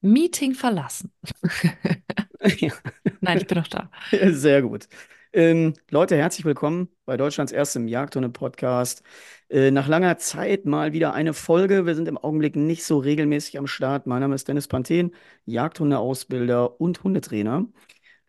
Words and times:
Meeting 0.00 0.54
verlassen. 0.54 1.12
Ja. 2.60 2.72
Nein, 3.20 3.38
ich 3.38 3.46
bin 3.48 3.58
noch 3.58 3.66
da. 3.66 3.90
Sehr 4.30 4.62
gut. 4.62 4.88
Ähm, 5.32 5.74
Leute, 5.90 6.16
herzlich 6.16 6.44
willkommen 6.44 6.88
bei 7.04 7.16
Deutschlands 7.16 7.50
erstem 7.50 7.88
Jagdhunde-Podcast. 7.88 9.02
Äh, 9.48 9.72
nach 9.72 9.88
langer 9.88 10.18
Zeit 10.18 10.64
mal 10.64 10.92
wieder 10.92 11.14
eine 11.14 11.34
Folge. 11.34 11.84
Wir 11.84 11.96
sind 11.96 12.06
im 12.06 12.16
Augenblick 12.16 12.54
nicht 12.54 12.84
so 12.84 12.98
regelmäßig 12.98 13.58
am 13.58 13.66
Start. 13.66 14.06
Mein 14.06 14.20
Name 14.20 14.36
ist 14.36 14.46
Dennis 14.46 14.68
Panthen, 14.68 15.14
Jagdhundeausbilder 15.46 16.80
und 16.80 17.02
Hundetrainer. 17.02 17.66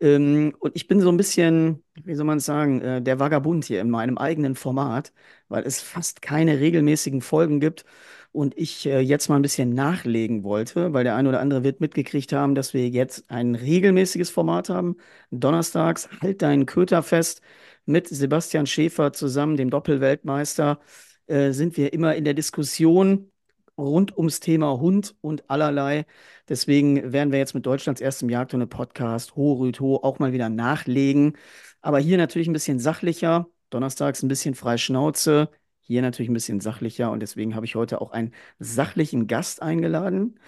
Ähm, 0.02 0.56
und 0.60 0.76
ich 0.76 0.88
bin 0.88 1.02
so 1.02 1.10
ein 1.10 1.18
bisschen, 1.18 1.84
wie 2.04 2.16
soll 2.16 2.26
man 2.26 2.38
es 2.40 2.46
sagen, 2.46 2.82
äh, 2.82 3.02
der 3.02 3.20
Vagabund 3.20 3.66
hier 3.66 3.82
in 3.82 3.90
meinem 3.90 4.18
eigenen 4.18 4.56
Format, 4.56 5.14
weil 5.50 5.64
es 5.66 5.82
fast 5.82 6.22
keine 6.22 6.60
regelmäßigen 6.60 7.22
Folgen 7.22 7.60
gibt 7.60 7.86
und 8.32 8.58
ich 8.58 8.86
äh, 8.86 9.00
jetzt 9.00 9.30
mal 9.30 9.36
ein 9.36 9.42
bisschen 9.42 9.74
nachlegen 9.74 10.44
wollte, 10.44 10.94
weil 10.94 11.04
der 11.04 11.16
eine 11.16 11.30
oder 11.30 11.40
andere 11.40 11.64
wird 11.64 11.82
mitgekriegt 11.82 12.32
haben, 12.34 12.56
dass 12.56 12.74
wir 12.74 12.88
jetzt 12.90 13.30
ein 13.30 13.56
regelmäßiges 13.56 14.30
Format 14.30 14.70
haben. 14.70 14.98
Donnerstags, 15.32 16.10
halt 16.22 16.42
deinen 16.42 16.66
Köter 16.66 17.04
fest 17.04 17.42
mit 17.86 18.08
Sebastian 18.08 18.68
Schäfer 18.68 19.14
zusammen, 19.14 19.58
dem 19.58 19.70
Doppelweltmeister, 19.70 20.80
äh, 21.28 21.52
sind 21.52 21.78
wir 21.78 21.94
immer 21.94 22.16
in 22.16 22.26
der 22.26 22.34
Diskussion 22.34 23.32
rund 23.78 24.16
ums 24.18 24.40
Thema 24.40 24.80
Hund 24.80 25.16
und 25.22 25.50
allerlei. 25.50 26.06
Deswegen 26.48 27.14
werden 27.14 27.32
wir 27.32 27.40
jetzt 27.40 27.54
mit 27.56 27.66
Deutschlands 27.66 28.02
erstem 28.02 28.30
Jagdhunde-Podcast 28.30 29.36
Ho 29.36 29.54
Rüd 29.54 29.80
Ho 29.80 29.98
auch 29.98 30.20
mal 30.20 30.34
wieder 30.34 30.50
nachlegen. 30.50 31.38
Aber 31.82 32.00
hier 32.00 32.18
natürlich 32.18 32.48
ein 32.48 32.54
bisschen 32.54 32.80
sachlicher. 32.80 33.48
Donnerstags 33.70 34.24
ein 34.24 34.28
bisschen 34.28 34.56
frei 34.56 34.78
Schnauze. 34.78 35.50
Hier 35.90 36.04
natürlich 36.04 36.30
ein 36.30 36.36
bisschen 36.36 36.60
sachlicher. 36.60 37.10
Und 37.10 37.20
deswegen 37.20 37.56
habe 37.56 37.66
ich 37.66 37.74
heute 37.74 38.00
auch 38.00 38.12
einen 38.12 38.32
sachlichen 38.60 39.26
Gast 39.26 39.64
eingeladen. 39.64 40.40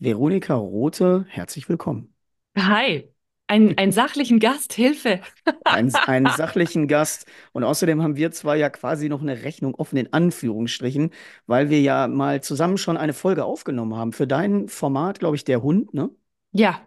Veronika 0.00 0.56
Rothe, 0.56 1.24
herzlich 1.28 1.68
willkommen. 1.68 2.12
Hi, 2.56 3.08
ein, 3.46 3.78
einen 3.78 3.92
sachlichen 3.92 4.40
Gast, 4.40 4.72
Hilfe. 4.72 5.20
Einen, 5.62 5.94
einen 6.08 6.26
sachlichen 6.36 6.88
Gast. 6.88 7.26
Und 7.52 7.62
außerdem 7.62 8.02
haben 8.02 8.16
wir 8.16 8.32
zwar 8.32 8.56
ja 8.56 8.70
quasi 8.70 9.08
noch 9.08 9.22
eine 9.22 9.44
Rechnung 9.44 9.76
offen 9.76 9.98
in 9.98 10.12
Anführungsstrichen, 10.12 11.10
weil 11.46 11.70
wir 11.70 11.80
ja 11.80 12.08
mal 12.08 12.42
zusammen 12.42 12.76
schon 12.76 12.96
eine 12.96 13.12
Folge 13.12 13.44
aufgenommen 13.44 13.94
haben 13.94 14.12
für 14.12 14.26
dein 14.26 14.66
Format, 14.66 15.20
glaube 15.20 15.36
ich, 15.36 15.44
der 15.44 15.62
Hund, 15.62 15.94
ne? 15.94 16.10
Ja, 16.50 16.80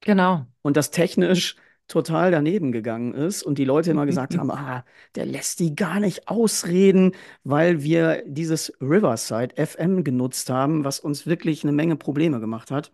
genau. 0.00 0.46
Und 0.62 0.78
das 0.78 0.90
technisch 0.90 1.56
total 1.88 2.30
daneben 2.30 2.70
gegangen 2.70 3.14
ist 3.14 3.42
und 3.42 3.58
die 3.58 3.64
Leute 3.64 3.90
immer 3.90 4.06
gesagt 4.06 4.36
haben, 4.38 4.50
ah, 4.52 4.84
der 5.14 5.26
lässt 5.26 5.58
die 5.60 5.74
gar 5.74 6.00
nicht 6.00 6.28
ausreden, 6.28 7.12
weil 7.44 7.82
wir 7.82 8.22
dieses 8.26 8.72
Riverside 8.80 9.54
FM 9.56 10.04
genutzt 10.04 10.50
haben, 10.50 10.84
was 10.84 11.00
uns 11.00 11.26
wirklich 11.26 11.64
eine 11.64 11.72
Menge 11.72 11.96
Probleme 11.96 12.40
gemacht 12.40 12.70
hat. 12.70 12.92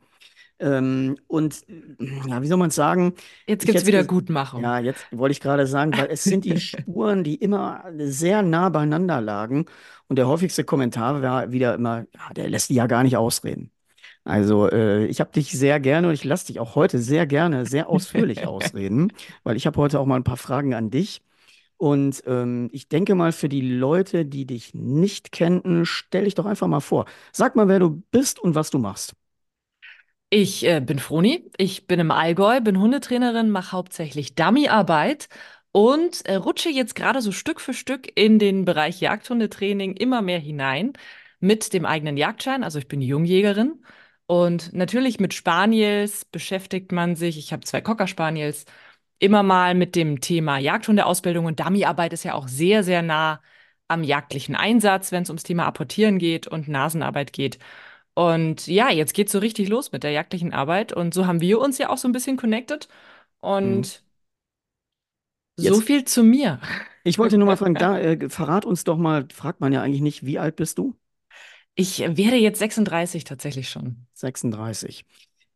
Ähm, 0.60 1.16
und 1.26 1.64
ja, 2.26 2.40
wie 2.40 2.46
soll 2.46 2.58
man 2.58 2.68
es 2.68 2.76
sagen? 2.76 3.14
Jetzt 3.46 3.66
gibt's 3.66 3.82
jetzt, 3.82 3.86
wieder 3.86 4.04
Gutmachung. 4.04 4.62
ja, 4.62 4.78
jetzt 4.78 5.04
wollte 5.10 5.32
ich 5.32 5.40
gerade 5.40 5.66
sagen, 5.66 5.92
weil 5.96 6.06
es 6.10 6.22
sind 6.22 6.44
die 6.44 6.56
Spuren, 6.60 7.24
die 7.24 7.34
immer 7.34 7.84
sehr 7.98 8.42
nah 8.42 8.68
beieinander 8.68 9.20
lagen. 9.20 9.66
Und 10.06 10.16
der 10.16 10.28
häufigste 10.28 10.64
Kommentar 10.64 11.22
war 11.22 11.50
wieder 11.50 11.74
immer, 11.74 12.06
ja, 12.14 12.32
der 12.34 12.48
lässt 12.48 12.70
die 12.70 12.74
ja 12.74 12.86
gar 12.86 13.02
nicht 13.02 13.16
ausreden. 13.16 13.73
Also, 14.24 14.70
äh, 14.70 15.06
ich 15.06 15.20
habe 15.20 15.32
dich 15.32 15.52
sehr 15.52 15.80
gerne 15.80 16.08
und 16.08 16.14
ich 16.14 16.24
lasse 16.24 16.46
dich 16.46 16.58
auch 16.58 16.74
heute 16.74 16.98
sehr 16.98 17.26
gerne, 17.26 17.66
sehr 17.66 17.88
ausführlich 17.88 18.46
ausreden, 18.46 19.12
weil 19.42 19.56
ich 19.56 19.66
habe 19.66 19.78
heute 19.80 20.00
auch 20.00 20.06
mal 20.06 20.16
ein 20.16 20.24
paar 20.24 20.38
Fragen 20.38 20.74
an 20.74 20.90
dich. 20.90 21.22
Und 21.76 22.22
ähm, 22.26 22.70
ich 22.72 22.88
denke 22.88 23.14
mal, 23.14 23.32
für 23.32 23.48
die 23.48 23.60
Leute, 23.60 24.24
die 24.24 24.46
dich 24.46 24.74
nicht 24.74 25.32
kennen, 25.32 25.84
stell 25.84 26.24
dich 26.24 26.34
doch 26.34 26.46
einfach 26.46 26.68
mal 26.68 26.80
vor. 26.80 27.04
Sag 27.32 27.56
mal, 27.56 27.68
wer 27.68 27.80
du 27.80 28.02
bist 28.10 28.38
und 28.38 28.54
was 28.54 28.70
du 28.70 28.78
machst. 28.78 29.14
Ich 30.30 30.64
äh, 30.66 30.80
bin 30.80 30.98
Froni, 30.98 31.50
ich 31.58 31.86
bin 31.86 32.00
im 32.00 32.10
Allgäu, 32.10 32.60
bin 32.60 32.80
Hundetrainerin, 32.80 33.50
mache 33.50 33.72
hauptsächlich 33.72 34.34
Dummyarbeit 34.34 35.28
und 35.72 36.24
äh, 36.26 36.36
rutsche 36.36 36.70
jetzt 36.70 36.94
gerade 36.94 37.20
so 37.20 37.30
Stück 37.32 37.60
für 37.60 37.74
Stück 37.74 38.10
in 38.16 38.38
den 38.38 38.64
Bereich 38.64 39.00
Jagdhundetraining 39.00 39.94
immer 39.96 40.22
mehr 40.22 40.38
hinein 40.38 40.94
mit 41.40 41.72
dem 41.72 41.84
eigenen 41.84 42.16
Jagdschein. 42.16 42.64
Also 42.64 42.78
ich 42.78 42.88
bin 42.88 43.00
Jungjägerin 43.00 43.84
und 44.26 44.72
natürlich 44.72 45.20
mit 45.20 45.34
Spaniels 45.34 46.24
beschäftigt 46.24 46.92
man 46.92 47.16
sich. 47.16 47.38
Ich 47.38 47.52
habe 47.52 47.64
zwei 47.64 47.80
Cocker 47.80 48.06
Spaniels 48.06 48.64
immer 49.18 49.42
mal 49.42 49.74
mit 49.74 49.96
dem 49.96 50.20
Thema 50.20 50.58
Jagdhundeausbildung 50.58 51.46
und 51.46 51.60
Dummyarbeit 51.60 52.12
ist 52.12 52.24
ja 52.24 52.34
auch 52.34 52.48
sehr, 52.48 52.84
sehr 52.84 53.02
nah 53.02 53.42
am 53.88 54.02
jagdlichen 54.02 54.56
Einsatz, 54.56 55.12
wenn 55.12 55.22
es 55.24 55.30
ums 55.30 55.42
Thema 55.44 55.66
Apportieren 55.66 56.18
geht 56.18 56.46
und 56.46 56.68
Nasenarbeit 56.68 57.32
geht. 57.32 57.58
Und 58.14 58.66
ja, 58.68 58.90
jetzt 58.90 59.14
geht's 59.14 59.32
so 59.32 59.38
richtig 59.40 59.68
los 59.68 59.92
mit 59.92 60.04
der 60.04 60.12
jagdlichen 60.12 60.52
Arbeit. 60.54 60.92
Und 60.92 61.14
so 61.14 61.26
haben 61.26 61.40
wir 61.40 61.60
uns 61.60 61.78
ja 61.78 61.90
auch 61.90 61.98
so 61.98 62.08
ein 62.08 62.12
bisschen 62.12 62.36
connected. 62.36 62.88
Mhm. 63.60 63.94
Und 63.94 64.04
so 65.56 65.80
Jetzt, 65.80 65.80
viel 65.80 66.04
zu 66.04 66.22
mir. 66.24 66.60
ich 67.04 67.18
wollte 67.18 67.38
nur 67.38 67.46
mal 67.46 67.56
fragen, 67.56 67.76
da, 67.78 67.98
äh, 67.98 68.28
verrat 68.30 68.64
uns 68.64 68.84
doch 68.84 68.96
mal, 68.98 69.26
fragt 69.32 69.60
man 69.60 69.72
ja 69.72 69.82
eigentlich 69.82 70.00
nicht, 70.02 70.24
wie 70.26 70.38
alt 70.38 70.56
bist 70.56 70.78
du? 70.78 70.96
Ich 71.76 72.00
werde 72.00 72.34
jetzt 72.36 72.58
36 72.58 73.22
tatsächlich 73.24 73.68
schon. 73.70 74.06
36. 74.14 75.04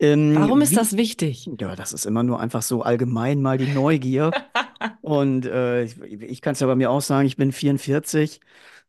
Ähm, 0.00 0.50
Warum 0.50 0.62
ist 0.62 0.70
wie, 0.70 0.76
das 0.76 0.96
wichtig? 0.96 1.50
ja, 1.60 1.76
das 1.76 1.92
ist 1.92 2.06
immer 2.06 2.22
nur 2.22 2.40
einfach 2.40 2.62
so 2.62 2.82
allgemein 2.82 3.42
mal 3.42 3.58
die 3.58 3.66
Neugier. 3.68 4.36
Und 5.00 5.46
äh, 5.46 5.84
ich, 5.84 5.98
ich 6.02 6.42
kann 6.42 6.52
es 6.54 6.60
ja 6.60 6.66
bei 6.66 6.76
mir 6.76 6.90
auch 6.90 7.02
sagen, 7.02 7.26
ich 7.26 7.36
bin 7.36 7.52
44 7.52 8.40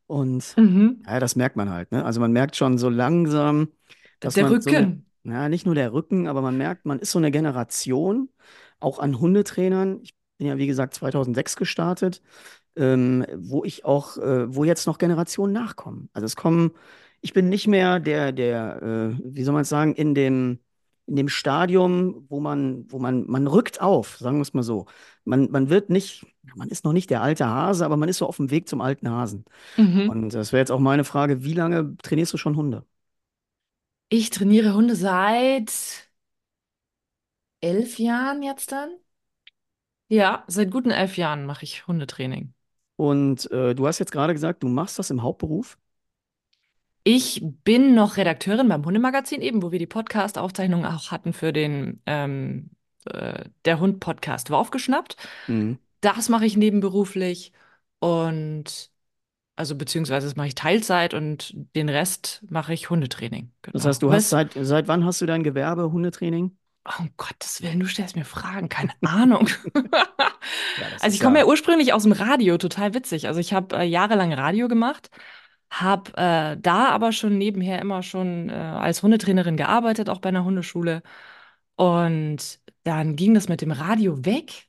und 0.08 0.58
Mhm. 0.58 1.02
ja, 1.08 1.20
das 1.20 1.36
merkt 1.38 1.56
man 1.58 1.70
halt, 1.72 1.92
ne? 1.92 2.06
Also 2.06 2.20
man 2.22 2.32
merkt 2.34 2.56
schon 2.58 2.78
so 2.80 2.90
langsam, 2.90 3.70
dass 4.22 4.38
Der 4.38 4.42
man 4.42 4.60
so 4.62 4.72
eine, 4.72 4.88
Rücken. 4.88 5.06
ja, 5.24 5.50
nicht 5.50 5.66
nur 5.66 5.76
der 5.76 5.94
Rücken, 5.94 6.28
aber 6.28 6.42
man 6.42 6.58
merkt, 6.58 6.86
man 6.86 7.00
ist 7.00 7.12
so 7.12 7.20
eine 7.20 7.32
Generation, 7.32 8.30
auch 8.80 9.00
an 9.00 9.20
Hundetrainern. 9.20 10.02
Ich 10.04 10.16
bin 10.40 10.48
ja, 10.48 10.58
wie 10.58 10.68
gesagt, 10.68 10.96
2006 10.96 11.56
gestartet, 11.58 12.22
ähm, 12.76 13.26
wo 13.38 13.64
ich 13.66 13.86
auch, 13.86 14.18
äh, 14.18 14.54
wo 14.56 14.64
jetzt 14.64 14.88
noch 14.88 14.98
Generationen 14.98 15.54
nachkommen. 15.54 16.10
Also 16.14 16.26
es 16.26 16.36
kommen, 16.36 16.72
ich 17.22 17.34
bin 17.34 17.50
nicht 17.50 17.68
mehr 17.68 18.00
der, 18.00 18.32
der, 18.32 18.82
äh, 18.82 19.20
wie 19.24 19.44
soll 19.44 19.54
man 19.54 19.64
es 19.64 19.70
sagen, 19.70 19.94
in 19.96 20.16
dem, 20.16 20.60
in 21.06 21.16
dem 21.16 21.30
Stadium, 21.30 22.26
wo 22.30 22.40
man, 22.40 22.86
wo 22.92 23.00
man, 23.00 23.26
man 23.28 23.48
rückt 23.48 23.82
auf, 23.82 24.18
sagen 24.18 24.38
wir 24.38 24.44
es 24.44 24.54
mal 24.54 24.64
so. 24.64 24.86
Man, 25.26 25.50
man 25.52 25.70
wird 25.70 25.90
nicht, 25.90 26.26
man 26.56 26.70
ist 26.70 26.86
noch 26.86 26.94
nicht 26.94 27.10
der 27.10 27.22
alte 27.22 27.48
Hase, 27.48 27.84
aber 27.84 27.98
man 27.98 28.10
ist 28.10 28.18
so 28.18 28.28
auf 28.28 28.38
dem 28.38 28.52
Weg 28.52 28.70
zum 28.70 28.82
alten 28.82 29.10
Hasen. 29.10 29.44
Mhm. 29.76 30.10
Und 30.10 30.34
das 30.34 30.52
wäre 30.52 30.62
jetzt 30.62 30.72
auch 30.72 30.80
meine 30.80 31.04
Frage, 31.04 31.44
wie 31.44 31.54
lange 31.54 31.98
trainierst 31.98 32.34
du 32.34 32.38
schon 32.38 32.56
Hunde? 32.56 32.86
Ich 34.10 34.30
trainiere 34.30 34.74
Hunde 34.74 34.96
seit 34.96 36.10
elf 37.62 38.00
Jahren 38.00 38.44
jetzt 38.44 38.72
dann. 38.72 38.92
Ja, 40.10 40.44
seit 40.48 40.72
guten 40.72 40.92
elf 40.92 41.18
Jahren 41.18 41.46
mache 41.46 41.64
ich 41.64 41.88
Hundetraining. 41.88 42.54
Und 42.96 43.50
äh, 43.52 43.74
du 43.74 43.88
hast 43.88 44.00
jetzt 44.00 44.12
gerade 44.12 44.34
gesagt, 44.34 44.62
du 44.62 44.68
machst 44.68 45.00
das 45.00 45.10
im 45.10 45.24
Hauptberuf. 45.24 45.78
Ich 47.12 47.42
bin 47.64 47.96
noch 47.96 48.18
Redakteurin 48.18 48.68
beim 48.70 48.86
Hundemagazin 48.86 49.42
eben, 49.42 49.64
wo 49.64 49.72
wir 49.72 49.80
die 49.80 49.88
Podcast-Aufzeichnung 49.88 50.86
auch 50.86 51.10
hatten 51.10 51.34
für 51.34 51.52
den 51.52 52.04
ähm, 52.06 52.70
äh, 53.06 53.46
Der 53.66 53.80
Hund-Podcast 53.80 54.52
war 54.52 54.60
aufgeschnappt. 54.60 55.18
Mhm. 55.48 55.80
Das 56.02 56.30
mache 56.30 56.46
ich 56.46 56.56
nebenberuflich 56.56 57.52
und 57.98 58.92
also 59.56 59.76
beziehungsweise 59.76 60.28
das 60.28 60.36
mache 60.36 60.50
ich 60.50 60.56
Teilzeit 60.56 61.16
und 61.16 61.56
den 61.76 61.90
Rest 61.90 62.46
mache 62.48 62.74
ich 62.76 62.92
Hundetraining. 62.92 63.52
Das 63.72 63.84
Genau. 63.84 63.86
heißt, 63.86 64.04
du 64.04 64.12
hast 64.14 64.30
seit, 64.30 64.54
seit 64.54 64.88
wann 64.88 65.04
hast 65.04 65.20
du 65.22 65.26
dein 65.26 65.42
Gewerbe 65.44 65.92
Hundetraining? 65.92 66.56
Oh, 66.86 66.92
um 67.02 67.10
Gottes 67.18 67.62
Willen, 67.62 67.80
du 67.80 67.86
stellst 67.88 68.16
mir 68.16 68.26
Fragen, 68.26 68.70
keine 68.70 68.94
Ahnung. 69.02 69.48
Ja, 70.76 70.90
das 70.90 71.04
Also 71.04 71.16
ich 71.16 71.22
komme 71.22 71.40
ja 71.40 71.46
ja. 71.46 71.46
ursprünglich 71.46 71.94
aus 71.94 72.04
dem 72.04 72.12
Radio, 72.14 72.58
total 72.58 72.94
witzig. 72.94 73.28
Also 73.28 73.40
ich 73.40 73.54
habe 73.54 73.78
äh, 73.78 73.84
jahrelang 73.84 74.34
Radio 74.34 74.68
gemacht, 74.68 75.10
habe 75.72 76.12
äh, 76.18 76.58
da 76.60 76.90
aber 76.90 77.12
schon 77.12 77.38
nebenher 77.38 77.80
immer 77.82 78.04
schon 78.04 78.50
äh, 78.50 78.54
als 78.54 79.04
Hundetrainerin 79.04 79.58
gearbeitet, 79.58 80.10
auch 80.10 80.20
bei 80.20 80.30
einer 80.30 80.46
Hundeschule. 80.46 81.04
Und 81.76 82.60
dann 82.84 83.16
ging 83.16 83.34
das 83.34 83.50
mit 83.50 83.62
dem 83.62 83.72
Radio 83.72 84.26
weg. 84.26 84.68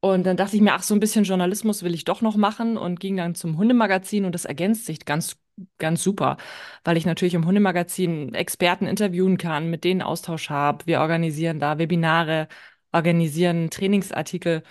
Und 0.00 0.24
dann 0.26 0.36
dachte 0.36 0.56
ich 0.56 0.62
mir, 0.62 0.74
ach, 0.74 0.82
so 0.82 0.94
ein 0.94 1.00
bisschen 1.00 1.24
Journalismus 1.24 1.82
will 1.82 1.94
ich 1.94 2.04
doch 2.04 2.20
noch 2.20 2.36
machen 2.36 2.76
und 2.76 3.00
ging 3.00 3.16
dann 3.16 3.34
zum 3.34 3.56
Hundemagazin 3.56 4.24
und 4.26 4.32
das 4.34 4.44
ergänzt 4.44 4.84
sich 4.84 5.04
ganz, 5.06 5.36
ganz 5.78 6.02
super, 6.02 6.36
weil 6.84 6.96
ich 6.98 7.06
natürlich 7.06 7.32
im 7.34 7.46
Hundemagazin 7.46 8.34
Experten 8.34 8.86
interviewen 8.86 9.38
kann, 9.38 9.70
mit 9.70 9.82
denen 9.84 10.02
Austausch 10.02 10.50
habe. 10.50 10.86
Wir 10.86 11.00
organisieren 11.00 11.58
da 11.58 11.78
Webinare, 11.78 12.48
organisieren 12.92 13.70
Trainingsartikel 13.70 14.62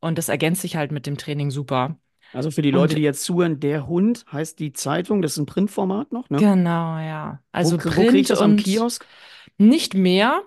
und 0.00 0.18
das 0.18 0.28
ergänzt 0.28 0.62
sich 0.62 0.74
halt 0.76 0.90
mit 0.92 1.06
dem 1.06 1.16
Training 1.16 1.50
super. 1.52 1.96
Also 2.32 2.50
für 2.50 2.62
die 2.62 2.70
Leute, 2.70 2.94
Und 2.94 2.96
die 2.96 3.02
jetzt 3.02 3.22
zuhören, 3.24 3.60
der 3.60 3.86
Hund 3.88 4.24
heißt 4.32 4.58
die 4.58 4.72
Zeitung, 4.72 5.22
das 5.22 5.32
ist 5.32 5.38
ein 5.38 5.46
Printformat 5.46 6.12
noch, 6.12 6.30
ne? 6.30 6.46
genau, 6.46 6.98
ja. 6.98 7.42
Wo, 7.56 7.72
Also 7.72 7.78
wo 7.84 7.92
kriege 7.92 8.18
ich 8.18 8.26
Print 8.26 8.28
das 8.28 8.42
am 8.42 8.56
und 8.56 8.56
Kiosk? 8.56 9.06
nicht 9.58 9.94
mehr. 9.94 10.42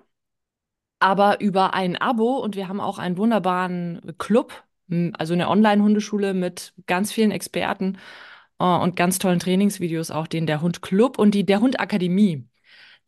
aber 1.00 1.42
über 1.42 1.74
ein 1.74 1.98
Abo 1.98 2.38
und 2.40 2.56
wir 2.56 2.68
haben 2.68 2.80
auch 2.80 2.98
einen 3.00 3.18
wunderbaren 3.18 4.14
Club, 4.18 4.54
also 5.18 5.34
eine 5.34 5.50
Online-Hundeschule 5.50 6.34
mit 6.34 6.74
ganz 6.88 7.12
vielen 7.12 7.32
Experten 7.32 7.98
äh, 8.60 8.64
und 8.66 8.96
ganz 8.96 9.20
tollen 9.20 9.40
Trainingsvideos, 9.40 10.12
auch 10.12 10.28
den 10.28 10.48
Der 10.48 10.62
Hund 10.62 10.82
Club 10.82 11.18
und 11.20 11.32
die 11.36 11.46
Der 11.46 11.60
Hund 11.62 11.80
Akademie. 11.80 12.48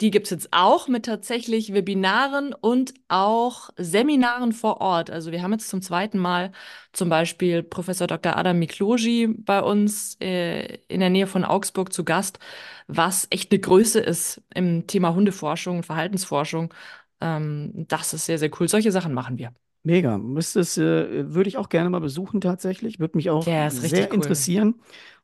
Die 0.02 0.12
gibt 0.12 0.26
es 0.26 0.32
jetzt 0.32 0.50
auch 0.52 0.90
mit 0.90 1.06
tatsächlich 1.06 1.74
Webinaren 1.74 2.54
und 2.54 2.94
auch 3.08 3.70
Seminaren 3.78 4.52
vor 4.52 4.82
Ort. 4.82 5.10
Also 5.10 5.32
wir 5.32 5.42
haben 5.42 5.54
jetzt 5.54 5.70
zum 5.70 5.82
zweiten 5.82 6.20
Mal 6.20 6.52
zum 6.92 7.08
Beispiel 7.08 7.64
Professor 7.64 8.06
Dr. 8.06 8.36
Adam 8.36 8.60
Mikloji 8.60 9.28
bei 9.28 9.62
uns 9.62 10.18
äh, 10.20 10.80
in 10.90 11.00
der 11.00 11.10
Nähe 11.10 11.28
von 11.28 11.46
Augsburg 11.46 11.94
zu 11.94 12.04
Gast, 12.04 12.40
was 12.88 13.28
echt 13.30 13.52
eine 13.52 13.60
Größe 13.62 14.02
ist 14.02 14.42
im 14.54 14.86
Thema 14.86 15.14
Hundeforschung 15.16 15.78
und 15.78 15.86
Verhaltensforschung. 15.86 16.74
Ähm, 17.22 17.86
das 17.88 18.14
ist 18.14 18.26
sehr, 18.26 18.38
sehr 18.38 18.52
cool. 18.60 18.68
Solche 18.68 18.92
Sachen 18.92 19.14
machen 19.14 19.38
wir. 19.38 19.54
Mega. 19.86 20.18
Müsstest, 20.18 20.78
äh, 20.80 21.34
würde 21.34 21.48
ich 21.48 21.58
auch 21.58 21.70
gerne 21.70 21.90
mal 21.90 22.00
besuchen 22.02 22.42
tatsächlich. 22.42 23.00
Würde 23.00 23.18
mich 23.18 23.30
auch 23.30 23.46
Ja, 23.46 23.68
ist 23.68 23.82
sehr 23.82 24.08
cool. 24.10 24.16
interessieren. 24.16 24.76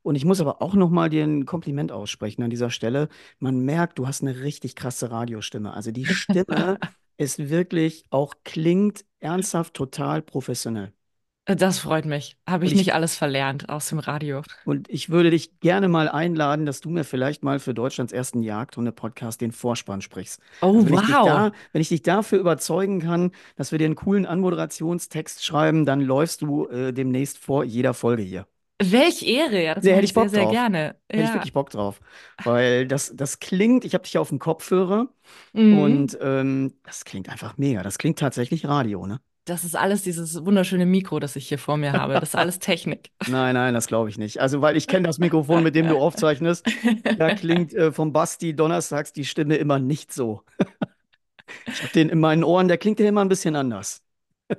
Und 0.02 0.14
ich 0.14 0.24
muss 0.24 0.40
aber 0.40 0.62
auch 0.62 0.74
noch 0.74 0.88
mal 0.90 1.10
dir 1.10 1.24
ein 1.24 1.46
Kompliment 1.46 1.92
aussprechen 1.92 2.42
an 2.42 2.50
dieser 2.50 2.70
Stelle. 2.70 3.08
Man 3.38 3.60
merkt, 3.60 3.98
du 3.98 4.06
hast 4.06 4.22
eine 4.22 4.40
richtig 4.40 4.76
krasse 4.76 5.10
Radiostimme. 5.10 5.74
Also 5.74 5.90
die 5.90 6.04
Stimme 6.14 6.78
ist 7.16 7.50
wirklich 7.50 8.04
auch 8.10 8.34
klingt 8.44 9.04
ernsthaft 9.20 9.74
total 9.74 10.22
professionell. 10.22 10.92
Das 11.44 11.78
freut 11.80 12.04
mich. 12.04 12.36
Habe 12.48 12.66
ich 12.66 12.72
ich, 12.72 12.76
nicht 12.76 12.94
alles 12.94 13.16
verlernt 13.16 13.68
aus 13.68 13.88
dem 13.88 13.98
Radio. 13.98 14.42
und 14.64 14.88
ich 14.88 15.10
würde 15.10 15.30
dich 15.30 15.58
gerne 15.60 15.88
mal 15.88 16.08
einladen, 16.08 16.66
dass 16.66 16.80
du 16.80 16.88
mir 16.90 17.02
vielleicht 17.04 17.42
mal 17.42 17.58
für 17.58 17.74
Deutschlands 17.74 18.12
ersten 18.12 18.42
Jagdhunde-Podcast 18.42 19.40
den 19.40 19.50
Vorspann 19.52 20.00
sprichst. 20.02 20.40
Oh, 20.60 20.84
Also 20.84 20.86
wenn 20.86 20.98
ich 21.00 21.08
wow. 21.08 21.24
da, 21.24 21.52
wenn 21.72 21.80
ich 21.82 21.88
dich 21.88 22.02
dafür 22.02 22.38
überzeugen 22.38 23.00
kann, 23.00 23.32
dass 23.56 23.72
wir 23.72 23.78
dir 23.78 23.86
einen 23.86 23.96
coolen 23.96 24.24
Anmoderationstext 24.26 25.44
schreiben, 25.44 25.84
dann 25.84 26.00
läufst 26.00 26.42
du 26.42 26.66
äh, 26.68 26.92
demnächst 26.92 27.38
vor 27.38 27.64
jeder 27.64 27.92
Folge 27.94 28.22
hier. 28.22 28.46
Welch 28.82 29.22
Ehre. 29.22 29.62
Ja, 29.62 29.74
das 29.74 29.84
hätte 29.92 30.04
ich 30.04 30.10
ich 30.10 30.12
sehr, 30.14 30.24
Bock 30.24 30.28
sehr 30.30 30.44
drauf. 30.44 30.52
gerne. 30.52 30.96
Hätte 31.08 31.24
ich 31.24 31.28
Ja. 31.28 31.34
wirklich 31.34 31.52
Bock 31.52 31.70
drauf. 31.70 32.00
Weil 32.42 32.86
das, 32.88 33.12
das 33.14 33.38
klingt, 33.38 33.84
ich 33.84 33.94
habe 33.94 34.02
dich 34.04 34.14
ja 34.14 34.20
auf 34.20 34.28
dem 34.30 34.38
Kopfhörer 34.40 35.08
Mhm. 35.52 35.78
und 35.78 36.18
ähm, 36.20 36.74
das 36.84 37.04
klingt 37.04 37.28
einfach 37.28 37.56
mega. 37.58 37.82
Das 37.82 37.98
klingt 37.98 38.18
tatsächlich 38.18 38.66
Radio, 38.66 39.06
ne? 39.06 39.20
Das 39.44 39.64
ist 39.64 39.74
alles 39.74 40.02
dieses 40.02 40.44
wunderschöne 40.44 40.86
Mikro, 40.86 41.18
das 41.18 41.34
ich 41.34 41.48
hier 41.48 41.58
vor 41.58 41.76
mir 41.76 41.92
habe. 41.92 42.14
Das 42.14 42.30
ist 42.30 42.36
alles 42.36 42.60
Technik. 42.60 43.10
Nein, 43.28 43.54
nein, 43.54 43.74
das 43.74 43.88
glaube 43.88 44.08
ich 44.08 44.16
nicht. 44.16 44.40
Also, 44.40 44.60
weil 44.60 44.76
ich 44.76 44.86
kenne 44.86 45.06
das 45.06 45.18
Mikrofon, 45.18 45.62
mit 45.62 45.74
dem 45.74 45.88
du 45.88 45.98
aufzeichnest. 45.98 46.64
Da 47.18 47.34
klingt 47.34 47.74
äh, 47.74 47.90
vom 47.90 48.12
Basti 48.12 48.54
donnerstags 48.54 49.12
die 49.12 49.24
Stimme 49.24 49.56
immer 49.56 49.78
nicht 49.78 50.12
so. 50.12 50.42
Ich 51.66 51.82
habe 51.82 51.92
den 51.92 52.08
in 52.08 52.20
meinen 52.20 52.44
Ohren, 52.44 52.68
der 52.68 52.78
klingt 52.78 53.00
ja 53.00 53.08
immer 53.08 53.22
ein 53.22 53.28
bisschen 53.28 53.56
anders. 53.56 54.02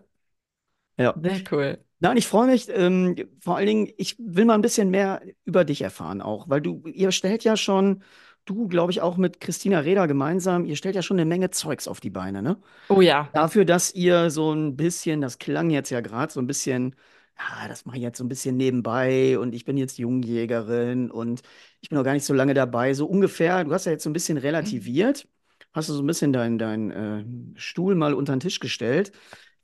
Ja. 0.96 1.16
Sehr 1.20 1.42
cool. 1.52 1.80
Nein, 2.02 2.18
ich 2.18 2.28
freue 2.28 2.46
mich. 2.46 2.68
Ähm, 2.70 3.16
vor 3.40 3.58
allen 3.58 3.66
Dingen, 3.66 3.90
ich 3.98 4.16
will 4.20 4.46
mal 4.46 4.54
ein 4.54 4.62
bisschen 4.62 4.92
mehr 4.92 5.24
über 5.44 5.66
dich 5.66 5.82
erfahren 5.82 6.22
auch, 6.22 6.50
weil 6.50 6.62
du, 6.62 6.84
ihr 6.86 7.12
stellt 7.12 7.44
ja 7.44 7.58
schon, 7.58 8.04
du, 8.45 8.68
glaube 8.68 8.92
ich, 8.92 9.01
auch 9.01 9.18
mit 9.18 9.40
Christina 9.40 9.80
Reda 9.80 10.06
gemeinsam, 10.06 10.66
ihr 10.66 10.75
stellt 10.75 10.95
ja 10.95 11.01
schon 11.01 11.18
eine 11.18 11.25
Menge 11.25 11.50
Zeugs 11.50 11.88
auf 11.88 12.00
die 12.00 12.10
Beine, 12.10 12.42
ne? 12.42 12.57
Oh 12.90 13.01
ja. 13.01 13.30
Dafür, 13.34 13.66
dass 13.66 13.94
ihr 13.94 14.30
so 14.30 14.54
ein 14.54 14.75
bisschen, 14.75 15.22
das 15.22 15.40
klang 15.40 15.69
jetzt 15.69 15.90
ja 15.90 16.01
gerade 16.01 16.31
so 16.31 16.40
ein 16.40 16.48
bisschen, 16.48 16.95
ja, 17.38 17.68
das 17.68 17.86
mache 17.86 17.98
ich 17.98 18.04
jetzt 18.04 18.18
so 18.18 18.24
ein 18.24 18.30
bisschen 18.30 18.57
nebenbei 18.57 19.38
und 19.40 19.56
ich 19.56 19.66
bin 19.66 19.78
jetzt 19.78 19.98
Jungjägerin 19.98 21.10
und 21.10 21.42
ich 21.81 21.90
bin 21.90 21.98
noch 21.98 22.04
gar 22.04 22.13
nicht 22.13 22.25
so 22.25 22.34
lange 22.34 22.54
dabei. 22.54 22.94
So 22.94 23.06
ungefähr, 23.06 23.63
du 23.63 23.74
hast 23.74 23.86
ja 23.86 23.92
jetzt 23.92 24.04
so 24.04 24.10
ein 24.10 24.13
bisschen 24.13 24.38
relativiert, 24.38 25.28
hast 25.74 25.89
du 25.89 25.94
so 25.94 26.04
ein 26.04 26.07
bisschen 26.07 26.34
deinen 26.34 26.57
dein, 26.57 26.92
äh, 26.92 27.60
Stuhl 27.60 27.96
mal 27.96 28.13
unter 28.13 28.36
den 28.36 28.39
Tisch 28.39 28.60
gestellt. 28.60 29.12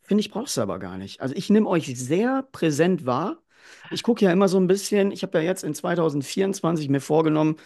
Finde 0.02 0.22
ich, 0.22 0.32
brauchst 0.32 0.58
du 0.58 0.62
aber 0.62 0.80
gar 0.80 0.98
nicht. 0.98 1.22
Also 1.22 1.36
ich 1.36 1.50
nehme 1.50 1.68
euch 1.68 1.86
sehr 2.00 2.44
präsent 2.52 3.06
wahr. 3.06 3.44
Ich 3.92 4.02
gucke 4.02 4.26
ja 4.26 4.32
immer 4.32 4.48
so 4.48 4.58
ein 4.60 4.66
bisschen, 4.66 5.12
ich 5.12 5.22
habe 5.22 5.38
ja 5.38 5.44
jetzt 5.44 5.64
in 5.64 5.76
2024 5.76 6.90
mir 6.90 7.02
vorgenommen, 7.02 7.58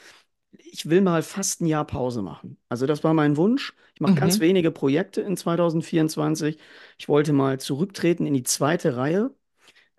ich 0.58 0.90
will 0.90 1.02
mal 1.02 1.22
fast 1.24 1.62
ein 1.62 1.66
Jahr 1.68 1.86
Pause 1.86 2.22
machen. 2.22 2.58
Also 2.70 2.86
das 2.86 3.04
war 3.04 3.14
mein 3.14 3.38
Wunsch. 3.38 3.74
Ich 3.96 4.02
mache 4.02 4.16
ganz 4.16 4.38
Mhm. 4.38 4.42
wenige 4.42 4.72
Projekte 4.72 5.22
in 5.22 5.38
2024. 5.38 6.58
Ich 6.98 7.08
wollte 7.08 7.34
mal 7.34 7.60
zurücktreten 7.60 8.26
in 8.26 8.34
die 8.34 8.44
zweite 8.44 8.96
Reihe. 8.98 9.32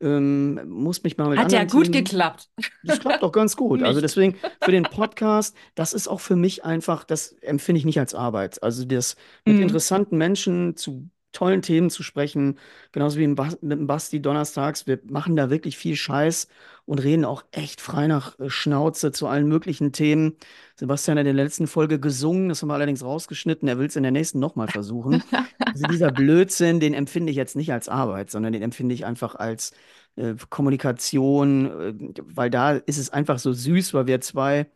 Ähm, 0.00 0.60
muss 0.68 1.02
mich 1.04 1.16
mal 1.16 1.30
mit 1.30 1.38
Hat 1.38 1.52
ja 1.52 1.64
gut 1.64 1.84
Themen. 1.84 2.04
geklappt. 2.04 2.50
Das 2.82 2.98
klappt 3.00 3.22
doch 3.22 3.32
ganz 3.32 3.56
gut. 3.56 3.82
Also 3.82 4.00
deswegen 4.00 4.36
für 4.60 4.72
den 4.72 4.82
Podcast, 4.82 5.56
das 5.76 5.92
ist 5.94 6.08
auch 6.08 6.20
für 6.20 6.36
mich 6.36 6.64
einfach, 6.64 7.04
das 7.04 7.32
empfinde 7.40 7.78
ich 7.78 7.84
nicht 7.84 8.00
als 8.00 8.14
Arbeit. 8.14 8.62
Also 8.62 8.84
das 8.84 9.16
mit 9.44 9.56
Mhm. 9.56 9.62
interessanten 9.62 10.18
Menschen 10.18 10.76
zu 10.76 11.08
tollen 11.34 11.60
Themen 11.60 11.90
zu 11.90 12.02
sprechen, 12.02 12.58
genauso 12.92 13.18
wie 13.18 13.26
mit 13.26 13.38
dem 13.62 13.86
Basti 13.86 14.22
donnerstags. 14.22 14.86
Wir 14.86 15.00
machen 15.06 15.36
da 15.36 15.50
wirklich 15.50 15.76
viel 15.76 15.96
Scheiß 15.96 16.48
und 16.86 17.02
reden 17.02 17.24
auch 17.24 17.44
echt 17.50 17.80
frei 17.80 18.06
nach 18.06 18.38
äh, 18.38 18.48
Schnauze 18.48 19.12
zu 19.12 19.26
allen 19.26 19.48
möglichen 19.48 19.92
Themen. 19.92 20.36
Sebastian 20.76 21.18
hat 21.18 21.26
in 21.26 21.36
der 21.36 21.44
letzten 21.44 21.66
Folge 21.66 22.00
gesungen, 22.00 22.48
das 22.48 22.62
haben 22.62 22.68
wir 22.68 22.74
allerdings 22.74 23.04
rausgeschnitten. 23.04 23.68
Er 23.68 23.78
will 23.78 23.86
es 23.86 23.96
in 23.96 24.02
der 24.02 24.12
nächsten 24.12 24.38
nochmal 24.38 24.68
versuchen. 24.68 25.22
Also 25.66 25.88
dieser 25.88 26.12
Blödsinn, 26.12 26.78
den 26.78 26.94
empfinde 26.94 27.32
ich 27.32 27.36
jetzt 27.36 27.56
nicht 27.56 27.72
als 27.72 27.88
Arbeit, 27.88 28.30
sondern 28.30 28.52
den 28.52 28.62
empfinde 28.62 28.94
ich 28.94 29.04
einfach 29.04 29.34
als 29.34 29.72
äh, 30.16 30.34
Kommunikation, 30.48 31.66
äh, 31.66 32.22
weil 32.22 32.48
da 32.50 32.72
ist 32.72 32.98
es 32.98 33.10
einfach 33.10 33.38
so 33.40 33.52
süß, 33.52 33.92
weil 33.94 34.06
wir 34.06 34.20
zwei, 34.20 34.70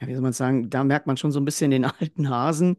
ja, 0.00 0.08
wie 0.08 0.12
soll 0.12 0.22
man 0.22 0.32
sagen, 0.34 0.68
da 0.70 0.84
merkt 0.84 1.06
man 1.06 1.16
schon 1.16 1.32
so 1.32 1.40
ein 1.40 1.44
bisschen 1.46 1.70
den 1.70 1.84
alten 2.00 2.28
Hasen. 2.28 2.76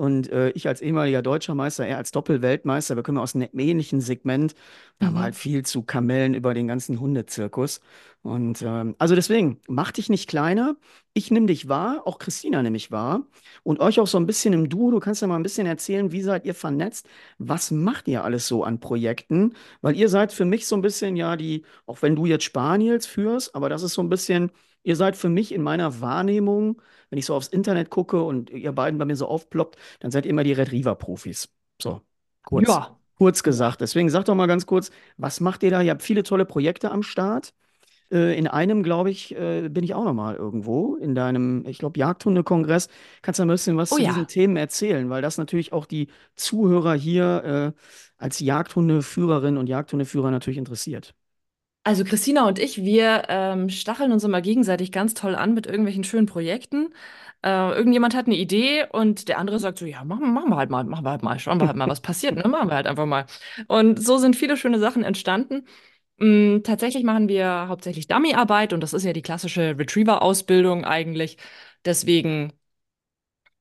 Und 0.00 0.30
äh, 0.30 0.48
ich 0.50 0.66
als 0.66 0.80
ehemaliger 0.80 1.20
Deutscher 1.20 1.54
Meister, 1.54 1.86
er 1.86 1.98
als 1.98 2.10
Doppelweltmeister, 2.10 2.96
wir 2.96 3.02
kommen 3.02 3.18
aus 3.18 3.34
einem 3.34 3.48
ähnlichen 3.52 4.00
Segment. 4.00 4.54
Da 4.98 5.06
haben 5.06 5.14
wir 5.14 5.22
halt 5.22 5.34
Mhm. 5.34 5.38
viel 5.38 5.64
zu 5.64 5.82
Kamellen 5.82 6.32
über 6.34 6.54
den 6.54 6.66
ganzen 6.68 7.00
Hundezirkus. 7.00 7.80
Und 8.22 8.62
ähm, 8.62 8.94
also 8.98 9.14
deswegen, 9.14 9.60
mach 9.68 9.92
dich 9.92 10.08
nicht 10.08 10.28
kleiner. 10.28 10.76
Ich 11.12 11.30
nehme 11.30 11.46
dich 11.46 11.68
wahr, 11.68 12.02
auch 12.06 12.18
Christina 12.18 12.62
nehme 12.62 12.76
ich 12.78 12.90
wahr. 12.90 13.26
Und 13.62 13.80
euch 13.80 14.00
auch 14.00 14.06
so 14.06 14.18
ein 14.18 14.26
bisschen 14.26 14.54
im 14.54 14.68
Duo. 14.70 14.90
Du 14.90 15.00
kannst 15.00 15.20
ja 15.22 15.28
mal 15.28 15.36
ein 15.36 15.42
bisschen 15.42 15.66
erzählen, 15.66 16.12
wie 16.12 16.22
seid 16.22 16.44
ihr 16.46 16.54
vernetzt? 16.54 17.06
Was 17.38 17.70
macht 17.70 18.08
ihr 18.08 18.24
alles 18.24 18.46
so 18.46 18.64
an 18.64 18.80
Projekten? 18.80 19.54
Weil 19.82 19.96
ihr 19.96 20.08
seid 20.08 20.32
für 20.32 20.44
mich 20.46 20.66
so 20.66 20.76
ein 20.76 20.82
bisschen, 20.82 21.16
ja, 21.16 21.36
die, 21.36 21.64
auch 21.86 22.00
wenn 22.02 22.16
du 22.16 22.26
jetzt 22.26 22.44
Spaniels 22.44 23.06
führst, 23.06 23.54
aber 23.54 23.68
das 23.68 23.82
ist 23.82 23.94
so 23.94 24.02
ein 24.02 24.08
bisschen, 24.08 24.50
ihr 24.82 24.96
seid 24.96 25.16
für 25.16 25.28
mich 25.28 25.52
in 25.52 25.62
meiner 25.62 26.00
Wahrnehmung, 26.00 26.80
wenn 27.10 27.18
ich 27.18 27.26
so 27.26 27.34
aufs 27.34 27.48
Internet 27.48 27.90
gucke 27.90 28.22
und 28.22 28.50
ihr 28.50 28.72
beiden 28.72 28.98
bei 28.98 29.04
mir 29.04 29.16
so 29.16 29.26
aufploppt, 29.26 29.76
dann 30.00 30.10
seid 30.10 30.24
ihr 30.26 30.30
immer 30.30 30.44
die 30.44 30.52
Retriever-Profis. 30.52 31.48
So, 31.80 32.02
kurz, 32.42 32.68
Ja. 32.68 32.98
kurz 33.18 33.42
gesagt. 33.42 33.80
Deswegen 33.80 34.10
sagt 34.10 34.28
doch 34.28 34.34
mal 34.34 34.46
ganz 34.46 34.66
kurz, 34.66 34.90
was 35.16 35.40
macht 35.40 35.62
ihr 35.62 35.70
da? 35.70 35.82
Ihr 35.82 35.90
habt 35.92 36.02
viele 36.02 36.22
tolle 36.22 36.44
Projekte 36.44 36.90
am 36.90 37.02
Start. 37.02 37.52
Äh, 38.12 38.36
in 38.38 38.48
einem, 38.48 38.82
glaube 38.82 39.10
ich, 39.10 39.36
äh, 39.36 39.68
bin 39.68 39.84
ich 39.84 39.94
auch 39.94 40.04
noch 40.04 40.14
mal 40.14 40.34
irgendwo 40.36 40.96
in 40.96 41.14
deinem, 41.14 41.64
ich 41.66 41.78
glaube, 41.78 41.98
Jagdhundekongress. 41.98 42.88
Kannst 43.22 43.38
du 43.38 43.44
ein 43.44 43.48
bisschen 43.48 43.76
was 43.76 43.92
Oh 43.92 43.96
zu 43.96 44.02
diesen 44.02 44.22
ja. 44.22 44.24
Themen 44.24 44.56
erzählen, 44.56 45.08
weil 45.10 45.22
das 45.22 45.38
natürlich 45.38 45.72
auch 45.72 45.86
die 45.86 46.08
Zuhörer 46.36 46.94
hier 46.94 47.74
äh, 47.76 47.82
als 48.18 48.40
Jagdhundeführerin 48.40 49.56
und 49.56 49.68
Jagdhundeführer 49.68 50.30
natürlich 50.30 50.58
interessiert. 50.58 51.14
Also 51.90 52.04
Christina 52.04 52.46
und 52.46 52.60
ich, 52.60 52.84
wir 52.84 53.24
ähm, 53.28 53.68
stacheln 53.68 54.12
uns 54.12 54.22
immer 54.22 54.40
gegenseitig 54.40 54.92
ganz 54.92 55.12
toll 55.14 55.34
an 55.34 55.54
mit 55.54 55.66
irgendwelchen 55.66 56.04
schönen 56.04 56.26
Projekten. 56.26 56.94
Äh, 57.42 57.72
irgendjemand 57.72 58.14
hat 58.14 58.26
eine 58.26 58.36
Idee 58.36 58.86
und 58.92 59.26
der 59.28 59.38
andere 59.38 59.58
sagt 59.58 59.78
so, 59.78 59.86
ja, 59.86 60.04
machen, 60.04 60.32
machen 60.32 60.50
wir 60.50 60.56
halt 60.56 60.70
mal, 60.70 60.84
machen 60.84 61.04
wir 61.04 61.10
halt 61.10 61.24
mal, 61.24 61.40
schauen 61.40 61.58
wir 61.60 61.66
halt 61.66 61.76
mal, 61.76 61.88
was 61.88 62.00
passiert, 62.00 62.36
ne? 62.36 62.46
Machen 62.46 62.68
wir 62.68 62.76
halt 62.76 62.86
einfach 62.86 63.06
mal. 63.06 63.26
Und 63.66 64.00
so 64.00 64.18
sind 64.18 64.36
viele 64.36 64.56
schöne 64.56 64.78
Sachen 64.78 65.02
entstanden. 65.02 65.66
Mm, 66.18 66.60
tatsächlich 66.64 67.02
machen 67.04 67.28
wir 67.28 67.66
hauptsächlich 67.68 68.08
Dummyarbeit 68.08 68.72
und 68.72 68.80
das 68.82 68.92
ist 68.92 69.04
ja 69.04 69.12
die 69.12 69.22
klassische 69.22 69.76
Retriever-Ausbildung 69.78 70.84
eigentlich. 70.84 71.38
Deswegen 71.84 72.52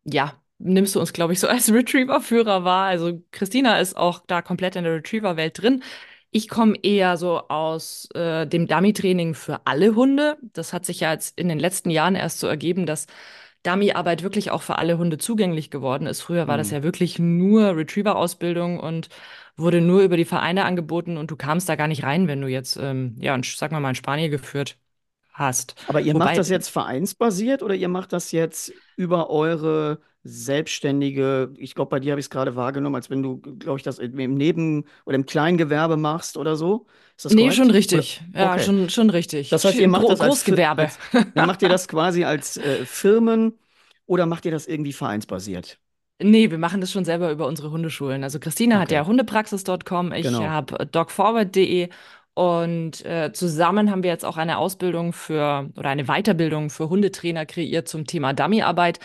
ja, 0.03 0.41
nimmst 0.57 0.95
du 0.95 0.99
uns, 0.99 1.13
glaube 1.13 1.33
ich, 1.33 1.39
so 1.39 1.47
als 1.47 1.71
Retriever-Führer 1.73 2.63
wahr. 2.63 2.87
Also 2.87 3.21
Christina 3.31 3.79
ist 3.79 3.95
auch 3.97 4.23
da 4.27 4.41
komplett 4.41 4.75
in 4.75 4.83
der 4.83 4.95
Retriever-Welt 4.95 5.61
drin. 5.61 5.83
Ich 6.31 6.47
komme 6.47 6.75
eher 6.83 7.17
so 7.17 7.39
aus 7.49 8.07
äh, 8.13 8.45
dem 8.45 8.67
Dummy-Training 8.67 9.33
für 9.33 9.61
alle 9.65 9.95
Hunde. 9.95 10.37
Das 10.53 10.73
hat 10.73 10.85
sich 10.85 10.99
ja 10.99 11.11
jetzt 11.11 11.37
in 11.39 11.49
den 11.49 11.57
letzten 11.59 11.89
Jahren 11.89 12.15
erst 12.15 12.39
so 12.39 12.47
ergeben, 12.47 12.85
dass 12.85 13.07
Dummy-Arbeit 13.63 14.23
wirklich 14.23 14.51
auch 14.51 14.61
für 14.61 14.77
alle 14.77 14.97
Hunde 14.99 15.17
zugänglich 15.17 15.71
geworden 15.71 16.07
ist. 16.07 16.21
Früher 16.21 16.47
war 16.47 16.57
das 16.57 16.69
Hm. 16.69 16.77
ja 16.77 16.83
wirklich 16.83 17.17
nur 17.19 17.75
Retriever-Ausbildung 17.75 18.79
und 18.79 19.09
wurde 19.57 19.81
nur 19.81 20.01
über 20.03 20.17
die 20.17 20.25
Vereine 20.25 20.65
angeboten 20.65 21.17
und 21.17 21.31
du 21.31 21.35
kamst 21.35 21.67
da 21.67 21.75
gar 21.75 21.87
nicht 21.87 22.03
rein, 22.03 22.27
wenn 22.27 22.41
du 22.41 22.47
jetzt, 22.47 22.77
ähm, 22.77 23.15
ja, 23.19 23.33
ein, 23.33 23.43
sag 23.43 23.71
mal 23.71 23.79
mal, 23.81 23.89
ein 23.89 23.95
Spaniel 23.95 24.29
geführt 24.29 24.77
hast. 25.39 25.75
Aber 25.85 26.01
ihr 26.01 26.13
macht 26.15 26.37
Wobei, 26.37 26.37
das 26.37 26.49
jetzt 26.49 26.69
vereinsbasiert 26.69 27.63
oder 27.63 27.73
ihr 27.75 27.89
macht 27.89 28.13
das 28.13 28.31
jetzt 28.31 28.73
über 28.95 29.29
eure 29.29 29.99
selbstständige, 30.23 31.53
ich 31.57 31.73
glaube, 31.73 31.89
bei 31.89 31.99
dir 31.99 32.11
habe 32.11 32.19
ich 32.19 32.25
es 32.27 32.29
gerade 32.29 32.55
wahrgenommen, 32.55 32.95
als 32.95 33.09
wenn 33.09 33.23
du, 33.23 33.37
glaube 33.39 33.77
ich, 33.79 33.83
das 33.83 33.97
im 33.99 34.33
Neben- 34.35 34.85
oder 35.05 35.15
im 35.15 35.25
Kleingewerbe 35.25 35.97
machst 35.97 36.37
oder 36.37 36.55
so. 36.55 36.85
Ist 37.17 37.25
das 37.25 37.35
Nee, 37.35 37.51
schon 37.51 37.69
korrekt? 37.69 37.89
Oder? 37.91 38.07
richtig. 38.09 38.21
Ja, 38.33 38.57
Okay. 38.57 38.59
schon, 38.59 38.89
schon 38.89 39.09
richtig. 39.11 39.49
Das 39.49 39.65
heißt, 39.65 39.79
ihr 39.79 39.87
macht 39.89 40.09
Gro 40.09 40.09
das 40.09 40.21
als, 40.21 40.45
Großgewerbe. 40.45 40.73
als 40.77 40.99
ja, 41.35 41.43
macht 41.43 41.61
ihr 41.63 41.69
das 41.69 41.87
quasi 41.87 42.25
als 42.25 42.57
äh, 42.57 42.85
Firmen 42.85 43.59
oder 44.07 44.25
macht 44.27 44.45
ihr 44.45 44.51
das 44.51 44.67
irgendwie 44.67 44.93
vereinsbasiert? 44.93 45.79
Nee, 46.21 46.51
wir 46.51 46.57
machen 46.57 46.81
das 46.81 46.91
schon 46.91 47.05
selber 47.05 47.31
über 47.31 47.47
unsere 47.47 47.71
Hundeschulen. 47.71 48.23
Also 48.25 48.39
Christina 48.41 48.77
hat 48.79 48.91
Okay, 48.91 48.91
ja 48.91 49.05
hundepraxis.com, 49.05 50.11
ich 50.11 50.41
genau. 50.41 50.41
habe 50.41 50.85
dogforward.de 50.85 51.89
Und 52.39 53.03
äh, 53.05 53.33
zusammen 53.33 53.91
haben 53.91 54.01
wir 54.01 54.11
jetzt 54.11 54.23
auch 54.23 54.37
eine 54.37 54.59
Ausbildung 54.59 55.11
für 55.11 55.69
oder 55.75 55.89
eine 55.89 56.05
Weiterbildung 56.05 56.69
für 56.69 56.87
Hundetrainer 56.87 57.45
kreiert 57.45 57.89
zum 57.89 58.05
Thema 58.05 58.31
Dummyarbeit, 58.31 58.99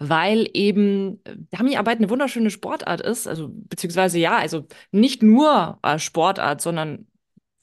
weil 0.00 0.48
eben 0.54 1.20
äh, 1.24 1.36
Dummyarbeit 1.56 1.98
eine 1.98 2.10
wunderschöne 2.10 2.50
Sportart 2.50 3.00
ist. 3.00 3.28
Also 3.28 3.48
beziehungsweise 3.52 4.18
ja, 4.18 4.36
also 4.38 4.66
nicht 4.90 5.22
nur 5.22 5.78
äh, 5.84 6.00
Sportart, 6.00 6.60
sondern 6.62 7.06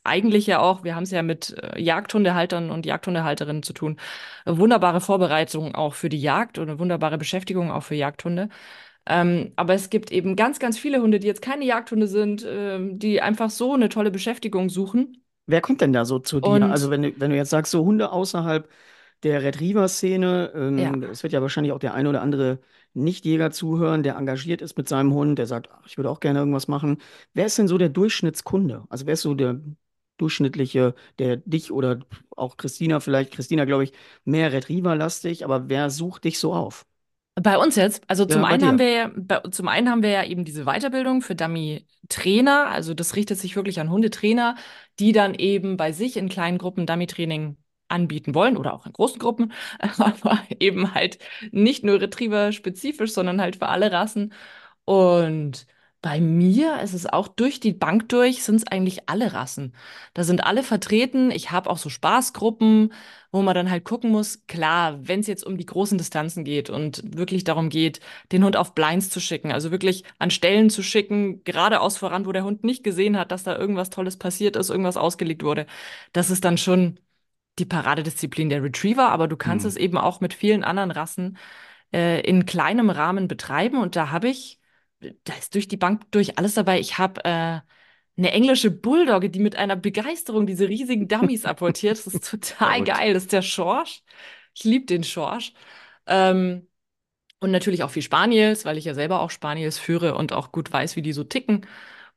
eigentlich 0.06 0.48
ja 0.48 0.60
auch, 0.62 0.86
wir 0.86 0.96
haben 0.96 1.04
es 1.04 1.12
ja 1.12 1.24
mit 1.24 1.54
äh, 1.62 1.82
Jagdhundehaltern 1.82 2.72
und 2.72 2.86
Jagdhundehalterinnen 2.86 3.64
zu 3.64 3.74
tun. 3.74 4.00
Wunderbare 4.46 5.02
Vorbereitung 5.02 5.76
auch 5.76 5.94
für 5.96 6.08
die 6.10 6.22
Jagd 6.22 6.58
oder 6.58 6.80
wunderbare 6.80 7.18
Beschäftigung 7.18 7.70
auch 7.70 7.84
für 7.84 7.96
Jagdhunde. 7.96 8.48
Ähm, 9.08 9.54
aber 9.56 9.74
es 9.74 9.90
gibt 9.90 10.12
eben 10.12 10.36
ganz, 10.36 10.60
ganz 10.60 10.78
viele 10.80 11.02
Hunde, 11.02 11.20
die 11.20 11.28
jetzt 11.28 11.42
keine 11.42 11.66
Jagdhunde 11.66 12.08
sind, 12.08 12.46
ähm, 12.48 13.00
die 13.00 13.22
einfach 13.22 13.50
so 13.50 13.74
eine 13.74 13.90
tolle 13.90 14.12
Beschäftigung 14.12 14.70
suchen. 14.70 15.24
Wer 15.46 15.62
kommt 15.62 15.82
denn 15.82 15.94
da 15.94 16.04
so 16.06 16.20
zu 16.20 16.42
dir? 16.42 16.70
Also 16.70 16.90
Und 16.90 16.92
wenn 16.92 17.02
du, 17.04 17.20
wenn 17.20 17.30
du 17.32 17.38
jetzt 17.38 17.50
sagst, 17.52 17.72
so 17.72 17.86
Hunde 17.86 18.12
außerhalb 18.12 18.70
der 19.24 19.42
Retriever-Szene, 19.44 20.52
ja, 20.76 20.94
ähm, 20.94 21.04
es 21.04 21.24
wird 21.24 21.34
ja 21.34 21.42
wahrscheinlich 21.42 21.72
auch 21.74 21.80
der 21.80 21.94
eine 21.94 22.10
oder 22.10 22.22
andere 22.22 22.60
Nichtjäger 22.94 23.52
zuhören, 23.52 24.04
der 24.04 24.16
engagiert 24.18 24.62
ist 24.62 24.78
mit 24.78 24.90
seinem 24.90 25.14
Hund, 25.14 25.40
der 25.40 25.46
sagt, 25.48 25.70
ach, 25.72 25.86
ich 25.88 25.98
würde 25.98 26.10
auch 26.10 26.20
gerne 26.20 26.40
irgendwas 26.40 26.68
machen. 26.68 26.98
Wer 27.34 27.46
ist 27.46 27.58
denn 27.58 27.68
so 27.68 27.78
der 27.78 27.90
Durchschnittskunde? 27.90 28.86
Also 28.90 29.06
wer 29.06 29.14
ist 29.14 29.22
so 29.22 29.36
der 29.36 29.60
durchschnittliche, 30.18 30.96
der 31.20 31.38
dich 31.38 31.72
oder 31.72 32.00
auch 32.36 32.58
Christina 32.58 33.00
vielleicht, 33.00 33.32
Christina 33.34 33.66
glaube 33.66 33.84
ich, 33.86 33.94
mehr 34.26 34.52
Retriever-lastig, 34.52 35.46
aber 35.46 35.70
wer 35.70 35.90
sucht 35.92 36.24
dich 36.26 36.40
so 36.40 36.54
auf? 36.54 36.87
Bei 37.42 37.58
uns 37.58 37.76
jetzt, 37.76 38.04
also 38.08 38.26
zum 38.26 38.44
Ja, 38.44 38.46
einen 38.46 38.66
haben 38.66 38.80
wir 38.80 38.90
ja, 38.92 39.12
bei, 39.16 39.40
zum 39.52 39.68
einen 39.68 39.90
haben 39.90 40.02
wir 40.04 40.10
ja 40.10 40.24
eben 40.24 40.44
diese 40.46 40.66
Weiterbildung 40.66 41.22
für 41.22 41.36
Dummy-Trainer. 41.36 42.68
Also 42.68 42.94
das 42.94 43.16
richtet 43.16 43.38
sich 43.40 43.56
wirklich 43.56 43.80
an 43.80 43.90
Hundetrainer, 43.92 44.56
die 45.00 45.12
dann 45.12 45.36
eben 45.36 45.78
bei 45.78 45.92
sich 45.92 46.18
in 46.18 46.30
kleinen 46.30 46.58
Gruppen 46.58 46.86
Dummy-Training 46.86 47.58
anbieten 47.90 48.36
wollen 48.36 48.58
oder 48.58 48.74
auch 48.74 48.86
in 48.86 48.94
großen 48.94 49.20
Gruppen, 49.20 49.54
aber 50.00 50.42
eben 50.60 50.94
halt 50.94 51.20
nicht 51.52 51.84
nur 51.84 52.02
Retriever-spezifisch, 52.02 53.12
sondern 53.14 53.40
halt 53.42 53.58
für 53.58 53.68
alle 53.68 53.92
Rassen. 53.92 54.34
Und 54.86 55.68
bei 56.08 56.22
mir 56.22 56.80
ist 56.82 56.94
es 56.94 57.06
auch 57.06 57.28
durch 57.28 57.60
die 57.60 57.74
Bank 57.74 58.08
durch, 58.10 58.42
sind 58.44 58.56
es 58.56 58.68
eigentlich 58.68 59.10
alle 59.10 59.34
Rassen. 59.34 59.74
Da 60.14 60.24
sind 60.24 60.42
alle 60.46 60.64
vertreten. 60.64 61.32
Ich 61.32 61.52
habe 61.52 61.70
auch 61.70 61.78
so 61.78 61.90
Spaßgruppen, 61.90 62.94
wo 63.34 63.42
man 63.42 63.54
dann 63.56 63.70
halt 63.70 63.84
gucken 63.84 64.12
muss, 64.12 64.46
klar, 64.48 65.06
wenn 65.06 65.20
es 65.20 65.28
jetzt 65.28 65.46
um 65.46 65.58
die 65.58 65.66
großen 65.66 65.98
Distanzen 65.98 66.46
geht 66.46 66.70
und 66.70 67.02
wirklich 67.18 67.44
darum 67.44 67.68
geht, 67.70 68.00
den 68.32 68.44
Hund 68.46 68.56
auf 68.56 68.74
Blinds 68.74 69.10
zu 69.10 69.20
schicken, 69.20 69.52
also 69.52 69.70
wirklich 69.72 70.06
an 70.18 70.32
Stellen 70.32 70.70
zu 70.70 70.82
schicken, 70.82 71.44
geradeaus 71.44 71.98
voran, 71.98 72.26
wo 72.26 72.32
der 72.32 72.46
Hund 72.46 72.64
nicht 72.64 72.84
gesehen 72.86 73.18
hat, 73.18 73.32
dass 73.34 73.44
da 73.44 73.58
irgendwas 73.58 73.90
Tolles 73.90 74.16
passiert 74.18 74.56
ist, 74.56 74.70
irgendwas 74.70 74.96
ausgelegt 74.98 75.44
wurde. 75.44 75.66
Das 76.14 76.30
ist 76.30 76.46
dann 76.46 76.58
schon 76.58 77.00
die 77.60 77.66
Paradedisziplin 77.66 78.50
der 78.50 78.64
Retriever, 78.64 79.10
aber 79.10 79.28
du 79.28 79.36
kannst 79.38 79.66
Hm. 79.66 79.70
es 79.70 79.76
eben 79.78 79.98
auch 79.98 80.22
mit 80.22 80.34
vielen 80.34 80.64
anderen 80.64 80.92
Rassen 80.92 81.38
äh, 81.94 82.22
in 82.22 82.46
kleinem 82.46 82.90
Rahmen 82.90 83.28
betreiben. 83.28 83.78
Und 83.82 83.96
da 83.96 84.12
habe 84.12 84.30
ich, 84.30 84.60
da 85.00 85.34
ist 85.38 85.54
durch 85.56 85.68
die 85.68 85.78
Bank 85.78 86.10
durch 86.12 86.38
alles 86.38 86.56
dabei. 86.56 86.80
Ich 86.80 86.98
habe 86.98 87.24
äh, 87.26 87.62
eine 88.18 88.32
englische 88.32 88.72
Bulldogge, 88.72 89.30
die 89.30 89.40
mit 89.40 89.56
einer 89.56 89.76
Begeisterung 89.76 90.48
diese 90.48 90.68
riesigen 90.68 91.08
Dummies 91.08 91.46
apportiert. 91.46 91.98
Das 92.06 92.14
ist 92.14 92.30
total 92.30 92.84
geil. 92.84 93.14
Das 93.14 93.24
ist 93.24 93.34
der 93.34 93.42
Schorsch. 93.42 94.04
Ich 94.56 94.64
liebe 94.64 94.86
den 94.86 95.04
Schorsch. 95.04 95.54
Ähm, 96.08 96.68
und 97.40 97.52
natürlich 97.52 97.84
auch 97.84 97.92
viel 97.92 98.02
Spaniels, 98.02 98.66
weil 98.66 98.78
ich 98.78 98.86
ja 98.86 98.94
selber 98.96 99.22
auch 99.22 99.30
Spaniels 99.32 99.78
führe 99.78 100.16
und 100.16 100.34
auch 100.34 100.52
gut 100.52 100.72
weiß, 100.74 100.96
wie 100.96 101.02
die 101.04 101.14
so 101.14 101.24
ticken. 101.24 101.66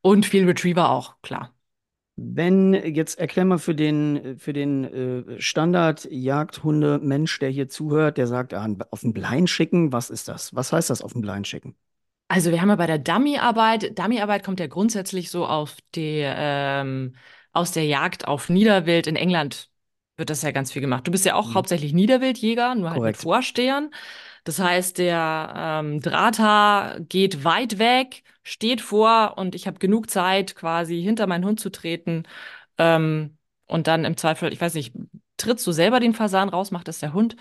Und 0.02 0.25
viel 0.26 0.46
Retriever 0.46 0.90
auch, 0.90 1.20
klar. 1.22 1.54
Wenn, 2.16 2.75
jetzt 2.75 3.18
erklär 3.18 3.44
mal 3.46 3.58
für 3.58 3.75
den, 3.75 4.38
für 4.38 4.52
den 4.52 4.84
äh, 4.84 5.40
Standard-Jagdhunde-Mensch, 5.40 7.38
der 7.38 7.50
hier 7.50 7.68
zuhört, 7.68 8.18
der 8.18 8.26
sagt, 8.26 8.54
ah, 8.54 8.68
auf 8.90 9.00
den 9.00 9.12
Blind 9.14 9.49
schicken, 9.50 9.92
was 9.92 10.10
ist 10.10 10.28
das? 10.28 10.54
Was 10.54 10.72
heißt 10.72 10.90
das 10.90 11.02
auf 11.02 11.12
den 11.14 11.22
Blind 11.22 11.49
schicken? 11.49 11.76
Also 12.30 12.52
wir 12.52 12.60
haben 12.60 12.68
ja 12.68 12.76
bei 12.76 12.87
der 12.87 12.99
Dummyarbeit, 12.99 13.99
Dummyarbeit 13.99 14.44
kommt 14.44 14.60
ja 14.60 14.68
grundsätzlich 14.68 15.30
so 15.30 15.46
auf 15.46 15.76
die, 15.96 16.22
ähm, 16.25 17.16
aus 17.52 17.72
der 17.72 17.84
Jagd 17.87 18.28
auf 18.28 18.49
Niederwild. 18.49 19.08
In 19.08 19.16
England 19.16 19.68
wird 20.16 20.30
das 20.30 20.42
ja 20.42 20.52
ganz 20.52 20.70
viel 20.70 20.80
gemacht. 20.80 21.04
Du 21.08 21.10
bist 21.10 21.25
ja 21.25 21.34
auch 21.34 21.49
Hm. 21.49 21.54
hauptsächlich 21.56 21.92
Niederwildjäger, 21.92 22.76
nur 22.76 22.90
halt 22.90 23.02
mit. 23.02 23.16
Vorstehern. 23.16 23.90
Das 24.44 24.60
heißt, 24.60 24.99
der 24.99 25.52
ähm, 25.82 26.00
Drahter 26.00 27.00
geht 27.08 27.42
weit 27.42 27.78
weg, 27.80 28.22
steht 28.44 28.80
vor 28.80 29.34
und 29.37 29.56
ich 29.56 29.66
habe 29.66 29.80
genug 29.80 30.08
Zeit, 30.08 30.54
quasi 30.54 31.02
hinter 31.02 31.26
meinen 31.26 31.44
Hund 31.44 31.58
zu 31.58 31.70
treten. 31.70 32.22
Ähm, 32.78 33.37
und 33.66 33.88
dann 33.88 34.04
im 34.04 34.16
Zweifel, 34.16 34.52
ich 34.52 34.60
weiß 34.60 34.75
nicht, 34.75 34.94
trittst 35.37 35.66
du 35.66 35.72
selber 35.72 35.99
den 35.99 36.14
Fasan 36.14 36.49
raus, 36.49 36.70
macht 36.70 36.87
das 36.88 37.00
der 37.00 37.12
Hund? 37.12 37.34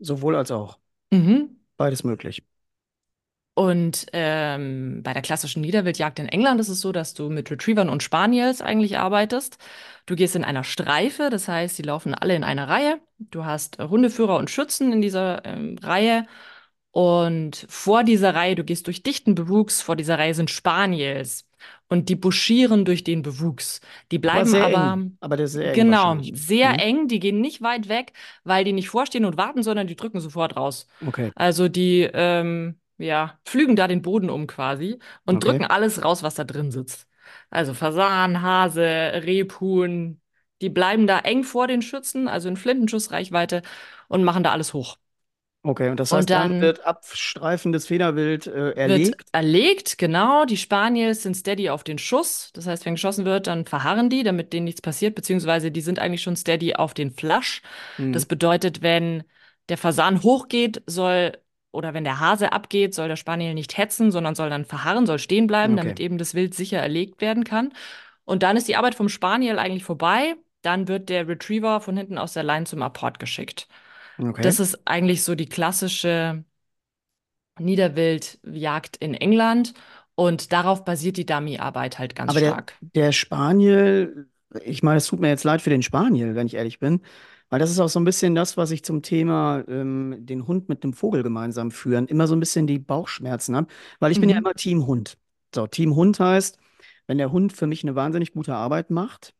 Sowohl 0.00 0.34
als 0.36 0.50
auch. 0.50 0.78
Mhm. 1.12 1.60
Beides 1.76 2.04
möglich. 2.04 2.42
Und 3.58 4.06
ähm, 4.12 5.02
bei 5.02 5.14
der 5.14 5.22
klassischen 5.22 5.62
Niederwildjagd 5.62 6.18
in 6.18 6.28
England 6.28 6.60
ist 6.60 6.68
es 6.68 6.80
so, 6.82 6.92
dass 6.92 7.14
du 7.14 7.30
mit 7.30 7.50
Retrievern 7.50 7.88
und 7.88 8.02
Spaniels 8.02 8.60
eigentlich 8.60 8.98
arbeitest. 8.98 9.56
Du 10.04 10.14
gehst 10.14 10.36
in 10.36 10.44
einer 10.44 10.62
Streife, 10.62 11.30
das 11.30 11.48
heißt, 11.48 11.78
die 11.78 11.82
laufen 11.82 12.14
alle 12.14 12.36
in 12.36 12.44
einer 12.44 12.68
Reihe. 12.68 13.00
Du 13.18 13.46
hast 13.46 13.78
Hundeführer 13.78 14.36
und 14.36 14.50
Schützen 14.50 14.92
in 14.92 15.00
dieser 15.00 15.42
ähm, 15.46 15.78
Reihe. 15.82 16.26
Und 16.90 17.66
vor 17.68 18.04
dieser 18.04 18.34
Reihe, 18.34 18.54
du 18.56 18.64
gehst 18.64 18.86
durch 18.86 19.02
dichten 19.02 19.34
Bewuchs, 19.34 19.82
vor 19.82 19.96
dieser 19.96 20.18
Reihe 20.18 20.34
sind 20.34 20.50
Spaniels. 20.50 21.46
Und 21.88 22.08
die 22.08 22.16
buschieren 22.16 22.84
durch 22.84 23.04
den 23.04 23.22
Bewuchs. 23.22 23.80
Die 24.10 24.18
Aber 24.18 24.22
bleiben 24.22 24.50
sehr 24.50 24.64
aber, 24.64 24.92
eng. 24.92 25.16
Aber 25.20 25.36
der 25.36 25.48
sehr 25.48 25.72
eng 25.72 25.74
genau, 25.74 26.16
sehr 26.32 26.72
Hm? 26.72 26.78
eng. 26.78 27.08
Die 27.08 27.20
gehen 27.20 27.40
nicht 27.40 27.62
weit 27.62 27.88
weg, 27.88 28.12
weil 28.44 28.64
die 28.64 28.72
nicht 28.72 28.88
vorstehen 28.88 29.24
und 29.24 29.36
warten, 29.36 29.62
sondern 29.62 29.86
die 29.86 29.96
drücken 29.96 30.20
sofort 30.20 30.56
raus. 30.56 30.86
Okay, 31.06 31.30
Also 31.34 31.68
die, 31.68 32.08
ähm, 32.12 32.76
ja, 32.98 33.38
pflügen 33.44 33.76
da 33.76 33.88
den 33.88 34.02
Boden 34.02 34.30
um 34.30 34.46
quasi 34.46 34.98
und 35.24 35.44
okay, 35.44 35.44
drücken 35.44 35.64
alles 35.66 36.02
raus, 36.04 36.22
was 36.22 36.34
da 36.36 36.44
drin 36.44 36.70
sitzt. 36.70 37.06
Also 37.50 37.74
Fasan, 37.74 38.42
Hase, 38.42 38.80
Rebhuhn, 39.24 40.20
die 40.62 40.70
bleiben 40.70 41.06
da 41.06 41.18
eng 41.20 41.44
vor 41.44 41.66
den 41.66 41.82
Schützen, 41.82 42.28
also 42.28 42.48
in 42.48 42.56
Flintenschussreichweite 42.56 43.62
und 44.08 44.24
machen 44.24 44.42
da 44.42 44.52
alles 44.52 44.72
hoch. 44.74 44.96
okay. 45.62 45.90
Und 45.90 46.00
das 46.00 46.12
Und 46.12 46.30
heißt, 46.32 46.32
dann 46.34 46.54
dann 46.60 46.60
wird 46.60 46.84
abstreifendes 46.86 47.86
Federwild 47.86 48.46
äh, 48.46 48.70
wird 48.84 49.10
erlegt. 49.10 49.32
erlegt, 49.32 49.98
genau. 49.98 50.44
Die 50.44 50.56
Spaniels 50.56 51.22
sind 51.22 51.34
steady 51.36 51.70
auf 51.70 51.82
den 51.84 51.98
Schuss. 51.98 52.50
Das 52.54 52.66
heißt, 52.66 52.84
wenn 52.86 52.94
geschossen 52.94 53.24
wird, 53.24 53.46
dann 53.46 53.64
verharren 53.66 54.10
die, 54.10 54.22
damit 54.22 54.52
denen 54.52 54.64
nichts 54.64 54.80
passiert, 54.82 55.14
beziehungsweise 55.14 55.70
die 55.72 55.80
sind 55.80 55.98
eigentlich 55.98 56.22
schon 56.22 56.36
steady 56.36 56.74
auf 56.74 56.94
den 56.94 57.10
Flasch. 57.10 57.62
Hm. 57.98 58.12
Das 58.12 58.26
bedeutet, 58.26 58.82
wenn 58.82 59.24
der 59.68 59.78
Fasan 59.78 60.22
hochgeht, 60.22 60.82
soll 60.86 61.32
oder 61.76 61.94
wenn 61.94 62.04
der 62.04 62.20
Hase 62.20 62.52
abgeht, 62.52 62.94
soll 62.94 63.08
der 63.08 63.16
Spaniel 63.16 63.54
nicht 63.54 63.78
hetzen, 63.78 64.10
sondern 64.12 64.34
soll 64.34 64.50
dann 64.50 64.64
verharren, 64.64 65.06
soll 65.06 65.18
stehen 65.20 65.46
bleiben, 65.46 65.76
Okay, 65.76 65.76
damit 65.76 66.00
eben 66.00 66.18
das 66.18 66.34
Wild 66.34 66.54
sicher 66.54 66.78
erlegt 66.80 67.20
werden 67.20 67.44
kann. 67.44 67.72
Und 68.24 68.42
dann 68.42 68.56
ist 68.56 68.68
die 68.68 68.76
Arbeit 68.76 68.94
vom 68.96 69.08
Spaniel 69.08 69.58
eigentlich 69.58 69.84
vorbei. 69.84 70.36
Dann 70.62 70.88
wird 70.88 71.08
der 71.10 71.28
Retriever 71.28 71.80
von 71.80 71.96
hinten 71.96 72.18
aus 72.18 72.34
der 72.34 72.42
Line 72.44 72.66
zum 72.66 72.82
Apport 72.82 73.18
geschickt. 73.20 73.68
okay. 74.18 74.56
Das 74.56 74.60
ist 74.60 74.86
eigentlich 74.86 75.24
so 75.24 75.34
die 75.34 75.48
klassische 75.48 76.44
Niederwildjagd 77.58 78.96
in 78.98 79.12
England 79.14 79.74
und 80.14 80.52
darauf 80.52 80.84
basiert 80.86 81.16
die 81.18 81.26
Dummyarbeit 81.26 81.98
halt 81.98 82.14
ganz 82.14 82.34
Aber 82.34 82.40
der, 82.40 82.58
stark. 82.58 82.78
der 82.80 83.12
Spaniel, 83.12 84.28
ich 84.62 84.82
meine, 84.82 84.98
es 84.98 85.06
tut 85.06 85.20
mir 85.20 85.28
jetzt 85.28 85.44
leid 85.44 85.62
für 85.62 85.70
den 85.70 85.82
Spaniel, 85.82 86.34
wenn 86.34 86.46
ich 86.46 86.54
ehrlich 86.54 86.78
bin, 86.78 87.02
weil 87.50 87.58
das 87.60 87.70
ist 87.70 87.78
auch 87.80 87.88
so 87.88 88.00
ein 88.00 88.04
bisschen 88.04 88.34
das, 88.34 88.56
was 88.56 88.70
ich 88.70 88.82
zum 88.84 89.02
Thema 89.02 89.64
ähm, 89.68 90.16
den 90.20 90.46
Hund 90.46 90.68
mit 90.68 90.84
dem 90.84 90.92
Vogel 90.92 91.22
gemeinsam 91.22 91.70
führen, 91.70 92.06
immer 92.08 92.26
so 92.26 92.34
ein 92.36 92.40
bisschen 92.40 92.66
die 92.66 92.78
Bauchschmerzen 92.78 93.56
habe, 93.56 93.68
weil 94.00 94.12
ich 94.12 94.20
bin 94.20 94.28
ja 94.30 94.36
Mhm. 94.36 94.42
immer 94.42 94.54
Team 94.54 94.86
Hund. 94.86 95.18
So, 95.54 95.66
Team 95.66 95.94
Hund 95.96 96.18
heißt, 96.20 96.58
wenn 97.06 97.18
der 97.18 97.32
Hund 97.32 97.52
für 97.52 97.66
mich 97.66 97.82
eine 97.84 97.94
wahnsinnig 97.94 98.32
gute 98.32 98.54
Arbeit 98.54 98.90
macht, 98.90 99.34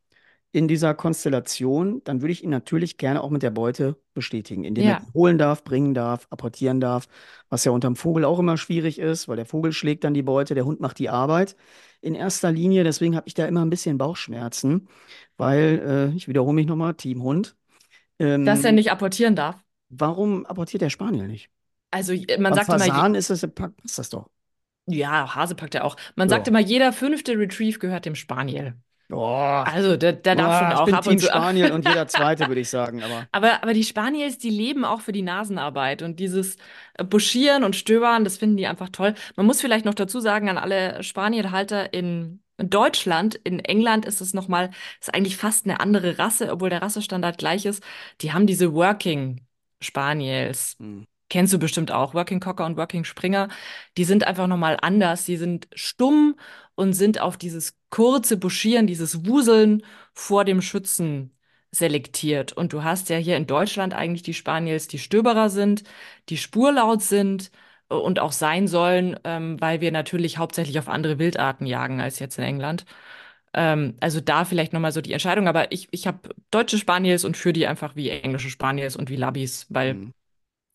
in 0.52 0.68
dieser 0.68 0.94
Konstellation, 0.94 2.00
dann 2.04 2.22
würde 2.22 2.32
ich 2.32 2.42
ihn 2.42 2.48
natürlich 2.50 2.96
gerne 2.96 3.22
auch 3.22 3.28
mit 3.30 3.42
der 3.42 3.50
Beute 3.50 3.96
bestätigen, 4.14 4.64
indem 4.64 4.88
er 4.88 4.94
Ja, 4.94 4.96
die 4.96 5.06
holen 5.12 5.36
darf, 5.36 5.64
bringen 5.64 5.92
darf, 5.92 6.26
apportieren 6.30 6.80
darf, 6.80 7.08
was 7.50 7.64
ja 7.64 7.72
unterm 7.72 7.94
Vogel 7.96 8.24
auch 8.24 8.38
immer 8.38 8.56
schwierig 8.56 8.98
ist, 8.98 9.28
weil 9.28 9.36
der 9.36 9.44
Vogel 9.46 9.72
schlägt 9.72 10.04
dann 10.04 10.14
die 10.14 10.22
Beute, 10.22 10.54
der 10.54 10.64
Hund 10.64 10.80
macht 10.80 10.98
die 10.98 11.10
Arbeit 11.10 11.56
in 12.00 12.14
erster 12.14 12.50
Linie. 12.52 12.84
Deswegen 12.84 13.16
habe 13.16 13.28
ich 13.28 13.34
da 13.34 13.44
immer 13.46 13.62
ein 13.64 13.70
bisschen 13.70 13.98
Bauchschmerzen, 13.98 14.88
weil, 15.36 16.10
äh, 16.14 16.16
ich 16.16 16.26
wiederhole 16.28 16.54
mich 16.54 16.66
nochmal, 16.66 16.94
Team 16.94 17.22
Hund. 17.22 17.54
Dass 18.44 18.64
er 18.64 18.72
Ähm, 18.72 18.72
nicht 18.72 18.90
apportieren 18.92 19.36
darf. 19.36 19.62
warum 19.88 20.46
apportiert 20.46 20.82
der 20.82 20.90
Spaniel 20.90 21.26
nicht? 21.28 21.50
Also 21.90 22.12
äh, 22.12 22.38
man 22.38 22.54
Beim 22.54 22.54
sagt 22.54 22.72
immer, 22.72 22.86
Fasan 22.86 23.14
ist 23.14 23.30
es, 23.30 23.46
passt 23.54 23.98
das 23.98 24.10
doch. 24.10 24.30
ja, 24.86 25.34
Hase 25.34 25.54
packt 25.54 25.74
er 25.74 25.84
auch. 25.84 25.96
Man 26.16 26.28
sagt 26.28 26.46
Ja. 26.46 26.48
immer, 26.48 26.60
jeder 26.60 26.92
fünfte 26.92 27.38
Retrieve 27.38 27.78
gehört 27.78 28.04
dem 28.04 28.14
Spaniel. 28.14 28.74
Oh, 29.10 29.64
Also 29.64 29.96
der, 29.98 30.14
der 30.14 30.36
darf 30.36 30.54
schon 30.54 30.72
ich 30.72 30.82
auch 30.82 30.84
bin 30.84 30.94
ab 30.94 31.06
Team 31.06 31.18
und 31.18 31.20
zu. 31.20 31.28
Spaniel 31.28 31.70
und 31.72 31.84
jeder 31.84 32.08
Zweite, 32.08 32.48
würde 32.48 32.60
ich 32.60 32.70
sagen, 32.70 33.02
aber 33.02 33.28
Aber, 33.32 33.62
aber 33.62 33.74
die 33.74 33.84
Spaniels, 33.84 34.38
die 34.38 34.50
leben 34.50 34.84
auch 34.84 35.00
für 35.00 35.12
die 35.12 35.22
Nasenarbeit 35.22 36.02
und 36.02 36.18
dieses 36.20 36.56
äh, 36.94 37.04
Buschieren 37.04 37.64
und 37.64 37.76
Stöbern, 37.76 38.24
das 38.24 38.38
finden 38.38 38.56
die 38.56 38.66
einfach 38.66 38.88
toll. 38.90 39.14
Man 39.36 39.46
muss 39.46 39.60
vielleicht 39.60 39.84
noch 39.84 39.94
dazu 39.94 40.20
sagen 40.20 40.48
an 40.48 40.58
alle 40.58 41.02
Spanielhalter 41.02 41.92
in 41.92 42.40
In 42.58 42.70
Deutschland, 42.70 43.34
in 43.34 43.60
England 43.60 44.06
ist 44.06 44.20
es 44.20 44.32
nochmal, 44.32 44.70
ist 45.00 45.14
eigentlich 45.14 45.36
fast 45.36 45.66
eine 45.66 45.80
andere 45.80 46.18
Rasse, 46.18 46.50
obwohl 46.50 46.70
der 46.70 46.82
Rassestandard 46.82 47.38
gleich 47.38 47.66
ist. 47.66 47.82
Die 48.22 48.32
haben 48.32 48.46
diese 48.46 48.72
Working 48.72 49.46
Spaniels. 49.80 50.76
Hm. 50.78 51.06
Kennst 51.28 51.52
du 51.52 51.58
bestimmt 51.58 51.90
auch, 51.90 52.14
Working 52.14 52.40
Cocker 52.40 52.64
und 52.66 52.76
Working 52.76 53.04
Springer. 53.04 53.48
Die 53.96 54.04
sind 54.04 54.24
einfach 54.24 54.46
nochmal 54.46 54.78
anders. 54.80 55.24
Die 55.24 55.36
sind 55.36 55.68
stumm 55.74 56.36
und 56.76 56.92
sind 56.92 57.20
auf 57.20 57.36
dieses 57.36 57.76
kurze 57.90 58.36
Buschieren, 58.36 58.86
dieses 58.86 59.26
Wuseln 59.26 59.82
vor 60.14 60.44
dem 60.44 60.62
Schützen 60.62 61.32
selektiert. 61.72 62.52
Und 62.52 62.72
du 62.72 62.84
hast 62.84 63.08
ja 63.10 63.16
hier 63.16 63.36
in 63.36 63.46
Deutschland 63.46 63.92
eigentlich 63.92 64.22
die 64.22 64.34
Spaniels, 64.34 64.88
die 64.88 64.98
Stöberer 64.98 65.50
sind, 65.50 65.82
die 66.28 66.36
spurlaut 66.38 67.02
sind 67.02 67.50
und 67.88 68.18
auch 68.20 68.32
sein 68.32 68.68
sollen, 68.68 69.18
ähm, 69.24 69.60
weil 69.60 69.80
wir 69.80 69.92
natürlich 69.92 70.38
hauptsächlich 70.38 70.78
auf 70.78 70.88
andere 70.88 71.18
Wildarten 71.18 71.66
jagen 71.66 72.00
als 72.00 72.18
jetzt 72.18 72.38
in 72.38 72.44
England. 72.44 72.84
Ähm, 73.54 73.96
also 74.00 74.20
da 74.20 74.44
vielleicht 74.44 74.72
nochmal 74.72 74.92
so 74.92 75.00
die 75.00 75.12
Entscheidung. 75.12 75.48
Aber 75.48 75.72
ich, 75.72 75.88
ich 75.92 76.06
habe 76.06 76.30
deutsche 76.50 76.78
Spaniels 76.78 77.24
und 77.24 77.36
führe 77.36 77.52
die 77.54 77.66
einfach 77.66 77.96
wie 77.96 78.10
englische 78.10 78.50
Spaniels 78.50 78.96
und 78.96 79.10
wie 79.10 79.16
Labbies, 79.16 79.66
weil, 79.70 79.98
Hm. 79.98 80.10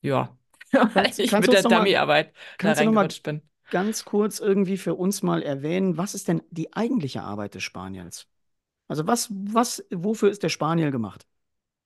ja, 0.01 0.37
weil 0.93 1.13
ich 1.17 1.39
mit 1.39 1.53
der 1.53 1.63
Dummyarbeit 1.63 2.33
da 2.61 2.73
reingerutscht 2.73 3.23
bin. 3.23 3.41
ganz 3.69 4.05
kurz 4.05 4.39
irgendwie 4.39 4.77
für 4.77 4.95
uns 4.95 5.23
mal 5.23 5.41
erwähnen, 5.43 5.97
was 5.97 6.13
ist 6.15 6.27
denn 6.27 6.41
die 6.51 6.73
eigentliche 6.73 7.23
Arbeit 7.23 7.55
des 7.55 7.63
Spaniels? 7.63 8.27
Also 8.89 9.07
was, 9.07 9.29
was, 9.31 9.85
wofür 9.91 10.31
ist 10.31 10.43
der 10.43 10.49
Spaniel 10.49 10.91
gemacht? 10.91 11.27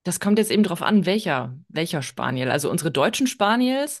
Das 0.04 0.20
kommt 0.20 0.38
jetzt 0.38 0.50
eben 0.52 0.62
drauf 0.62 0.82
an, 0.82 1.04
welcher, 1.04 1.56
welcher 1.68 2.00
Spaniel. 2.02 2.50
Also 2.50 2.70
unsere 2.70 2.90
deutschen 2.92 3.26
Spaniels 3.26 4.00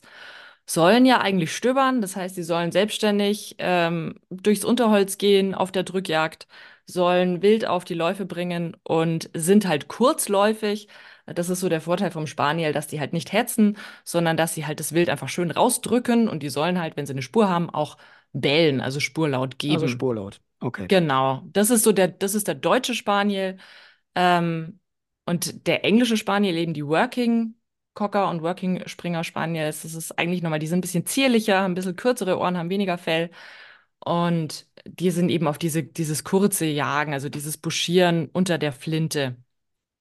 sollen 0.66 1.06
ja 1.06 1.20
eigentlich 1.20 1.54
stöbern, 1.54 2.00
das 2.00 2.16
heißt, 2.16 2.34
sie 2.34 2.42
sollen 2.42 2.72
selbstständig 2.72 3.56
ähm, 3.58 4.16
durchs 4.30 4.64
Unterholz 4.64 5.18
gehen 5.18 5.54
auf 5.54 5.72
der 5.72 5.84
Drückjagd, 5.84 6.46
sollen 6.86 7.42
wild 7.42 7.66
auf 7.66 7.84
die 7.84 7.94
Läufe 7.94 8.26
bringen 8.26 8.76
und 8.84 9.30
sind 9.34 9.66
halt 9.66 9.88
kurzläufig. 9.88 10.88
Das 11.26 11.48
ist 11.50 11.60
so 11.60 11.68
der 11.68 11.80
Vorteil 11.80 12.10
vom 12.10 12.26
Spaniel, 12.26 12.72
dass 12.72 12.86
die 12.86 13.00
halt 13.00 13.12
nicht 13.12 13.32
hetzen, 13.32 13.76
sondern 14.04 14.36
dass 14.36 14.54
sie 14.54 14.66
halt 14.66 14.78
das 14.78 14.92
Wild 14.92 15.08
einfach 15.08 15.28
schön 15.28 15.50
rausdrücken 15.50 16.28
und 16.28 16.42
die 16.42 16.48
sollen 16.50 16.80
halt, 16.80 16.96
wenn 16.96 17.06
sie 17.06 17.12
eine 17.12 17.22
Spur 17.22 17.48
haben, 17.48 17.68
auch 17.70 17.96
bellen, 18.32 18.80
also 18.80 19.00
Spurlaut 19.00 19.54
Also 19.64 19.86
geben. 19.86 19.88
Spurlaut. 19.88 20.40
Okay. 20.60 20.86
Genau, 20.88 21.42
das 21.52 21.70
ist 21.70 21.82
so 21.82 21.92
der, 21.92 22.08
das 22.08 22.34
ist 22.34 22.48
der 22.48 22.54
deutsche 22.54 22.94
Spaniel. 22.94 23.56
Ähm, 24.14 24.80
und 25.26 25.66
der 25.66 25.84
englische 25.84 26.16
Spaniel, 26.16 26.56
eben 26.56 26.72
die 26.74 26.86
Working 26.86 27.54
Cocker 27.96 28.30
und 28.30 28.42
Working 28.42 28.86
Springer 28.88 29.24
Spaniels, 29.24 29.82
das 29.82 29.94
ist 29.94 30.18
eigentlich 30.18 30.42
nochmal, 30.42 30.60
die 30.60 30.68
sind 30.68 30.78
ein 30.78 30.82
bisschen 30.82 31.06
zierlicher, 31.06 31.60
haben 31.62 31.72
ein 31.72 31.76
bisschen 31.76 31.96
kürzere 31.96 32.38
Ohren, 32.38 32.58
haben 32.58 32.70
weniger 32.70 32.98
Fell. 32.98 33.30
Und 34.00 34.66
die 34.86 35.10
sind 35.10 35.30
eben 35.30 35.48
auf 35.48 35.58
diese, 35.58 35.82
dieses 35.84 36.24
kurze 36.24 36.66
Jagen, 36.66 37.12
also 37.14 37.28
dieses 37.28 37.56
Buschieren 37.58 38.28
unter 38.32 38.58
der 38.58 38.72
Flinte 38.72 39.36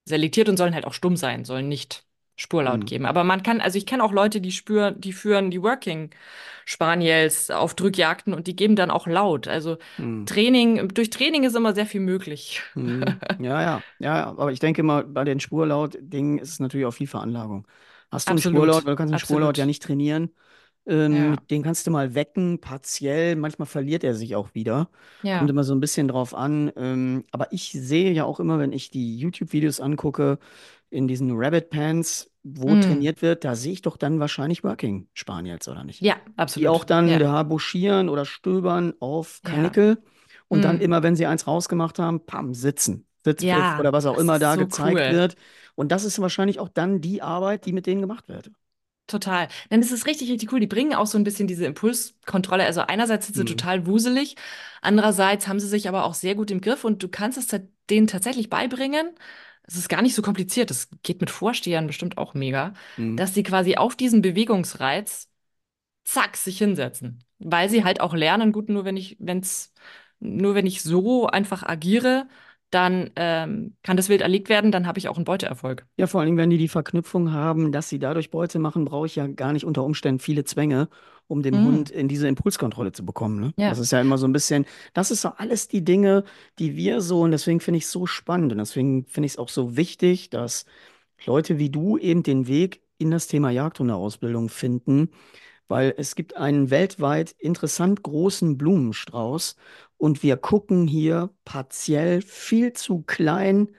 selektiert 0.06 0.50
und 0.50 0.58
sollen 0.58 0.76
halt 0.76 0.86
auch 0.86 0.94
stumm 0.94 1.18
sein, 1.18 1.46
sollen 1.46 1.70
nicht 1.70 2.05
Spurlaut 2.36 2.82
Hm. 2.82 2.86
geben. 2.86 3.06
Aber 3.06 3.24
man 3.24 3.44
kann, 3.44 3.62
also 3.62 3.78
ich 3.78 3.86
kenne 3.86 4.04
auch 4.04 4.12
Leute, 4.12 4.42
die 4.42 4.52
spüren, 4.52 5.00
die 5.00 5.14
führen 5.14 5.52
die 5.52 5.62
Working 5.62 6.12
Spaniels 6.66 7.52
auf 7.52 7.76
Drückjagden 7.76 8.34
und 8.34 8.48
die 8.48 8.56
geben 8.56 8.76
dann 8.76 8.92
auch 8.92 9.08
laut. 9.08 9.48
Also 9.48 9.78
Hm. 9.98 10.26
Training, 10.26 10.90
durch 10.90 11.10
Training 11.12 11.44
ist 11.44 11.56
immer 11.56 11.74
sehr 11.76 11.86
viel 11.86 12.02
möglich. 12.02 12.62
Hm. 12.74 13.22
Ja, 13.38 13.62
ja, 13.62 13.86
ja. 14.00 14.28
Aber 14.30 14.52
ich 14.52 14.60
denke 14.60 14.84
mal, 14.84 15.04
bei 15.06 15.24
den 15.24 15.40
Spurlaut-Dingen 15.40 16.38
ist 16.40 16.50
es 16.52 16.60
natürlich 16.60 16.86
auch 16.86 16.92
viel 16.94 17.08
Veranlagung. 17.08 17.68
Hast 18.12 18.30
du 18.30 18.34
einen 18.34 18.42
Spurlaut, 18.42 18.78
Absolut, 18.78 18.86
weil 18.86 18.94
du 18.94 18.98
kannst 18.98 19.12
einen 19.12 19.18
Spurlaut 19.20 19.58
ja 19.58 19.66
absolut. 19.66 19.66
nicht 19.66 19.84
trainieren. 19.84 20.32
Ähm, 20.86 21.36
Ja, 21.36 21.36
den 21.50 21.64
kannst 21.64 21.88
du 21.88 21.92
mal 21.92 22.16
wecken, 22.16 22.62
partiell. 22.62 23.36
Manchmal 23.36 23.66
verliert 23.68 24.04
er 24.04 24.16
sich 24.16 24.36
auch 24.36 24.54
wieder. 24.54 24.90
Kommt 25.34 25.50
ja. 25.50 25.50
immer 25.50 25.64
so 25.66 25.74
ein 25.76 25.80
bisschen 25.82 26.08
drauf 26.08 26.34
an. 26.34 26.72
Ähm, 26.78 27.26
aber 27.32 27.52
ich 27.52 27.72
sehe 27.74 28.12
ja 28.14 28.24
auch 28.26 28.40
immer, 28.40 28.60
wenn 28.60 28.72
ich 28.74 28.90
die 28.92 29.18
YouTube-Videos 29.18 29.80
angucke, 29.82 30.40
in 30.96 31.08
diesen 31.08 31.32
Rabbit 31.36 31.70
Pants, 31.70 32.32
wo 32.44 32.76
Mm. 32.76 32.80
trainiert 32.82 33.22
wird, 33.22 33.44
da 33.44 33.56
sehe 33.56 33.74
ich 33.74 33.82
doch 33.82 33.98
dann 33.98 34.20
wahrscheinlich 34.20 34.64
Working 34.64 35.10
Spaniels, 35.14 35.68
oder 35.68 35.84
nicht? 35.84 36.02
Ja, 36.02 36.18
Die 36.56 36.68
auch 36.68 36.84
absolut. 36.84 36.86
dann 36.86 37.08
Ja, 37.10 37.20
da 37.20 37.44
buschieren 37.44 38.10
oder 38.10 38.26
stöbern 38.26 38.94
auf 39.00 39.42
ja. 39.44 39.44
Karnickel 39.44 40.02
und 40.48 40.64
dann 40.66 40.78
Mm. 40.78 40.82
immer, 40.82 41.04
wenn 41.04 41.16
sie 41.16 41.26
eins 41.26 41.48
rausgemacht 41.48 42.00
haben, 42.00 42.26
pam, 42.26 42.54
sitzen. 42.54 43.08
Sitzpfiff 43.24 43.74
oder 43.78 43.92
Ja, 43.92 43.94
was 43.94 44.06
auch 44.06 44.18
immer 44.18 44.40
da 44.40 44.56
so 44.56 44.62
gezeigt 44.62 45.08
cool. 45.08 45.10
wird. 45.10 45.36
Und 45.76 45.92
das 45.92 46.04
ist 46.06 46.20
wahrscheinlich 46.22 46.60
auch 46.60 46.70
dann 46.70 47.02
die 47.02 47.22
Arbeit, 47.22 47.66
die 47.66 47.74
mit 47.74 47.88
denen 47.88 48.02
gemacht 48.02 48.30
wird. 48.30 48.52
Total. 49.08 49.50
Denn 49.70 49.82
es 49.82 49.92
ist 49.92 50.08
richtig, 50.08 50.32
richtig 50.32 50.52
cool. 50.52 50.60
Die 50.60 50.66
bringen 50.68 50.96
auch 50.96 51.06
so 51.06 51.18
ein 51.20 51.24
bisschen 51.24 51.48
diese 51.48 51.66
Impulskontrolle. 51.66 52.66
Also 52.66 52.82
einerseits 52.82 53.28
sind 53.28 53.36
sie 53.36 53.42
Hm. 53.42 53.46
total 53.46 53.86
wuselig, 53.86 54.36
andererseits 54.82 55.48
haben 55.48 55.60
sie 55.60 55.68
sich 55.68 55.88
aber 55.88 56.06
auch 56.06 56.16
sehr 56.16 56.34
gut 56.34 56.50
im 56.50 56.60
Griff 56.60 56.84
und 56.84 57.04
du 57.04 57.08
kannst 57.08 57.38
es 57.38 57.62
denen 57.92 58.08
tatsächlich 58.08 58.50
beibringen. 58.50 59.12
Es 59.68 59.76
ist 59.76 59.90
gar 59.90 60.02
nicht 60.02 60.16
so 60.16 60.22
kompliziert. 60.22 60.70
Das 60.70 60.90
geht 61.04 61.22
mit 61.22 61.30
Vorstehern 61.30 61.88
bestimmt 61.88 62.18
auch 62.18 62.34
mega, 62.34 62.74
Hm. 62.98 63.16
dass 63.18 63.34
sie 63.34 63.44
quasi 63.44 63.76
auf 63.78 63.96
diesen 63.96 64.22
Bewegungsreiz 64.22 65.30
zack 66.04 66.38
sich 66.38 66.58
hinsetzen, 66.58 67.24
weil 67.40 67.70
sie 67.70 67.84
halt 67.84 68.02
auch 68.02 68.14
lernen. 68.14 68.52
Gut, 68.52 68.70
nur 68.70 68.86
wenn 68.86 68.98
ich, 68.98 69.18
wenn's, 69.20 69.74
nur 70.20 70.56
wenn 70.56 70.66
ich 70.68 70.84
so 70.84 71.28
einfach 71.28 71.64
agiere, 71.64 72.28
dann 72.70 73.12
ähm, 73.16 73.76
kann 73.84 73.98
das 73.98 74.10
Wild 74.10 74.22
erlegt 74.22 74.50
werden. 74.50 74.72
Dann 74.72 74.88
habe 74.88 75.00
ich 75.00 75.08
auch 75.08 75.16
einen 75.18 75.26
Beuteerfolg. 75.26 75.86
Ja, 75.98 76.08
vor 76.08 76.20
allen 76.20 76.28
Dingen, 76.28 76.38
wenn 76.38 76.50
die 76.50 76.58
die 76.58 76.68
Verknüpfung 76.68 77.32
haben, 77.32 77.72
dass 77.72 77.88
sie 77.90 78.00
dadurch 78.00 78.30
Beute 78.30 78.60
machen, 78.60 78.86
brauche 78.86 79.06
ich 79.08 79.16
ja 79.16 79.28
gar 79.28 79.54
nicht 79.54 79.66
unter 79.66 79.84
Umständen 79.84 80.20
viele 80.20 80.44
Zwänge, 80.44 80.90
um 81.28 81.42
dem 81.44 81.62
Mm. 81.62 81.64
Hund 81.64 81.90
in 81.90 82.08
diese 82.08 82.28
Impulskontrolle 82.28 82.92
zu 82.92 83.06
bekommen. 83.06 83.40
Ne? 83.40 83.54
Das 83.66 83.78
Ja, 83.78 83.80
ist 83.80 83.92
ja 83.92 84.02
immer 84.02 84.18
so 84.18 84.28
ein 84.28 84.34
bisschen, 84.34 84.66
das 84.94 85.12
ist 85.12 85.22
so 85.22 85.30
alles 85.30 85.68
die 85.68 85.84
Dinge, 85.84 86.24
die 86.60 86.76
wir 86.76 87.02
so, 87.02 87.22
und 87.22 87.32
deswegen 87.32 87.60
finde 87.60 87.78
ich 87.80 87.86
es 87.86 87.92
so 87.92 88.06
spannend 88.06 88.52
und 88.52 88.60
deswegen 88.60 89.06
finde 89.06 89.26
ich 89.28 89.34
es 89.34 89.38
auch 89.40 89.50
so 89.50 89.78
wichtig, 89.78 90.30
dass 90.30 90.66
Leute 91.26 91.60
wie 91.60 91.70
du 91.70 91.98
eben 91.98 92.24
den 92.24 92.48
Weg 92.48 92.82
in 92.98 93.12
das 93.12 93.28
Thema 93.28 93.50
Jagdhundeausbildung 93.52 94.50
finden, 94.50 95.10
weil 95.68 95.94
es 95.98 96.16
gibt 96.16 96.38
einen 96.38 96.70
weltweit 96.72 97.32
interessant 97.40 98.04
großen 98.04 98.58
Blumenstrauß 98.58 99.56
und 99.98 100.24
wir 100.24 100.38
gucken 100.38 100.88
hier 100.88 101.32
partiell 101.46 102.22
viel 102.22 102.74
zu 102.74 103.04
klein 103.04 103.70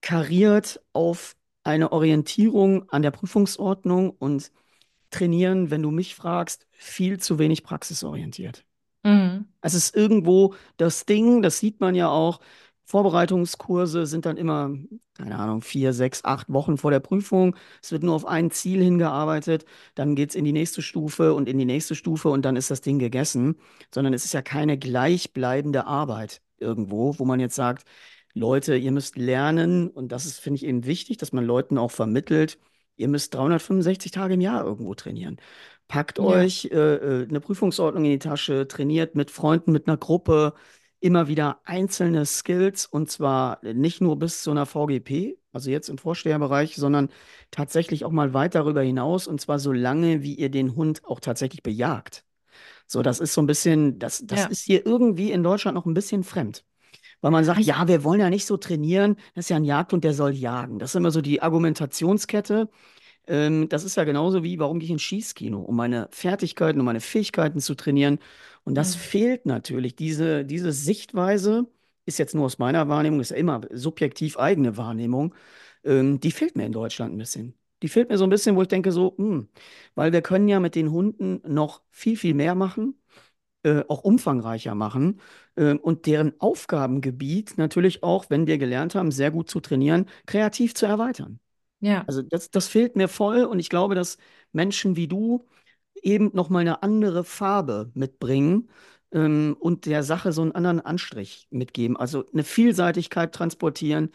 kariert 0.00 0.80
auf 0.92 1.36
eine 1.62 1.92
Orientierung 1.92 2.88
an 2.90 3.02
der 3.02 3.10
Prüfungsordnung 3.10 4.10
und 4.10 4.50
trainieren, 5.10 5.70
wenn 5.70 5.82
du 5.82 5.90
mich 5.90 6.14
fragst, 6.14 6.66
viel 6.72 7.18
zu 7.18 7.38
wenig 7.38 7.62
praxisorientiert. 7.64 8.64
mm. 9.04 9.44
Es 9.62 9.74
ist 9.74 9.94
irgendwo 9.94 10.54
das 10.76 11.06
Ding, 11.06 11.42
das 11.42 11.58
sieht 11.58 11.80
man 11.80 11.94
ja 11.94 12.08
auch. 12.08 12.40
Vorbereitungskurse 12.90 14.04
sind 14.06 14.26
dann 14.26 14.36
immer, 14.36 14.74
keine 15.16 15.38
Ahnung, 15.38 15.62
vier, 15.62 15.92
sechs, 15.92 16.24
acht 16.24 16.52
Wochen 16.52 16.76
vor 16.76 16.90
der 16.90 16.98
Prüfung. 16.98 17.54
Es 17.80 17.92
wird 17.92 18.02
nur 18.02 18.16
auf 18.16 18.26
ein 18.26 18.50
Ziel 18.50 18.82
hingearbeitet. 18.82 19.64
Dann 19.94 20.16
geht 20.16 20.30
es 20.30 20.34
in 20.34 20.44
die 20.44 20.52
nächste 20.52 20.82
Stufe 20.82 21.34
und 21.34 21.48
in 21.48 21.56
die 21.58 21.64
nächste 21.64 21.94
Stufe 21.94 22.30
und 22.30 22.44
dann 22.44 22.56
ist 22.56 22.70
das 22.70 22.80
Ding 22.80 22.98
gegessen. 22.98 23.56
Sondern 23.94 24.12
es 24.12 24.24
ist 24.24 24.34
ja 24.34 24.42
keine 24.42 24.76
gleichbleibende 24.76 25.86
Arbeit 25.86 26.42
irgendwo, 26.58 27.16
wo 27.18 27.24
man 27.24 27.38
jetzt 27.38 27.54
sagt, 27.54 27.84
Leute, 28.34 28.76
ihr 28.76 28.92
müsst 28.92 29.16
lernen. 29.16 29.88
Und 29.88 30.10
das 30.10 30.26
ist, 30.26 30.40
finde 30.40 30.56
ich, 30.56 30.66
eben 30.66 30.84
wichtig, 30.84 31.16
dass 31.18 31.32
man 31.32 31.44
Leuten 31.44 31.78
auch 31.78 31.90
vermittelt, 31.92 32.58
ihr 33.00 33.08
müsst 33.08 33.34
365 33.34 34.12
Tage 34.12 34.34
im 34.34 34.40
Jahr 34.40 34.64
irgendwo 34.64 34.94
trainieren. 34.94 35.38
Packt 35.88 36.18
Ja, 36.18 36.24
euch 36.24 36.66
äh, 36.66 36.76
äh, 36.76 37.28
eine 37.28 37.40
Prüfungsordnung 37.40 38.04
in 38.04 38.12
die 38.12 38.18
Tasche, 38.18 38.68
trainiert 38.68 39.14
mit 39.16 39.30
Freunden, 39.30 39.72
mit 39.72 39.88
einer 39.88 39.96
Gruppe 39.96 40.54
immer 41.00 41.28
wieder 41.28 41.60
einzelne 41.64 42.26
Skills 42.26 42.86
und 42.86 43.10
zwar 43.10 43.58
nicht 43.64 44.00
nur 44.00 44.18
bis 44.18 44.42
zu 44.42 44.50
einer 44.50 44.66
VGP, 44.66 45.38
also 45.52 45.70
jetzt 45.70 45.88
im 45.88 45.98
Vorsteherbereich, 45.98 46.76
sondern 46.76 47.08
tatsächlich 47.50 48.04
auch 48.04 48.10
mal 48.10 48.34
weit 48.34 48.54
darüber 48.54 48.82
hinaus 48.82 49.26
und 49.26 49.40
zwar 49.40 49.58
so 49.58 49.72
lange, 49.72 50.22
wie 50.22 50.34
ihr 50.34 50.50
den 50.50 50.76
Hund 50.76 51.04
auch 51.04 51.20
tatsächlich 51.20 51.62
bejagt. 51.62 52.24
So, 52.86 53.02
das 53.02 53.20
ist 53.20 53.34
so 53.34 53.40
ein 53.40 53.46
bisschen, 53.46 53.98
das, 53.98 54.22
das 54.26 54.40
ja. 54.40 54.46
ist 54.46 54.62
hier 54.64 54.84
irgendwie 54.84 55.32
in 55.32 55.42
Deutschland 55.42 55.74
noch 55.74 55.86
ein 55.86 55.94
bisschen 55.94 56.24
fremd. 56.24 56.64
Weil 57.20 57.30
man 57.30 57.44
sagt, 57.44 57.60
ja, 57.60 57.86
wir 57.88 58.04
wollen 58.04 58.20
ja 58.20 58.30
nicht 58.30 58.46
so 58.46 58.56
trainieren, 58.56 59.16
das 59.34 59.46
ist 59.46 59.50
ja 59.50 59.56
ein 59.56 59.64
Jagdhund, 59.64 60.04
der 60.04 60.14
soll 60.14 60.32
jagen. 60.32 60.78
Das 60.78 60.90
ist 60.90 60.96
immer 60.96 61.10
so 61.10 61.20
die 61.20 61.42
Argumentationskette. 61.42 62.68
Ähm, 63.26 63.68
das 63.68 63.84
ist 63.84 63.96
ja 63.96 64.04
genauso 64.04 64.42
wie, 64.42 64.58
warum 64.58 64.78
gehe 64.78 64.86
ich 64.86 64.92
ins 64.92 65.02
Schießkino? 65.02 65.60
Um 65.60 65.76
meine 65.76 66.08
Fertigkeiten, 66.12 66.80
um 66.80 66.86
meine 66.86 67.00
Fähigkeiten 67.00 67.60
zu 67.60 67.74
trainieren. 67.74 68.18
Und 68.64 68.74
das 68.74 68.96
mm. 68.96 68.98
fehlt 68.98 69.46
natürlich. 69.46 69.96
Diese, 69.96 70.44
diese 70.44 70.72
Sichtweise 70.72 71.66
ist 72.06 72.18
jetzt 72.18 72.34
nur 72.34 72.46
aus 72.46 72.58
meiner 72.58 72.88
Wahrnehmung, 72.88 73.20
ist 73.20 73.30
ja 73.30 73.36
immer 73.36 73.60
subjektiv 73.70 74.38
eigene 74.38 74.76
Wahrnehmung. 74.76 75.34
Ähm, 75.84 76.20
die 76.20 76.32
fehlt 76.32 76.56
mir 76.56 76.66
in 76.66 76.72
Deutschland 76.72 77.14
ein 77.14 77.18
bisschen. 77.18 77.54
Die 77.82 77.88
fehlt 77.88 78.10
mir 78.10 78.18
so 78.18 78.24
ein 78.24 78.30
bisschen, 78.30 78.56
wo 78.56 78.62
ich 78.62 78.68
denke, 78.68 78.92
so, 78.92 79.14
hm, 79.16 79.48
weil 79.94 80.12
wir 80.12 80.22
können 80.22 80.48
ja 80.48 80.60
mit 80.60 80.74
den 80.74 80.90
Hunden 80.90 81.40
noch 81.46 81.82
viel, 81.90 82.16
viel 82.16 82.34
mehr 82.34 82.54
machen, 82.54 83.00
äh, 83.62 83.84
auch 83.88 84.02
umfangreicher 84.04 84.74
machen 84.74 85.20
äh, 85.56 85.74
und 85.74 86.06
deren 86.06 86.38
Aufgabengebiet 86.40 87.58
natürlich 87.58 88.02
auch, 88.02 88.26
wenn 88.30 88.46
wir 88.46 88.58
gelernt 88.58 88.94
haben, 88.94 89.10
sehr 89.12 89.30
gut 89.30 89.50
zu 89.50 89.60
trainieren, 89.60 90.06
kreativ 90.26 90.74
zu 90.74 90.86
erweitern. 90.86 91.40
Ja, 91.80 92.06
Also 92.06 92.22
das, 92.22 92.50
das 92.50 92.68
fehlt 92.68 92.96
mir 92.96 93.08
voll 93.08 93.44
und 93.44 93.58
ich 93.60 93.68
glaube, 93.68 93.94
dass 93.94 94.18
Menschen 94.52 94.96
wie 94.96 95.08
du 95.08 95.46
eben 96.02 96.30
noch 96.34 96.48
mal 96.50 96.60
eine 96.60 96.82
andere 96.82 97.24
Farbe 97.24 97.90
mitbringen, 97.94 98.70
ähm, 99.12 99.56
und 99.60 99.86
der 99.86 100.02
Sache 100.04 100.32
so 100.32 100.42
einen 100.42 100.52
anderen 100.52 100.80
Anstrich 100.80 101.46
mitgeben. 101.50 101.96
Also 101.96 102.26
eine 102.32 102.44
Vielseitigkeit 102.44 103.34
transportieren, 103.34 104.10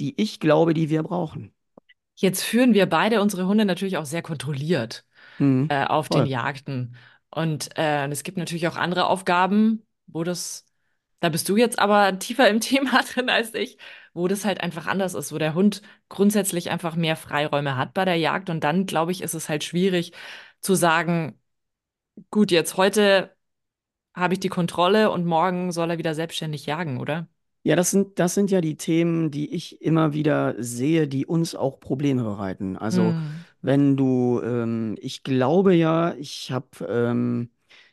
die 0.00 0.20
ich 0.20 0.40
glaube, 0.40 0.74
die 0.74 0.90
wir 0.90 1.02
brauchen. 1.02 1.52
Jetzt 2.16 2.42
führen 2.44 2.74
wir 2.74 2.86
beide 2.86 3.20
unsere 3.22 3.46
Hunde 3.46 3.64
natürlich 3.64 3.96
auch 3.96 4.04
sehr 4.06 4.22
kontrolliert 4.22 5.04
Mhm. 5.38 5.68
äh, 5.68 5.84
auf 5.86 6.08
den 6.10 6.26
Voll. 6.26 6.26
Jagden. 6.26 6.96
Und 7.38 7.78
äh, 7.78 8.08
es 8.08 8.24
gibt 8.24 8.36
natürlich 8.36 8.66
auch 8.66 8.74
andere 8.74 9.06
Aufgaben, 9.06 9.86
wo 10.08 10.24
das, 10.24 10.66
da 11.20 11.28
bist 11.28 11.48
du 11.48 11.56
jetzt 11.56 11.78
aber 11.78 12.18
tiefer 12.18 12.48
im 12.48 12.58
Thema 12.60 13.00
drin 13.02 13.30
als 13.30 13.54
ich, 13.54 13.78
wo 14.12 14.26
das 14.26 14.44
halt 14.44 14.60
einfach 14.60 14.88
anders 14.88 15.14
ist, 15.14 15.32
wo 15.32 15.38
der 15.38 15.54
Hund 15.54 15.80
grundsätzlich 16.08 16.70
einfach 16.70 16.96
mehr 16.96 17.14
Freiräume 17.14 17.76
hat 17.76 17.94
bei 17.94 18.04
der 18.04 18.16
Jagd. 18.16 18.50
Und 18.50 18.64
dann, 18.64 18.86
glaube 18.86 19.12
ich, 19.12 19.22
ist 19.22 19.34
es 19.34 19.48
halt 19.48 19.62
schwierig 19.62 20.12
zu 20.60 20.74
sagen, 20.74 21.40
gut, 22.32 22.50
jetzt 22.50 22.76
heute 22.76 23.36
habe 24.16 24.34
ich 24.34 24.40
die 24.40 24.48
Kontrolle 24.48 25.12
und 25.12 25.24
morgen 25.24 25.70
soll 25.70 25.92
er 25.92 25.98
wieder 25.98 26.16
selbstständig 26.16 26.66
jagen, 26.66 26.98
oder? 26.98 27.28
Ja, 27.62 27.76
das 27.76 27.92
sind, 27.92 28.18
das 28.18 28.34
sind 28.34 28.50
ja 28.50 28.60
die 28.60 28.76
Themen, 28.76 29.30
die 29.30 29.54
ich 29.54 29.80
immer 29.80 30.12
wieder 30.12 30.56
sehe, 30.58 31.06
die 31.06 31.24
uns 31.24 31.54
auch 31.54 31.78
Probleme 31.78 32.24
bereiten. 32.24 32.76
Also 32.76 33.02
Hm. 33.02 33.44
Wenn 33.60 33.96
du, 33.96 34.40
ähm, 34.42 34.96
ich 35.00 35.22
glaube 35.22 35.74
ja, 35.74 36.14
ich 36.14 36.50
habe 36.52 36.68
ähm, 36.88 37.50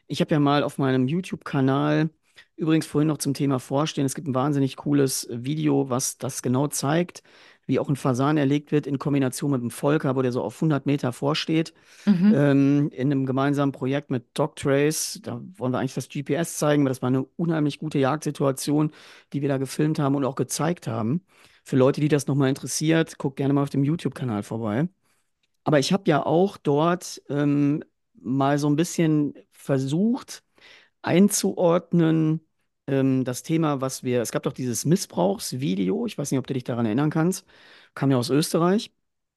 ich 0.08 0.22
habe 0.22 0.32
ja 0.34 0.40
mal 0.40 0.64
auf 0.64 0.78
meinem 0.78 1.08
YouTube-Kanal, 1.08 2.10
übrigens 2.56 2.86
vorhin 2.86 3.08
noch 3.08 3.18
zum 3.18 3.34
Thema 3.34 3.60
Vorstehen, 3.60 4.06
es 4.06 4.16
gibt 4.16 4.28
ein 4.28 4.36
wahnsinnig 4.36 4.76
cooles 4.78 5.28
Video, 5.32 5.90
was 5.90 6.18
das 6.18 6.42
genau 6.42 6.68
zeigt, 6.68 7.24
wie 7.66 7.80
auch 7.80 7.90
ein 7.90 7.96
Fasan 7.96 8.38
erlegt 8.38 8.72
wird 8.72 8.86
in 8.88 9.00
Kombination 9.00 9.52
mit 9.52 9.62
einem 9.62 9.72
Volker, 9.72 10.16
wo 10.16 10.22
der 10.22 10.32
so 10.32 10.44
auf 10.44 10.62
100 10.62 10.86
Meter 10.86 11.12
vorsteht 11.14 11.74
Mhm. 12.06 12.32
ähm, 12.32 12.90
in 12.92 13.12
einem 13.12 13.26
gemeinsamen 13.26 13.72
Projekt 13.72 14.10
mit 14.12 14.26
Dogtrace. 14.38 15.20
Da 15.24 15.42
wollen 15.58 15.72
wir 15.74 15.80
eigentlich 15.80 15.94
das 15.94 16.10
GPS 16.10 16.58
zeigen, 16.58 16.84
aber 16.84 16.90
das 16.90 17.02
war 17.02 17.08
eine 17.08 17.24
unheimlich 17.38 17.80
gute 17.80 18.00
Jagdsituation, 18.00 18.92
die 19.34 19.42
wir 19.42 19.50
da 19.50 19.58
gefilmt 19.58 20.00
haben 20.00 20.16
und 20.16 20.26
auch 20.26 20.36
gezeigt 20.36 20.88
haben. 20.88 21.26
Für 21.64 21.78
Leute, 21.78 22.02
die 22.02 22.08
das 22.10 22.28
nochmal 22.28 22.50
interessiert, 22.50 23.18
guckt 23.18 23.38
gerne 23.38 23.54
mal 23.54 23.64
auf 23.64 23.70
dem 23.70 23.84
YouTube-Kanal 23.84 24.44
vorbei. 24.44 24.88
Aber 25.66 25.80
ich 25.80 25.94
habe 25.94 26.06
ja 26.10 26.26
auch 26.26 26.58
dort 26.58 27.24
ähm, 27.30 27.84
mal 28.16 28.60
so 28.60 28.70
ein 28.70 28.78
bisschen 28.78 29.36
versucht 29.54 30.44
einzuordnen, 31.04 32.42
ähm, 32.88 33.24
das 33.26 33.44
Thema, 33.44 33.82
was 33.82 34.04
wir, 34.04 34.22
es 34.22 34.32
gab 34.32 34.44
doch 34.44 34.54
dieses 34.54 34.86
Missbrauchsvideo, 34.86 36.06
ich 36.08 36.18
weiß 36.18 36.32
nicht, 36.32 36.40
ob 36.40 36.48
du 36.48 36.54
dich 36.56 36.66
daran 36.66 36.86
erinnern 36.88 37.12
kannst, 37.12 37.46
kam 37.96 38.12
ja 38.12 38.18
aus 38.18 38.30
Österreich 38.32 38.94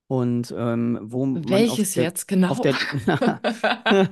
und 0.09 0.55
ähm, 0.57 0.99
wo 1.03 1.27
man 1.27 1.43
auf 1.45 1.51
Welches 1.51 1.95
der, 1.95 2.05
jetzt 2.05 2.29
auf 2.47 2.61
genau? 2.61 2.63
der, 2.63 2.75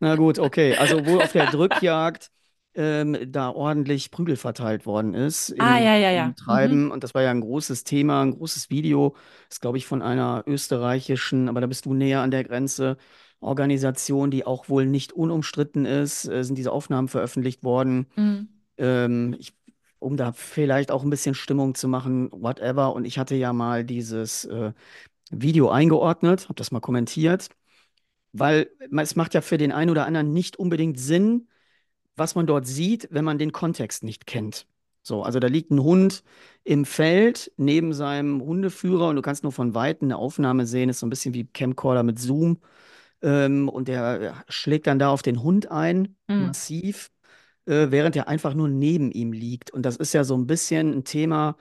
na 0.00 0.16
gut, 0.16 0.38
okay, 0.38 0.76
also 0.76 1.06
wo 1.06 1.20
auf 1.20 1.32
der 1.32 1.46
Drückjagd 1.50 2.30
ähm, 2.78 3.16
da 3.32 3.50
ordentlich 3.50 4.10
Prügel 4.10 4.36
verteilt 4.36 4.86
worden 4.86 5.14
ist 5.14 5.50
Ah, 5.58 5.78
im, 5.78 5.84
ja, 5.84 5.96
ja, 5.96 6.10
im 6.10 6.14
ja. 6.16 6.26
Mhm. 6.28 6.36
Treiben 6.36 6.90
und 6.90 7.04
das 7.04 7.14
war 7.14 7.22
ja 7.22 7.30
ein 7.30 7.40
großes 7.40 7.84
Thema, 7.84 8.22
ein 8.22 8.32
großes 8.32 8.70
Video, 8.70 9.16
ist 9.50 9.60
glaube 9.60 9.78
ich 9.78 9.86
von 9.86 10.02
einer 10.02 10.44
österreichischen, 10.46 11.48
aber 11.48 11.60
da 11.60 11.66
bist 11.66 11.86
du 11.86 11.94
näher 11.94 12.20
an 12.22 12.30
der 12.30 12.44
Grenze, 12.44 12.96
Organisation, 13.40 14.30
die 14.30 14.46
auch 14.46 14.68
wohl 14.68 14.86
nicht 14.86 15.12
unumstritten 15.12 15.84
ist, 15.86 16.26
äh, 16.28 16.42
sind 16.44 16.56
diese 16.58 16.72
Aufnahmen 16.72 17.08
veröffentlicht 17.08 17.62
worden 17.64 18.06
Mhm. 18.16 18.48
ähm, 18.78 19.36
ich, 19.38 19.54
um 19.98 20.16
da 20.16 20.32
vielleicht 20.32 20.90
auch 20.90 21.02
ein 21.02 21.10
bisschen 21.10 21.34
Stimmung 21.34 21.74
zu 21.74 21.88
machen, 21.88 22.30
whatever. 22.32 22.94
Und 22.94 23.04
ich 23.04 23.18
hatte 23.18 23.34
ja 23.34 23.52
mal 23.52 23.84
dieses 23.84 24.44
äh, 24.46 24.72
Video 25.30 25.70
eingeordnet, 25.70 26.44
habe 26.44 26.54
das 26.56 26.72
mal 26.72 26.80
kommentiert, 26.80 27.50
weil 28.32 28.70
es 29.02 29.16
macht 29.16 29.34
ja 29.34 29.40
für 29.40 29.58
den 29.58 29.72
einen 29.72 29.90
oder 29.90 30.06
anderen 30.06 30.32
nicht 30.32 30.58
unbedingt 30.58 30.98
Sinn, 30.98 31.48
was 32.18 32.34
man 32.34 32.46
dort 32.46 32.66
sieht, 32.66 33.08
wenn 33.10 33.24
man 33.24 33.38
den 33.38 33.52
Kontext 33.52 34.02
nicht 34.04 34.26
kennt. 34.26 34.66
So, 35.02 35.22
also 35.22 35.40
da 35.40 35.46
liegt 35.46 35.70
ein 35.70 35.82
Hund 35.82 36.22
im 36.64 36.84
Feld 36.84 37.50
neben 37.56 37.92
seinem 37.94 38.42
Hundeführer 38.42 39.08
und 39.08 39.16
du 39.16 39.22
kannst 39.22 39.42
nur 39.42 39.52
von 39.52 39.74
Weitem 39.74 40.06
eine 40.08 40.18
Aufnahme 40.18 40.66
sehen, 40.66 40.90
ist 40.90 41.00
so 41.00 41.06
ein 41.06 41.10
bisschen 41.10 41.34
wie 41.34 41.46
Camcorder 41.46 42.02
mit 42.02 42.18
Zoom. 42.18 42.58
Ähm, 43.22 43.68
und 43.68 43.88
der 43.88 44.20
äh, 44.20 44.32
schlägt 44.48 44.86
dann 44.86 44.98
da 44.98 45.10
auf 45.10 45.22
den 45.22 45.42
Hund 45.42 45.70
ein, 45.70 46.16
Mhm. 46.28 46.46
massiv 46.46 47.10
äh, 47.66 47.90
während 47.90 48.16
er 48.16 48.28
einfach 48.28 48.54
nur 48.54 48.68
neben 48.68 49.10
ihm 49.12 49.32
liegt. 49.32 49.70
Und 49.70 49.82
das 49.84 49.96
ist 49.96 50.12
ja 50.14 50.24
so 50.24 50.36
ein 50.36 50.46
bisschen 50.46 50.92
ein 50.92 51.04
Thema, 51.04 51.56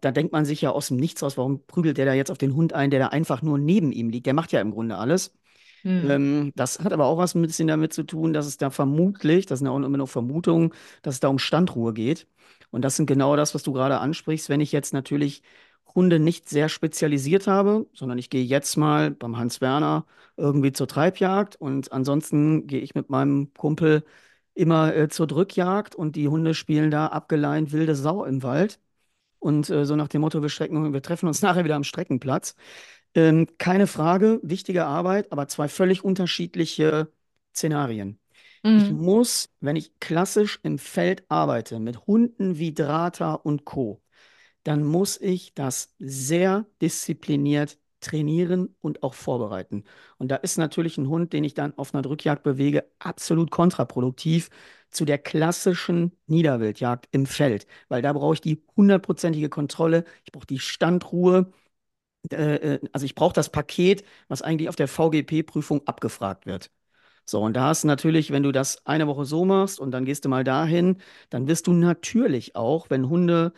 da 0.00 0.12
denkt 0.12 0.32
man 0.32 0.44
sich 0.44 0.60
ja 0.60 0.70
aus 0.70 0.88
dem 0.88 0.96
Nichts 0.96 1.22
aus, 1.22 1.36
warum 1.36 1.66
prügelt 1.66 1.98
der 1.98 2.06
da 2.06 2.14
jetzt 2.14 2.30
auf 2.30 2.38
den 2.38 2.54
Hund 2.54 2.72
ein, 2.72 2.90
der 2.90 3.00
da 3.00 3.08
einfach 3.08 3.42
nur 3.42 3.58
neben 3.58 3.92
ihm 3.92 4.08
liegt? 4.10 4.26
Der 4.26 4.34
macht 4.34 4.52
ja 4.52 4.60
im 4.60 4.70
Grunde 4.70 4.96
alles. 4.96 5.32
Mhm. 5.86 6.52
Das 6.56 6.80
hat 6.80 6.92
aber 6.92 7.06
auch 7.06 7.18
was 7.18 7.34
ein 7.34 7.42
bisschen 7.42 7.68
damit 7.68 7.92
zu 7.92 8.02
tun, 8.02 8.32
dass 8.32 8.46
es 8.46 8.56
da 8.56 8.70
vermutlich, 8.70 9.46
das 9.46 9.60
sind 9.60 9.66
ja 9.66 9.72
auch 9.72 9.76
immer 9.76 9.96
nur 9.98 10.08
Vermutungen, 10.08 10.72
dass 11.02 11.14
es 11.14 11.20
da 11.20 11.28
um 11.28 11.38
Standruhe 11.38 11.92
geht. 11.92 12.26
Und 12.70 12.82
das 12.82 12.96
sind 12.96 13.06
genau 13.06 13.36
das, 13.36 13.54
was 13.54 13.62
du 13.62 13.72
gerade 13.72 13.98
ansprichst. 14.00 14.48
Wenn 14.48 14.60
ich 14.60 14.72
jetzt 14.72 14.92
natürlich 14.92 15.42
Hunde 15.94 16.18
nicht 16.18 16.48
sehr 16.48 16.68
spezialisiert 16.68 17.46
habe, 17.46 17.86
sondern 17.94 18.18
ich 18.18 18.30
gehe 18.30 18.44
jetzt 18.44 18.76
mal 18.76 19.10
beim 19.12 19.38
Hans 19.38 19.60
Werner 19.60 20.04
irgendwie 20.36 20.72
zur 20.72 20.88
Treibjagd 20.88 21.56
und 21.56 21.92
ansonsten 21.92 22.66
gehe 22.66 22.80
ich 22.80 22.94
mit 22.94 23.08
meinem 23.08 23.52
Kumpel 23.54 24.04
immer 24.54 24.94
äh, 24.94 25.08
zur 25.08 25.26
Drückjagd 25.26 25.94
und 25.94 26.16
die 26.16 26.28
Hunde 26.28 26.54
spielen 26.54 26.90
da 26.90 27.06
abgeleint 27.08 27.72
wilde 27.72 27.94
Sau 27.94 28.24
im 28.24 28.42
Wald. 28.42 28.80
Und 29.38 29.70
äh, 29.70 29.84
so 29.86 29.96
nach 29.96 30.08
dem 30.08 30.22
Motto, 30.22 30.42
wir 30.42 30.48
strecken, 30.48 30.92
wir 30.92 31.02
treffen 31.02 31.28
uns 31.28 31.42
nachher 31.42 31.64
wieder 31.64 31.76
am 31.76 31.84
Streckenplatz. 31.84 32.56
Ähm, 33.16 33.48
keine 33.58 33.88
Frage, 33.88 34.40
wichtige 34.44 34.86
Arbeit, 34.86 35.32
aber 35.32 35.48
zwei 35.48 35.68
völlig 35.68 36.04
unterschiedliche 36.04 37.12
Szenarien. 37.54 38.20
Ich 38.74 38.90
Mhm. 38.90 38.96
muss, 39.00 39.48
wenn 39.60 39.76
ich 39.76 39.98
klassisch 40.00 40.60
im 40.62 40.78
Feld 40.78 41.24
arbeite, 41.30 41.80
mit 41.80 42.06
Hunden 42.06 42.58
wie 42.58 42.74
Drata 42.74 43.34
und 43.34 43.64
Co., 43.66 44.02
dann 44.64 44.84
muss 44.84 45.20
ich 45.20 45.54
das 45.54 45.94
sehr 45.98 46.66
diszipliniert 46.82 47.78
trainieren 48.00 48.76
und 48.82 49.02
auch 49.02 49.14
vorbereiten. 49.14 49.84
Und 50.18 50.28
da 50.30 50.36
ist 50.36 50.58
natürlich 50.58 50.98
ein 50.98 51.08
Hund, 51.08 51.32
den 51.32 51.44
ich 51.44 51.54
dann 51.54 51.76
auf 51.78 51.94
einer 51.94 52.02
Drückjagd 52.02 52.42
bewege, 52.44 52.84
absolut 52.98 53.50
kontraproduktiv 53.50 54.50
zu 54.90 55.04
der 55.04 55.18
klassischen 55.18 56.12
Niederwildjagd 56.26 57.08
im 57.12 57.26
Feld, 57.26 57.66
weil 57.88 58.02
da 58.02 58.12
brauche 58.12 58.34
ich 58.34 58.40
die 58.40 58.62
hundertprozentige 58.76 59.48
Kontrolle, 59.48 60.04
ich 60.24 60.32
brauche 60.32 60.46
die 60.46 60.58
Standruhe, 60.58 61.52
äh, 62.32 62.74
äh, 62.76 62.80
also 62.92 63.06
ich 63.06 63.14
brauche 63.14 63.32
das 63.34 63.50
Paket, 63.50 64.04
was 64.28 64.42
eigentlich 64.42 64.68
auf 64.68 64.76
der 64.76 64.88
VGP-Prüfung 64.88 65.86
abgefragt 65.86 66.46
wird. 66.46 66.70
So, 67.26 67.42
und 67.42 67.54
da 67.54 67.68
hast 67.68 67.84
du 67.84 67.88
natürlich, 67.88 68.32
wenn 68.32 68.42
du 68.44 68.52
das 68.52 68.86
eine 68.86 69.06
Woche 69.08 69.24
so 69.26 69.44
machst 69.44 69.80
und 69.80 69.92
dann 69.92 70.04
gehst 70.06 70.24
du 70.24 70.28
mal 70.30 70.44
dahin, 70.44 70.98
dann 71.30 71.48
wirst 71.48 71.66
du 71.68 71.72
natürlich 71.74 72.56
auch, 72.56 72.90
wenn 72.90 73.08
Hunde 73.10 73.52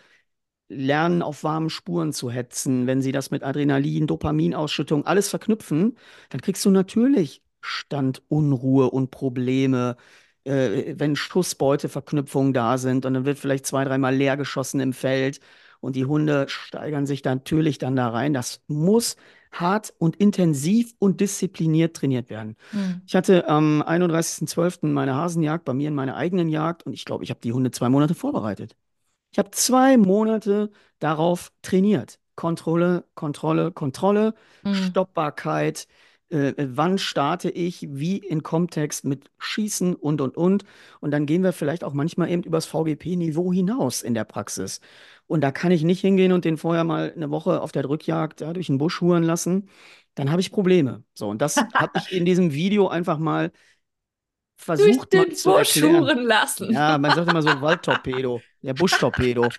lernen, 0.68 1.22
auf 1.22 1.44
warmen 1.44 1.70
Spuren 1.70 2.12
zu 2.12 2.30
hetzen, 2.30 2.86
wenn 2.86 3.00
sie 3.02 3.12
das 3.12 3.30
mit 3.30 3.42
Adrenalin, 3.42 4.06
Dopaminausschüttung 4.06 5.06
alles 5.06 5.28
verknüpfen, 5.30 5.96
dann 6.30 6.40
kriegst 6.42 6.64
du 6.64 6.70
natürlich 6.70 7.42
Standunruhe 7.62 8.90
und 8.90 9.10
Probleme, 9.10 9.96
äh, 10.44 10.94
wenn 10.98 11.16
Schussbeuteverknüpfungen 11.16 12.52
da 12.52 12.78
sind 12.78 13.06
und 13.06 13.14
dann 13.14 13.24
wird 13.24 13.38
vielleicht 13.38 13.66
zwei, 13.66 13.84
dreimal 13.84 14.14
leer 14.14 14.36
geschossen 14.36 14.80
im 14.80 14.92
Feld 14.92 15.40
und 15.80 15.96
die 15.96 16.04
Hunde 16.06 16.46
steigern 16.48 17.06
sich 17.06 17.22
dann 17.22 17.38
natürlich 17.38 17.78
dann 17.78 17.96
da 17.96 18.08
rein. 18.08 18.32
Das 18.34 18.62
muss 18.66 19.16
hart 19.52 19.94
und 19.98 20.16
intensiv 20.16 20.94
und 20.98 21.20
diszipliniert 21.20 21.96
trainiert 21.96 22.30
werden. 22.30 22.56
Mhm. 22.72 23.02
Ich 23.06 23.14
hatte 23.16 23.48
am 23.48 23.82
31.12. 23.82 24.92
meine 24.92 25.14
Hasenjagd 25.14 25.64
bei 25.64 25.74
mir 25.74 25.88
in 25.88 25.94
meiner 25.94 26.16
eigenen 26.16 26.48
Jagd 26.48 26.84
und 26.84 26.92
ich 26.92 27.04
glaube, 27.04 27.24
ich 27.24 27.30
habe 27.30 27.40
die 27.40 27.52
Hunde 27.52 27.70
zwei 27.70 27.88
Monate 27.88 28.14
vorbereitet. 28.14 28.76
Ich 29.32 29.38
habe 29.38 29.50
zwei 29.50 29.96
Monate 29.96 30.70
darauf 30.98 31.52
trainiert. 31.62 32.18
Kontrolle, 32.34 33.04
Kontrolle, 33.14 33.72
Kontrolle, 33.72 34.34
Mhm. 34.62 34.72
Stoppbarkeit, 34.74 35.86
äh, 36.30 36.54
wann 36.58 36.98
starte 36.98 37.50
ich, 37.50 37.86
wie 37.90 38.18
in 38.18 38.42
Kontext 38.42 39.04
mit 39.04 39.30
Schießen 39.38 39.94
und, 39.94 40.20
und, 40.20 40.36
und. 40.36 40.64
Und 41.00 41.10
dann 41.10 41.26
gehen 41.26 41.42
wir 41.42 41.52
vielleicht 41.52 41.84
auch 41.84 41.92
manchmal 41.94 42.30
eben 42.30 42.42
übers 42.42 42.66
VGP-Niveau 42.66 43.52
hinaus 43.52 44.02
in 44.02 44.14
der 44.14 44.24
Praxis. 44.24 44.80
Und 45.26 45.42
da 45.42 45.50
kann 45.52 45.72
ich 45.72 45.82
nicht 45.84 46.00
hingehen 46.00 46.32
und 46.32 46.44
den 46.44 46.56
vorher 46.58 46.84
mal 46.84 47.12
eine 47.14 47.30
Woche 47.30 47.60
auf 47.60 47.72
der 47.72 47.82
Drückjagd 47.82 48.40
ja, 48.40 48.52
durch 48.52 48.66
den 48.68 48.78
Busch 48.78 49.00
huren 49.00 49.22
lassen. 49.22 49.68
Dann 50.14 50.30
habe 50.30 50.40
ich 50.40 50.50
Probleme. 50.52 51.04
So, 51.14 51.28
und 51.28 51.40
das 51.42 51.56
habe 51.74 51.92
ich 51.98 52.12
in 52.12 52.24
diesem 52.24 52.52
Video 52.52 52.88
einfach 52.88 53.18
mal 53.18 53.52
Durch 54.76 54.98
versucht 54.98 55.14
mal 55.14 55.26
den 55.26 55.34
zu 55.34 55.52
Busch 55.52 55.76
erklären. 55.76 56.06
schuren 56.06 56.24
lassen. 56.24 56.72
Ja, 56.72 56.98
man 56.98 57.12
sagt 57.14 57.28
immer 57.28 57.42
so 57.42 57.48
Waldtorpedo, 57.60 58.42
der 58.62 58.74
Buschtorpedo. 58.74 59.54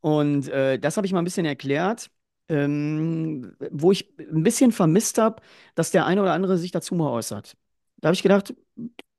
Und 0.00 0.48
äh, 0.48 0.78
das 0.78 0.96
habe 0.96 1.06
ich 1.06 1.12
mal 1.12 1.20
ein 1.20 1.24
bisschen 1.24 1.46
erklärt, 1.46 2.10
ähm, 2.52 3.56
wo 3.70 3.92
ich 3.92 4.14
ein 4.18 4.42
bisschen 4.42 4.72
vermisst 4.72 5.18
habe, 5.18 5.42
dass 5.74 5.90
der 5.90 6.06
eine 6.06 6.22
oder 6.22 6.32
andere 6.34 6.58
sich 6.58 6.70
dazu 6.72 6.94
mal 6.94 7.10
äußert. 7.10 7.56
Da 8.00 8.08
habe 8.08 8.14
ich 8.14 8.22
gedacht, 8.22 8.54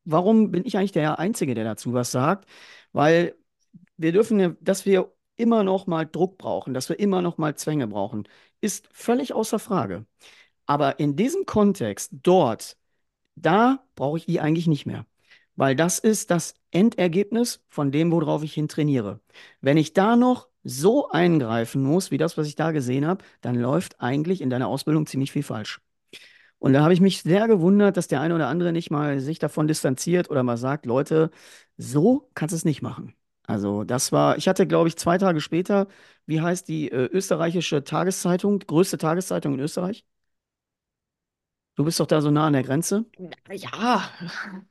warum 0.05 0.51
bin 0.51 0.65
ich 0.65 0.77
eigentlich 0.77 0.91
der 0.91 1.19
Einzige, 1.19 1.55
der 1.55 1.63
dazu 1.65 1.93
was 1.93 2.11
sagt? 2.11 2.47
Weil 2.91 3.35
wir 3.97 4.11
dürfen, 4.11 4.57
dass 4.61 4.85
wir 4.85 5.13
immer 5.35 5.63
noch 5.63 5.87
mal 5.87 6.05
Druck 6.05 6.37
brauchen, 6.37 6.73
dass 6.73 6.89
wir 6.89 6.99
immer 6.99 7.21
noch 7.21 7.37
mal 7.37 7.55
Zwänge 7.55 7.87
brauchen, 7.87 8.27
ist 8.61 8.89
völlig 8.93 9.33
außer 9.33 9.59
Frage. 9.59 10.05
Aber 10.65 10.99
in 10.99 11.15
diesem 11.15 11.45
Kontext, 11.45 12.11
dort, 12.23 12.77
da 13.35 13.85
brauche 13.95 14.17
ich 14.19 14.25
die 14.25 14.41
eigentlich 14.41 14.67
nicht 14.67 14.85
mehr. 14.85 15.05
weil 15.55 15.75
das 15.75 15.99
ist 15.99 16.31
das 16.31 16.55
Endergebnis 16.71 17.63
von 17.69 17.91
dem, 17.91 18.11
worauf 18.11 18.43
ich 18.43 18.53
hin 18.53 18.67
trainiere. 18.67 19.21
Wenn 19.61 19.77
ich 19.77 19.93
da 19.93 20.15
noch 20.15 20.49
so 20.63 21.09
eingreifen 21.09 21.83
muss, 21.83 22.11
wie 22.11 22.17
das, 22.17 22.37
was 22.37 22.47
ich 22.47 22.55
da 22.55 22.71
gesehen 22.71 23.05
habe, 23.05 23.23
dann 23.41 23.55
läuft 23.55 24.01
eigentlich 24.01 24.41
in 24.41 24.49
deiner 24.49 24.67
Ausbildung 24.67 25.05
ziemlich 25.05 25.31
viel 25.31 25.43
falsch. 25.43 25.81
Und 26.59 26.73
da 26.73 26.81
habe 26.83 26.93
ich 26.93 27.01
mich 27.01 27.21
sehr 27.21 27.47
gewundert, 27.47 27.97
dass 27.97 28.07
der 28.07 28.21
eine 28.21 28.35
oder 28.35 28.47
andere 28.47 28.71
nicht 28.71 28.89
mal 28.91 29.19
sich 29.19 29.39
davon 29.39 29.67
distanziert 29.67 30.29
oder 30.29 30.43
mal 30.43 30.57
sagt, 30.57 30.85
Leute, 30.85 31.29
so 31.77 32.29
kannst 32.35 32.53
du 32.53 32.57
es 32.57 32.65
nicht 32.65 32.81
machen. 32.81 33.13
Also 33.45 33.83
das 33.83 34.11
war, 34.13 34.37
ich 34.37 34.47
hatte, 34.47 34.65
glaube 34.67 34.87
ich, 34.87 34.95
zwei 34.97 35.17
Tage 35.17 35.41
später, 35.41 35.87
wie 36.25 36.39
heißt 36.41 36.67
die 36.69 36.89
äh, 36.91 37.07
österreichische 37.11 37.83
Tageszeitung, 37.83 38.59
größte 38.59 38.97
Tageszeitung 38.97 39.55
in 39.55 39.59
Österreich? 39.59 40.05
Du 41.75 41.83
bist 41.83 41.99
doch 41.99 42.05
da 42.05 42.21
so 42.21 42.29
nah 42.29 42.45
an 42.45 42.53
der 42.53 42.61
Grenze. 42.61 43.05
Ja. 43.51 44.03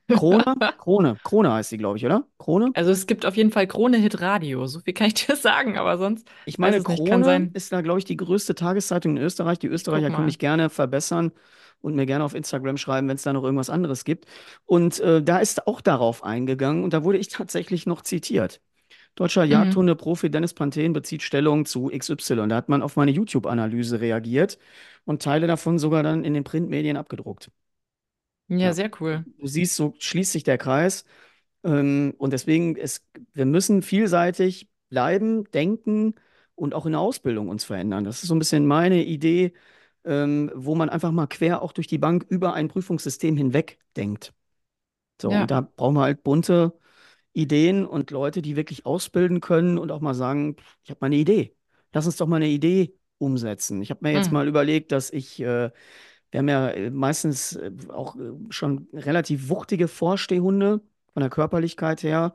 Krone? 0.08 0.44
Krone. 0.78 1.16
Krone 1.24 1.52
heißt 1.52 1.72
die, 1.72 1.78
glaube 1.78 1.98
ich, 1.98 2.06
oder? 2.06 2.26
Krone? 2.38 2.70
Also 2.74 2.92
es 2.92 3.08
gibt 3.08 3.26
auf 3.26 3.36
jeden 3.36 3.50
Fall 3.50 3.66
Krone 3.66 3.96
Hit 3.96 4.20
Radio. 4.20 4.66
So 4.66 4.78
viel 4.80 4.94
kann 4.94 5.08
ich 5.08 5.14
dir 5.14 5.34
sagen, 5.36 5.78
aber 5.78 5.98
sonst 5.98 6.28
Ich 6.46 6.58
meine, 6.58 6.80
Krone 6.80 7.50
ist 7.54 7.72
da, 7.72 7.80
glaube 7.80 7.98
ich, 7.98 8.04
die 8.04 8.16
größte 8.16 8.54
Tageszeitung 8.54 9.16
in 9.16 9.22
Österreich. 9.22 9.58
Die 9.58 9.66
Österreicher 9.66 10.10
können 10.10 10.26
mich 10.26 10.38
gerne 10.38 10.70
verbessern 10.70 11.32
und 11.80 11.96
mir 11.96 12.06
gerne 12.06 12.24
auf 12.24 12.34
Instagram 12.34 12.76
schreiben, 12.76 13.08
wenn 13.08 13.16
es 13.16 13.22
da 13.22 13.32
noch 13.32 13.42
irgendwas 13.42 13.68
anderes 13.68 14.04
gibt. 14.04 14.26
Und 14.64 15.00
äh, 15.00 15.22
da 15.22 15.38
ist 15.38 15.66
auch 15.66 15.80
darauf 15.80 16.22
eingegangen 16.22 16.84
und 16.84 16.92
da 16.92 17.02
wurde 17.02 17.18
ich 17.18 17.28
tatsächlich 17.28 17.84
noch 17.84 18.02
zitiert. 18.02 18.60
Deutscher 19.14 19.44
Mhm. 19.48 19.48
Jagdhundeprofi 19.50 20.30
Dennis 20.30 20.54
Panthen 20.54 20.92
bezieht 20.92 21.22
Stellung 21.22 21.66
zu 21.66 21.90
XY. 21.90 22.48
Da 22.48 22.56
hat 22.56 22.68
man 22.68 22.82
auf 22.82 22.96
meine 22.96 23.10
YouTube-Analyse 23.12 24.00
reagiert 24.00 24.58
und 25.04 25.22
Teile 25.22 25.46
davon 25.46 25.78
sogar 25.78 26.02
dann 26.02 26.24
in 26.24 26.34
den 26.34 26.44
Printmedien 26.44 26.96
abgedruckt. 26.96 27.50
Ja, 28.58 28.72
Ja. 28.72 28.72
sehr 28.72 28.90
cool. 29.00 29.26
Du 29.38 29.46
siehst, 29.46 29.76
so 29.76 29.94
schließt 29.98 30.32
sich 30.32 30.44
der 30.44 30.58
Kreis. 30.58 31.04
Ähm, 31.64 32.14
und 32.18 32.32
deswegen, 32.32 32.76
ist, 32.76 33.04
wir 33.34 33.46
müssen 33.46 33.82
vielseitig 33.82 34.68
bleiben, 34.90 35.44
denken 35.52 36.14
und 36.54 36.74
auch 36.74 36.86
in 36.86 36.92
der 36.92 37.00
Ausbildung 37.00 37.48
uns 37.48 37.64
verändern. 37.64 38.04
Das 38.04 38.22
ist 38.22 38.28
so 38.28 38.34
ein 38.36 38.38
bisschen 38.40 38.66
meine 38.66 39.04
Idee, 39.04 39.54
ähm, 40.04 40.50
wo 40.54 40.74
man 40.74 40.90
einfach 40.90 41.12
mal 41.12 41.26
quer 41.28 41.62
auch 41.62 41.72
durch 41.72 41.86
die 41.88 41.98
Bank 41.98 42.26
über 42.28 42.54
ein 42.54 42.68
Prüfungssystem 42.68 43.36
hinweg 43.36 43.78
denkt. 43.96 44.34
So, 45.20 45.32
und 45.32 45.46
Ja. 45.46 45.50
da 45.50 45.60
brauchen 45.62 45.94
wir 45.96 46.02
halt 46.02 46.22
bunte 46.24 46.72
Ideen 47.32 47.86
und 47.86 48.10
Leute, 48.10 48.42
die 48.42 48.56
wirklich 48.56 48.86
ausbilden 48.86 49.40
können 49.40 49.78
und 49.78 49.90
auch 49.90 50.00
mal 50.00 50.14
sagen, 50.14 50.56
ich 50.84 50.90
habe 50.90 50.98
mal 51.00 51.06
eine 51.06 51.16
Idee. 51.16 51.56
Lass 51.92 52.06
uns 52.06 52.16
doch 52.16 52.26
mal 52.26 52.36
eine 52.36 52.48
Idee 52.48 52.94
umsetzen. 53.18 53.82
Ich 53.82 53.90
habe 53.90 54.00
mir 54.02 54.12
jetzt 54.12 54.30
Mhm. 54.30 54.32
mal 54.32 54.48
überlegt, 54.48 54.92
dass 54.92 55.10
ich, 55.10 55.40
äh, 55.40 55.70
wir 56.30 56.38
haben 56.38 56.48
ja 56.48 56.70
äh, 56.70 56.90
meistens 56.90 57.56
äh, 57.56 57.70
auch 57.88 58.16
äh, 58.16 58.32
schon 58.50 58.88
relativ 58.92 59.48
wuchtige 59.48 59.88
Vorstehhunde 59.88 60.80
von 61.12 61.20
der 61.20 61.30
Körperlichkeit 61.30 62.02
her. 62.02 62.34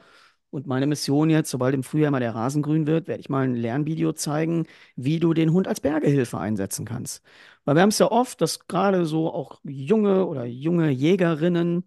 Und 0.50 0.66
meine 0.66 0.88
Mission 0.88 1.30
jetzt, 1.30 1.50
sobald 1.52 1.76
im 1.76 1.84
Frühjahr 1.84 2.10
mal 2.12 2.20
der 2.22 2.34
Rasen 2.34 2.62
grün 2.62 2.88
wird, 2.88 3.08
werde 3.08 3.20
ich 3.20 3.30
mal 3.30 3.44
ein 3.44 3.56
Lernvideo 3.56 4.14
zeigen, 4.14 4.66
wie 4.96 5.20
du 5.20 5.34
den 5.34 5.52
Hund 5.52 5.68
als 5.68 5.82
Bergehilfe 5.82 6.38
einsetzen 6.40 6.86
kannst. 6.86 7.22
Weil 7.66 7.76
wir 7.76 7.82
haben 7.82 7.90
es 7.90 8.00
ja 8.00 8.10
oft, 8.10 8.40
dass 8.42 8.68
gerade 8.68 9.06
so 9.06 9.32
auch 9.34 9.60
junge 9.66 10.26
oder 10.26 10.46
junge 10.46 10.90
Jägerinnen 10.90 11.84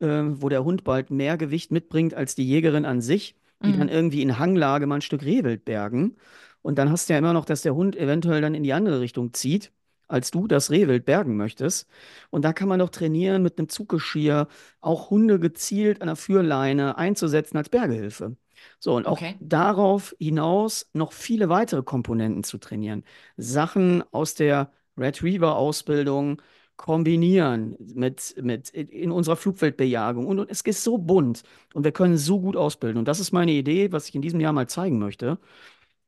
äh, 0.00 0.06
wo 0.06 0.48
der 0.48 0.64
Hund 0.64 0.84
bald 0.84 1.10
mehr 1.10 1.36
Gewicht 1.36 1.70
mitbringt 1.72 2.14
als 2.14 2.34
die 2.34 2.46
Jägerin 2.46 2.84
an 2.84 3.00
sich, 3.00 3.36
die 3.64 3.72
dann 3.72 3.88
Mhm. 3.88 3.88
irgendwie 3.88 4.22
in 4.22 4.38
Hanglage 4.38 4.86
mal 4.86 4.96
ein 4.96 5.00
Stück 5.02 5.22
Rehwild 5.24 5.64
bergen. 5.64 6.16
Und 6.62 6.76
dann 6.78 6.90
hast 6.90 7.08
du 7.08 7.12
ja 7.12 7.18
immer 7.18 7.32
noch, 7.32 7.44
dass 7.44 7.62
der 7.62 7.74
Hund 7.74 7.96
eventuell 7.96 8.40
dann 8.40 8.54
in 8.54 8.62
die 8.62 8.72
andere 8.72 9.00
Richtung 9.00 9.32
zieht, 9.32 9.72
als 10.08 10.30
du 10.30 10.46
das 10.46 10.70
Rehwild 10.70 11.04
bergen 11.04 11.36
möchtest. 11.36 11.88
Und 12.30 12.44
da 12.44 12.52
kann 12.52 12.68
man 12.68 12.78
doch 12.78 12.90
trainieren, 12.90 13.42
mit 13.42 13.58
einem 13.58 13.68
Zuggeschirr 13.68 14.48
auch 14.80 15.10
Hunde 15.10 15.38
gezielt 15.40 16.00
an 16.00 16.06
der 16.08 16.16
Führleine 16.16 16.96
einzusetzen 16.98 17.56
als 17.56 17.68
Bergehilfe. 17.68 18.36
So, 18.78 18.94
und 18.96 19.06
auch 19.06 19.18
Okay. 19.18 19.36
darauf 19.38 20.14
hinaus 20.18 20.88
noch 20.92 21.12
viele 21.12 21.48
weitere 21.48 21.82
Komponenten 21.82 22.44
zu 22.44 22.58
trainieren. 22.58 23.04
Sachen 23.36 24.02
aus 24.12 24.34
der 24.34 24.70
Retriever-Ausbildung, 24.96 26.40
kombinieren 26.76 27.76
mit, 27.94 28.34
mit 28.42 28.70
in 28.70 29.10
unserer 29.10 29.36
Flugfeldbejagung. 29.36 30.26
Und, 30.26 30.38
und 30.38 30.50
es 30.50 30.60
ist 30.62 30.84
so 30.84 30.98
bunt 30.98 31.42
und 31.74 31.84
wir 31.84 31.92
können 31.92 32.16
so 32.18 32.40
gut 32.40 32.56
ausbilden. 32.56 32.98
Und 32.98 33.08
das 33.08 33.20
ist 33.20 33.32
meine 33.32 33.52
Idee, 33.52 33.92
was 33.92 34.08
ich 34.08 34.14
in 34.14 34.22
diesem 34.22 34.40
Jahr 34.40 34.52
mal 34.52 34.68
zeigen 34.68 34.98
möchte, 34.98 35.38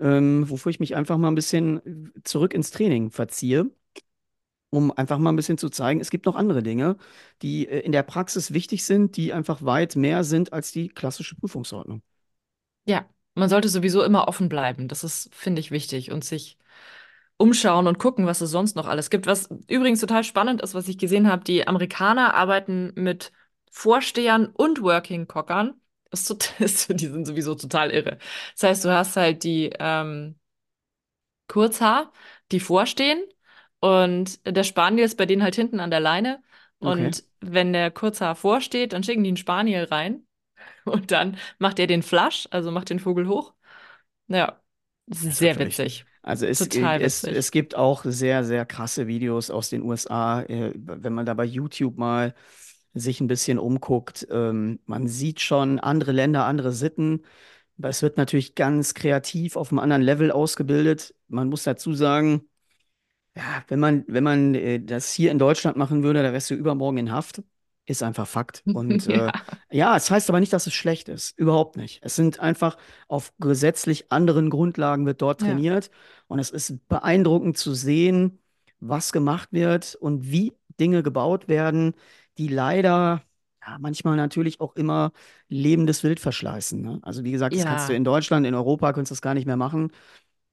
ähm, 0.01 0.49
wofür 0.49 0.71
ich 0.71 0.81
mich 0.81 0.97
einfach 0.97 1.19
mal 1.19 1.29
ein 1.29 1.35
bisschen 1.35 2.13
zurück 2.25 2.55
ins 2.55 2.71
Training 2.71 3.11
verziehe, 3.11 3.71
um 4.71 4.93
einfach 4.93 5.19
mal 5.19 5.33
ein 5.33 5.37
bisschen 5.37 5.59
zu 5.59 5.71
zeigen, 5.71 6.01
es 6.01 6.11
gibt 6.11 6.27
noch 6.27 6.37
andere 6.37 6.63
Dinge, 6.63 6.97
die 7.43 7.67
äh, 7.69 7.81
in 7.81 7.93
der 7.93 8.03
Praxis 8.03 8.53
wichtig 8.53 8.85
sind, 8.85 9.17
die 9.17 9.33
einfach 9.33 9.63
weit 9.63 9.97
mehr 9.97 10.25
sind 10.25 10.53
als 10.53 10.73
die 10.73 10.89
klassische 10.89 11.37
Prüfungsordnung. 11.37 12.03
Ja, 12.87 13.09
man 13.35 13.49
sollte 13.49 13.69
sowieso 13.69 14.03
immer 14.03 14.29
offen 14.29 14.49
bleiben. 14.49 14.89
Das 14.89 15.05
ist, 15.05 15.35
finde 15.35 15.61
ich, 15.61 15.71
wichtig 15.71 16.11
und 16.11 16.25
sich 16.25 16.59
umschauen 17.38 17.87
und 17.87 17.98
gucken, 17.98 18.27
was 18.27 18.42
es 18.42 18.51
sonst 18.51 18.77
noch 18.77 18.87
alles 18.88 19.11
gibt. 19.11 19.27
Was 19.27 19.48
übrigens 19.68 20.01
total 20.01 20.24
spannend 20.24 20.62
ist, 20.62 20.74
was 20.74 20.88
ich 20.88 20.98
gesehen 20.98 21.31
habe, 21.31 21.44
die 21.44 21.66
Amerikaner 21.68 22.35
arbeiten 22.35 22.92
mit 22.96 23.33
Vorstehern 23.70 24.46
und 24.46 24.83
Working 24.83 25.29
Cockern. 25.29 25.74
Das 26.11 26.31
ist 26.31 26.88
die 27.01 27.07
sind 27.09 27.27
sowieso 27.27 27.55
total 27.55 27.90
irre. 27.92 28.18
Das 28.55 28.64
heißt, 28.64 28.85
du 28.85 28.92
hast 28.94 29.16
halt 29.16 29.44
die 29.44 29.70
ähm, 29.79 30.37
Kurzhaar, 31.48 32.12
die 32.53 32.61
vorstehen 32.61 33.22
und 33.81 34.40
der 34.46 34.64
Spaniel 34.64 35.05
ist 35.05 35.16
bei 35.16 35.27
denen 35.27 35.42
halt 35.42 35.55
hinten 35.55 35.81
an 35.81 35.90
der 35.90 36.01
Leine. 36.01 36.42
Okay, 36.83 37.12
Und 37.12 37.24
wenn 37.40 37.72
der 37.72 37.90
Kurzhaar 37.90 38.35
vorsteht, 38.37 38.92
dann 38.92 39.03
schicken 39.03 39.24
die 39.24 39.29
einen 39.31 39.37
Spaniel 39.37 39.85
rein 39.85 40.27
und 40.85 41.11
dann 41.11 41.38
macht 41.59 41.79
er 41.79 41.87
den 41.87 42.03
Flush, 42.03 42.48
also 42.51 42.70
macht 42.70 42.90
den 42.90 43.01
Vogel 43.01 43.29
hoch. 43.29 43.55
Ja, 44.29 44.62
sehr 45.09 45.59
witzig. 45.59 46.08
Also 46.23 46.47
es, 46.47 46.59
Total 46.59 47.01
es, 47.01 47.25
es 47.25 47.51
gibt 47.51 47.75
auch 47.75 48.05
sehr, 48.05 48.45
sehr 48.45 48.67
krasse 48.67 49.07
Videos 49.07 49.51
aus 49.51 49.71
den 49.71 49.83
USA, 49.83 50.43
äh, 50.43 50.73
wenn 50.75 51.13
man 51.15 51.27
da 51.27 51.35
bei 51.35 51.45
YouTube 51.45 51.97
mal 51.97 52.35
sich 52.95 53.21
ein 53.21 53.29
bisschen 53.29 53.59
umguckt. 53.59 54.27
Ähm, 54.31 54.81
man 54.87 55.07
sieht 55.09 55.41
schon 55.41 55.79
andere 55.79 56.13
Länder, 56.13 56.45
andere 56.45 56.73
Sitten. 56.73 57.23
Aber 57.79 57.89
es 57.89 58.03
wird 58.03 58.17
natürlich 58.17 58.55
ganz 58.55 58.95
kreativ 58.95 59.57
auf 59.57 59.71
einem 59.71 59.79
anderen 59.79 60.03
Level 60.03 60.33
ausgebildet. 60.33 61.15
Man 61.29 61.49
muss 61.49 61.63
dazu 61.63 61.95
sagen, 61.95 62.49
ja, 63.37 63.65
wenn 63.69 63.81
man, 63.81 64.05
wenn 64.09 64.25
man 64.25 64.55
äh, 64.55 64.81
das 64.81 65.13
hier 65.13 65.31
in 65.31 65.39
Deutschland 65.39 65.77
machen 65.77 66.03
würde, 66.03 66.23
da 66.23 66.33
wärst 66.33 66.51
du 66.51 66.55
übermorgen 66.55 66.99
in 66.99 67.13
Haft. 67.13 67.43
Ist 67.88 68.03
einfach 68.03 68.27
Fakt. 68.27 68.64
Und 68.72 69.07
äh, 69.07 69.12
Ja. 69.12 69.33
ja, 69.70 69.96
es 69.96 70.11
heißt 70.11 70.29
aber 70.29 70.40
nicht, 70.40 70.53
dass 70.53 70.66
es 70.66 70.74
schlecht 70.74 71.09
ist. 71.09 71.38
Überhaupt 71.38 71.77
nicht. 71.77 72.01
Es 72.03 72.16
sind 72.16 72.38
einfach 72.40 72.77
auf 73.09 73.33
gesetzlich 73.38 74.12
anderen 74.12 74.51
Grundlagen 74.51 75.07
wird 75.07 75.22
dort 75.22 75.40
Ja. 75.40 75.46
trainiert. 75.46 75.90
Und 76.27 76.38
es 76.38 76.51
ist 76.51 76.87
beeindruckend 76.88 77.57
zu 77.57 77.72
sehen, 77.74 78.40
was 78.81 79.12
gemacht 79.12 79.48
wird 79.53 79.94
und 79.94 80.31
wie 80.31 80.53
Dinge 80.79 81.03
gebaut 81.03 81.48
werden, 81.48 81.94
die 82.37 82.48
leider 82.48 83.22
ja, 83.66 83.79
manchmal 83.81 84.16
natürlich 84.16 84.61
auch 84.61 84.77
immer 84.77 85.12
lebendes 85.48 86.05
Wild 86.05 86.20
verschleißen. 86.20 86.81
Ne? 86.83 86.98
Also 87.03 87.24
wie 87.24 87.33
gesagt, 87.33 87.57
das 87.57 87.64
kannst 87.66 87.88
du 87.88 87.92
Ja. 87.92 87.96
in 87.96 88.05
Deutschland, 88.05 88.46
in 88.46 88.55
Europa, 88.55 88.92
kannst 88.92 89.11
du 89.11 89.14
das 89.14 89.22
gar 89.22 89.35
nicht 89.35 89.46
mehr 89.46 89.57
machen. 89.57 89.92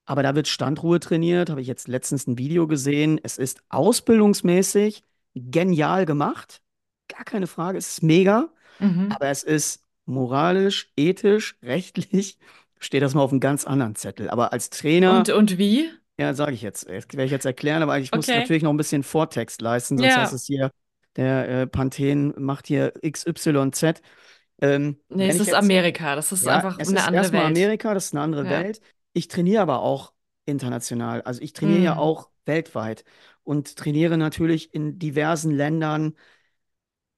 Aber 0.05 0.23
da 0.23 0.35
wird 0.35 0.47
Standruhe 0.47 0.99
trainiert, 0.99 1.49
habe 1.49 1.61
ich 1.61 1.67
jetzt 1.67 1.87
letztens 1.87 2.27
ein 2.27 2.37
Video 2.37 2.67
gesehen. 2.67 3.19
Es 3.23 3.37
ist 3.37 3.63
ausbildungsmäßig 3.69 5.03
genial 5.35 6.05
gemacht. 6.05 6.61
Gar 7.07 7.23
keine 7.25 7.47
Frage, 7.47 7.77
es 7.77 7.87
ist 7.89 8.03
mega, 8.03 8.49
Mhm. 8.79 9.09
aber 9.09 9.27
es 9.29 9.43
ist 9.43 9.83
moralisch, 10.05 10.91
ethisch, 10.97 11.57
rechtlich, 11.63 12.39
steht 12.79 13.03
das 13.03 13.13
mal 13.15 13.21
auf 13.23 13.31
einem 13.31 13.39
ganz 13.41 13.65
anderen 13.65 13.95
Zettel. 13.95 14.29
Aber 14.29 14.53
als 14.53 14.69
Und, 15.05 15.29
Trainer, 15.29 15.29
und 15.29 15.57
wie? 15.57 15.89
ja, 16.19 16.33
sage 16.33 16.53
ich 16.53 16.61
jetzt, 16.63 16.85
das 16.87 16.91
werde 17.13 17.25
ich 17.25 17.31
jetzt 17.31 17.45
erklären, 17.45 17.83
aber 17.83 17.99
ich 17.99 18.13
muss 18.13 18.33
Okay. 18.33 18.35
natürlich 18.35 18.63
noch 18.63 18.71
ein 18.71 18.77
bisschen 18.77 19.03
Vortext 19.03 19.61
leisten, 19.61 19.97
sonst 19.97 20.17
heißt 20.17 20.33
Ja. 20.33 20.33
es 20.33 20.45
hier, 20.45 20.71
der 21.17 21.49
äh, 21.63 21.67
Panthen 21.67 22.33
macht 22.37 22.67
hier 22.67 22.93
XYZ. 23.03 24.01
Ähm, 24.61 24.99
Nee, 25.09 25.29
es 25.29 25.39
ist 25.39 25.47
jetzt 25.47 25.53
Amerika. 25.53 26.15
Das 26.15 26.31
ist 26.31 26.47
ja, 26.47 26.47
einfach 26.47 26.79
es 26.79 26.91
eine 26.91 27.03
ist 27.03 27.07
andere 27.07 27.31
erstmal 27.31 27.31
Welt. 27.31 27.69
Amerika, 27.69 27.93
das 27.93 28.05
ist 28.07 28.13
eine 28.13 28.21
andere 28.23 28.47
Ja. 28.47 28.49
Welt. 28.49 28.81
Ich 29.13 29.27
trainiere 29.27 29.61
aber 29.61 29.81
auch 29.81 30.13
international. 30.45 31.21
Also 31.23 31.41
ich 31.41 31.53
trainiere 31.53 31.81
ja 31.81 31.95
Mm. 31.95 31.97
auch 31.97 32.29
weltweit 32.45 33.03
und 33.43 33.75
trainiere 33.77 34.17
natürlich 34.17 34.73
in 34.73 34.99
diversen 34.99 35.51
Ländern 35.51 36.15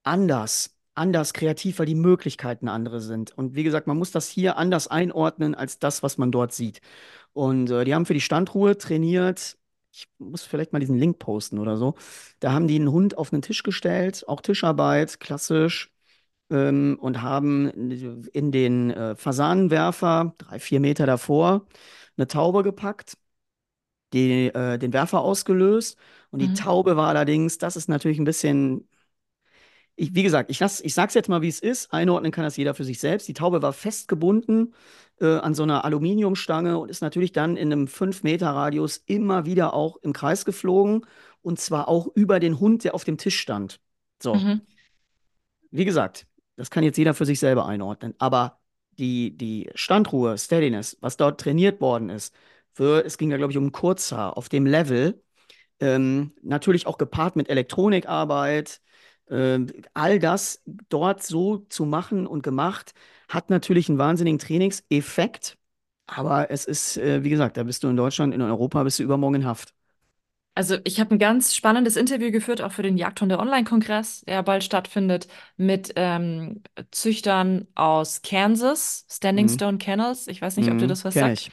anders, 0.07 0.75
anders 0.95 1.33
kreativ, 1.33 1.79
weil 1.79 1.85
die 1.85 1.95
Möglichkeiten 1.95 2.67
andere 2.69 3.01
sind. 3.01 3.31
Und 3.37 3.55
wie 3.55 3.63
gesagt, 3.63 3.87
man 3.87 3.97
muss 3.97 4.11
das 4.11 4.27
hier 4.29 4.57
anders 4.57 4.87
einordnen 4.87 5.55
als 5.55 5.79
das, 5.79 6.03
was 6.03 6.17
man 6.17 6.31
dort 6.31 6.53
sieht. 6.53 6.81
Und 7.33 7.69
äh, 7.71 7.85
die 7.85 7.95
haben 7.95 8.05
für 8.05 8.13
die 8.15 8.21
Standruhe 8.21 8.77
trainiert. 8.77 9.57
Ich 9.93 10.07
muss 10.19 10.43
vielleicht 10.43 10.73
mal 10.73 10.79
diesen 10.79 10.97
Link 10.97 11.19
posten 11.19 11.59
oder 11.59 11.77
so. 11.77 11.95
Da 12.39 12.51
haben 12.53 12.67
die 12.67 12.75
einen 12.77 12.91
Hund 12.91 13.17
auf 13.17 13.33
einen 13.33 13.41
Tisch 13.43 13.63
gestellt, 13.63 14.25
auch 14.27 14.41
Tischarbeit, 14.41 15.19
klassisch 15.19 15.91
ähm, 16.51 16.97
und 17.01 17.21
haben 17.21 17.69
in 18.33 18.51
den 18.51 18.91
äh, 18.91 19.15
Fasanenwerfer, 19.15 20.35
drei, 20.37 20.59
vier 20.59 20.79
Meter 20.79 21.05
davor, 21.05 21.67
eine 22.17 22.27
Taube 22.27 22.63
gepackt, 22.63 23.17
die, 24.13 24.47
äh, 24.47 24.77
den 24.77 24.93
Werfer 24.93 25.21
ausgelöst. 25.21 25.97
Und 26.31 26.39
die 26.39 26.49
Mhm. 26.49 26.53
Taube 26.53 26.95
war 26.97 27.09
allerdings, 27.09 27.57
das 27.57 27.75
ist 27.75 27.89
natürlich 27.89 28.19
ein 28.19 28.25
bisschen, 28.25 28.87
ich, 29.97 30.15
wie 30.15 30.23
gesagt, 30.23 30.51
ich, 30.51 30.59
lass, 30.61 30.81
ich 30.81 30.93
sag's 30.95 31.15
jetzt 31.15 31.29
mal, 31.29 31.41
wie 31.43 31.49
es 31.49 31.59
ist. 31.59 31.93
Einordnen 31.93 32.31
kann 32.31 32.45
das 32.45 32.57
jeder 32.57 32.75
für 32.75 32.85
sich 32.85 32.99
selbst. 32.99 33.27
Die 33.27 33.33
Taube 33.33 33.61
war 33.63 33.73
festgebunden 33.73 34.75
äh, 35.21 35.27
an 35.37 35.55
so 35.55 35.63
einer 35.63 35.85
Aluminiumstange 35.85 36.79
und 36.79 36.89
ist 36.91 37.01
natürlich 37.01 37.33
dann 37.33 37.57
in 37.57 37.73
einem 37.73 37.87
5-Meter-Radius 37.87 38.97
immer 39.07 39.45
wieder 39.45 39.73
auch 39.73 39.97
im 40.03 40.13
Kreis 40.13 40.45
geflogen. 40.45 41.05
Und 41.43 41.59
zwar 41.59 41.89
auch 41.89 42.07
über 42.15 42.39
den 42.39 42.59
Hund, 42.59 42.85
der 42.85 42.95
auf 42.95 43.05
dem 43.05 43.17
Tisch 43.17 43.39
stand. 43.39 43.81
So, 44.23 44.35
Mhm. 44.37 44.67
wie 45.71 45.85
gesagt, 45.85 46.27
das 46.55 46.69
kann 46.71 46.83
jetzt 46.83 46.97
jeder 46.97 47.13
für 47.13 47.25
sich 47.25 47.39
selber 47.39 47.65
einordnen. 47.67 48.13
Aber 48.17 48.59
die, 48.97 49.35
die 49.37 49.69
Standruhe, 49.75 50.37
Steadiness, 50.37 50.97
was 51.01 51.17
dort 51.17 51.39
trainiert 51.41 51.81
worden 51.81 52.09
ist, 52.09 52.33
für, 52.73 53.05
es 53.05 53.17
ging 53.17 53.31
ja, 53.31 53.37
glaube 53.37 53.51
ich, 53.51 53.57
um 53.57 53.71
Kurzhaar 53.71 54.37
auf 54.37 54.49
dem 54.49 54.65
Level, 54.65 55.21
ähm, 55.79 56.33
natürlich 56.43 56.87
auch 56.87 56.97
gepaart 56.97 57.35
mit 57.35 57.49
Elektronikarbeit, 57.49 58.81
ähm, 59.29 59.67
all 59.93 60.19
das 60.19 60.61
dort 60.89 61.23
so 61.23 61.59
zu 61.69 61.85
machen 61.85 62.27
und 62.27 62.43
gemacht, 62.43 62.93
hat 63.29 63.49
natürlich 63.49 63.89
einen 63.89 63.97
wahnsinnigen 63.97 64.39
Trainingseffekt. 64.39 65.57
Aber 66.07 66.49
es 66.51 66.65
ist, 66.65 66.97
äh, 66.97 67.23
wie 67.23 67.29
gesagt, 67.29 67.57
da 67.57 67.63
bist 67.63 67.83
du 67.83 67.89
in 67.89 67.97
Deutschland, 67.97 68.33
in 68.33 68.41
Europa 68.41 68.83
bist 68.83 68.99
du 68.99 69.03
übermorgen 69.03 69.35
in 69.37 69.45
Haft. 69.45 69.73
Also 70.55 70.77
ich 70.85 70.99
habe 70.99 71.13
ein 71.13 71.19
ganz 71.19 71.53
spannendes 71.55 71.95
Interview 71.97 72.31
geführt, 72.31 72.61
auch 72.63 72.71
für 72.71 72.81
den 72.81 72.97
Jagdhunde 72.97 73.37
Online-Kongress, 73.37 74.21
der 74.21 74.41
bald 74.41 74.63
stattfindet, 74.63 75.27
mit 75.55 75.93
ähm, 75.95 76.63
Züchtern 76.89 77.67
aus 77.75 78.23
Kansas, 78.23 79.05
Standing 79.07 79.49
Mhm. 79.49 79.49
Stone 79.49 79.77
Kennels. 79.77 80.27
Ich 80.27 80.41
weiß 80.41 80.57
nicht, 80.57 80.71
ob 80.71 80.79
dir 80.79 80.87
Mhm. 80.87 80.87
das 80.87 81.05
was 81.05 81.19
sagt. 81.19 81.43
ich. 81.43 81.51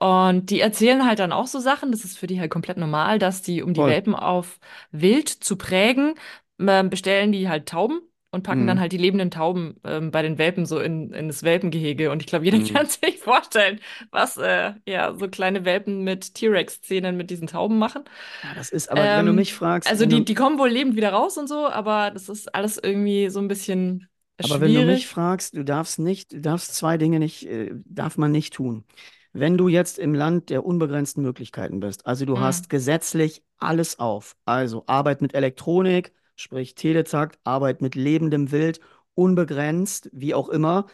Und 0.00 0.50
die 0.50 0.60
erzählen 0.60 1.06
halt 1.06 1.20
dann 1.20 1.32
auch 1.32 1.46
so 1.48 1.60
Sachen, 1.60 1.92
das 1.92 2.04
ist 2.04 2.18
für 2.18 2.26
die 2.28 2.40
halt 2.40 2.50
komplett 2.50 2.78
normal, 2.78 3.18
dass 3.18 3.42
die, 3.42 3.62
um 3.62 3.74
die 3.74 3.84
Voll. 3.84 3.86
Welpen 3.86 4.14
auf 4.14 4.60
Wild 4.92 5.28
zu 5.28 5.56
prägen, 5.56 6.14
bestellen 6.58 7.32
die 7.32 7.48
halt 7.48 7.68
Tauben 7.68 8.00
und 8.30 8.42
packen 8.42 8.66
dann 8.66 8.78
Mhm. 8.78 8.80
halt 8.80 8.92
die 8.92 8.98
lebenden 8.98 9.30
Tauben 9.30 9.80
ähm, 9.84 10.10
bei 10.10 10.22
den 10.22 10.38
Welpen 10.38 10.66
so 10.66 10.80
in, 10.80 11.12
in 11.12 11.28
das 11.28 11.42
Welpengehege. 11.42 12.10
Und 12.10 12.20
ich 12.22 12.26
glaube, 12.26 12.44
jeder 12.44 12.58
Mhm. 12.72 12.72
kann 12.72 12.86
sich 12.86 13.18
vorstellen, 13.18 13.80
was 14.10 14.36
äh, 14.36 14.74
ja 14.86 15.14
so 15.18 15.28
kleine 15.28 15.64
Welpen 15.64 16.02
mit 16.04 16.34
T-Rex-Zähnen 16.34 17.16
mit 17.16 17.30
diesen 17.30 17.46
Tauben 17.46 17.78
machen. 17.78 18.04
Ja, 18.42 18.54
das 18.54 18.70
ist, 18.70 18.90
aber 18.90 19.14
wenn 19.14 19.26
du 19.26 19.32
Ähm, 19.32 19.34
mich 19.34 19.52
fragst, 19.54 19.94
also 19.94 20.06
die, 20.06 20.24
die 20.24 20.34
kommen 20.34 20.58
wohl 20.58 20.68
lebend 20.70 20.96
wieder 20.96 21.12
raus 21.12 21.38
und 21.38 21.48
so, 21.48 21.68
aber 21.68 22.10
das 22.10 22.28
ist 22.28 22.54
alles 22.54 22.78
irgendwie 22.78 23.28
so 23.30 23.40
ein 23.40 23.48
bisschen 23.48 24.08
Aber 24.38 24.60
wenn 24.60 24.74
du 24.74 24.82
mich 24.82 25.06
schwierig. 25.06 25.08
fragst, 25.08 25.56
du 25.56 25.64
darfst 25.64 25.98
nicht, 25.98 26.32
du 26.32 26.40
darfst 26.40 26.74
zwei 26.74 26.98
Dinge 26.98 27.18
nicht, 27.18 27.46
äh, 27.46 27.72
darf 27.84 28.18
man 28.18 28.30
nicht 28.32 28.54
tun. 28.54 28.84
Wenn 29.32 29.58
du 29.58 29.68
jetzt 29.68 29.98
im 29.98 30.14
Land 30.14 30.50
der 30.50 30.64
unbegrenzten 30.64 31.22
Möglichkeiten 31.22 31.80
bist, 31.80 32.06
also 32.06 32.24
du 32.26 32.38
Mm, 32.38 32.40
hast 32.40 32.68
gesetzlich 32.70 33.42
alles 33.58 33.98
auf, 33.98 34.36
also 34.44 34.84
Arbeit 34.86 35.20
mit 35.22 35.34
Elektronik, 35.34 36.12
sprich 36.36 36.74
Teletakt, 36.74 37.38
Arbeit 37.44 37.82
mit 37.82 37.94
lebendem 37.94 38.52
Wild, 38.52 38.80
unbegrenzt, 39.14 40.10
wie 40.12 40.34
auch 40.34 40.48
immer, 40.48 40.86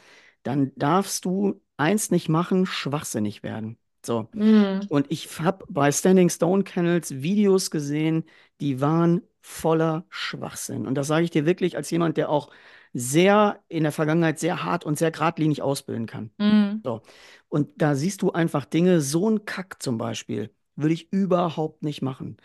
dann 0.42 0.72
darfst 0.76 1.24
du 1.24 1.60
eins 1.76 2.10
nicht 2.10 2.28
machen, 2.28 2.66
schwachsinnig 2.66 3.42
werden. 3.42 3.78
So. 4.04 4.28
mm, 4.34 4.88
Und 4.88 5.06
ich 5.10 5.40
habe 5.40 5.64
bei 5.68 5.90
Standing 5.92 6.28
Stone 6.30 6.64
Kennels 6.64 7.22
Videos 7.22 7.70
gesehen, 7.70 8.24
die 8.60 8.80
waren 8.80 9.22
voller 9.40 10.04
Schwachsinn. 10.10 10.86
Und 10.86 10.94
das 10.96 11.06
sage 11.08 11.24
ich 11.24 11.30
dir 11.30 11.46
wirklich 11.46 11.76
als 11.76 11.90
jemand, 11.90 12.16
der 12.16 12.28
auch 12.28 12.50
sehr 12.92 13.62
in 13.68 13.82
der 13.84 13.92
Vergangenheit 13.92 14.38
sehr 14.38 14.64
hart 14.64 14.84
und 14.84 14.98
sehr 14.98 15.10
geradlinig 15.10 15.62
ausbilden 15.62 16.06
kann. 16.06 16.30
mm. 16.38 16.82
So. 16.84 17.02
Und 17.48 17.70
da 17.80 17.94
siehst 17.94 18.22
du 18.22 18.32
einfach 18.32 18.64
Dinge, 18.64 19.00
so 19.00 19.28
ein 19.30 19.44
Kack 19.44 19.82
zum 19.82 19.98
Beispiel, 19.98 20.50
würde 20.76 20.94
ich 20.94 21.12
überhaupt 21.12 21.82
nicht 21.82 22.02
machen. 22.02 22.36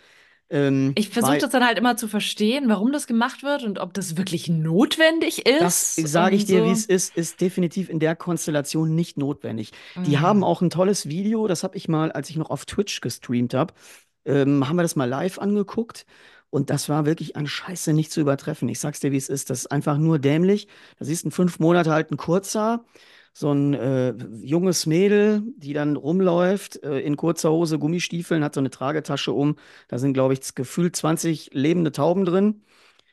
Ähm, 0.50 0.94
Ich 0.96 1.10
versuche 1.10 1.38
das 1.38 1.50
dann 1.52 1.66
halt 1.66 1.78
immer 1.78 1.98
zu 1.98 2.08
verstehen, 2.08 2.70
warum 2.70 2.92
das 2.92 3.08
gemacht 3.08 3.44
wird 3.44 3.64
und 3.64 3.80
ob 3.80 3.94
das 3.94 4.18
wirklich 4.18 4.48
notwendig 4.50 5.44
Das 5.60 5.98
ist 5.98 6.12
sage 6.12 6.36
ich 6.36 6.46
dir, 6.46 6.64
wie 6.64 6.68
so. 6.68 6.74
es 6.74 6.86
ist, 6.86 7.18
ist 7.18 7.42
definitiv 7.42 7.90
in 7.90 8.00
der 8.00 8.16
Konstellation 8.16 8.96
nicht 8.96 9.18
notwendig. 9.18 9.72
Die 9.96 10.20
haben 10.20 10.44
auch 10.44 10.62
ein 10.62 10.70
tolles 10.70 11.08
Video, 11.10 11.48
das 11.48 11.64
habe 11.64 11.76
ich 11.78 11.88
mal, 11.88 12.12
als 12.12 12.30
ich 12.30 12.36
noch 12.38 12.50
auf 12.50 12.66
Twitch 12.66 13.02
gestreamt 13.02 13.54
habe, 13.54 13.74
ähm, 14.26 14.68
haben 14.68 14.76
wir 14.78 14.84
das 14.84 14.96
mal 14.96 15.06
live 15.10 15.40
angeguckt. 15.40 16.06
Und 16.50 16.70
das 16.70 16.88
war 16.88 17.06
wirklich 17.06 17.36
an 17.36 17.46
Scheiße 17.46 17.92
nicht 17.94 18.12
zu 18.12 18.22
übertreffen. 18.22 18.70
Ich 18.70 18.80
sag's 18.80 19.02
dir, 19.02 19.12
wie 19.12 19.18
es 19.18 19.28
ist. 19.30 19.50
Das 19.50 19.60
ist 19.60 19.68
einfach 19.72 19.98
nur 19.98 20.18
dämlich. 20.18 20.68
Da 20.98 21.04
siehst 21.06 21.24
du 21.24 21.28
einen 21.28 21.32
fünf 21.34 21.60
Monate 21.60 21.92
alten 21.94 22.16
Kurzer, 22.16 22.86
so 23.38 23.52
ein 23.54 23.74
äh, 23.76 24.14
junges 24.42 24.86
Mädel, 24.88 25.44
die 25.58 25.74
dann 25.74 25.96
rumläuft, 25.96 26.84
äh, 26.84 27.00
in 27.00 27.18
kurzer 27.18 27.52
Hose, 27.52 27.78
Gummistiefeln, 27.80 28.44
hat 28.44 28.56
so 28.56 28.60
eine 28.62 28.70
Tragetasche 28.72 29.32
um. 29.32 29.58
Da 29.88 30.00
sind, 30.00 30.14
glaube 30.14 30.34
ich, 30.34 30.56
gefühlt 30.56 30.96
20 30.96 31.52
lebende 31.54 31.92
Tauben 31.92 32.26
drin. 32.26 32.64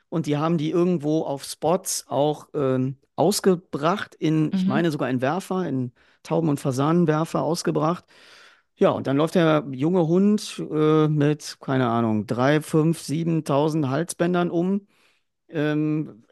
Und 0.08 0.26
die 0.26 0.36
haben 0.38 0.58
die 0.58 0.70
irgendwo 0.70 1.22
auf 1.22 1.44
Spots 1.44 2.06
auch 2.08 2.48
ähm, 2.54 2.96
ausgebracht, 3.16 4.14
in, 4.16 4.52
ich 4.54 4.66
mhm, 4.66 4.68
meine 4.68 4.90
sogar 4.90 5.10
in 5.10 5.20
Werfer, 5.20 5.68
in 5.68 5.92
Tauben- 6.22 6.48
und 6.48 6.60
Fasanenwerfer 6.60 7.42
ausgebracht. 7.42 8.04
Ja, 8.76 8.90
und 8.90 9.06
dann 9.06 9.16
läuft 9.16 9.36
der 9.36 9.64
junge 9.72 10.06
Hund 10.08 10.58
äh, 10.70 11.08
mit, 11.08 11.58
keine 11.60 11.88
Ahnung, 11.88 12.26
drei, 12.26 12.60
fünf, 12.60 13.00
7.000 13.00 13.88
Halsbändern 13.88 14.50
um, 14.50 14.86
ähm, 15.48 16.24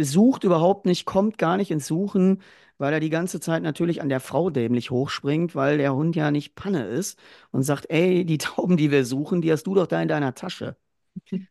sucht 0.00 0.44
überhaupt 0.44 0.86
nicht, 0.86 1.04
kommt 1.06 1.38
gar 1.38 1.56
nicht 1.56 1.70
ins 1.70 1.86
Suchen, 1.86 2.42
weil 2.82 2.92
er 2.94 3.00
die 3.00 3.10
ganze 3.10 3.40
Zeit 3.40 3.62
natürlich 3.62 4.02
an 4.02 4.08
der 4.08 4.20
Frau 4.20 4.50
dämlich 4.50 4.90
hochspringt, 4.90 5.54
weil 5.54 5.78
der 5.78 5.94
Hund 5.94 6.16
ja 6.16 6.32
nicht 6.32 6.56
Panne 6.56 6.84
ist 6.86 7.18
und 7.52 7.62
sagt, 7.62 7.86
ey, 7.90 8.24
die 8.26 8.38
Tauben, 8.38 8.76
die 8.76 8.90
wir 8.90 9.04
suchen, 9.06 9.40
die 9.40 9.52
hast 9.52 9.64
du 9.64 9.74
doch 9.74 9.86
da 9.86 10.02
in 10.02 10.08
deiner 10.08 10.34
Tasche. 10.34 10.76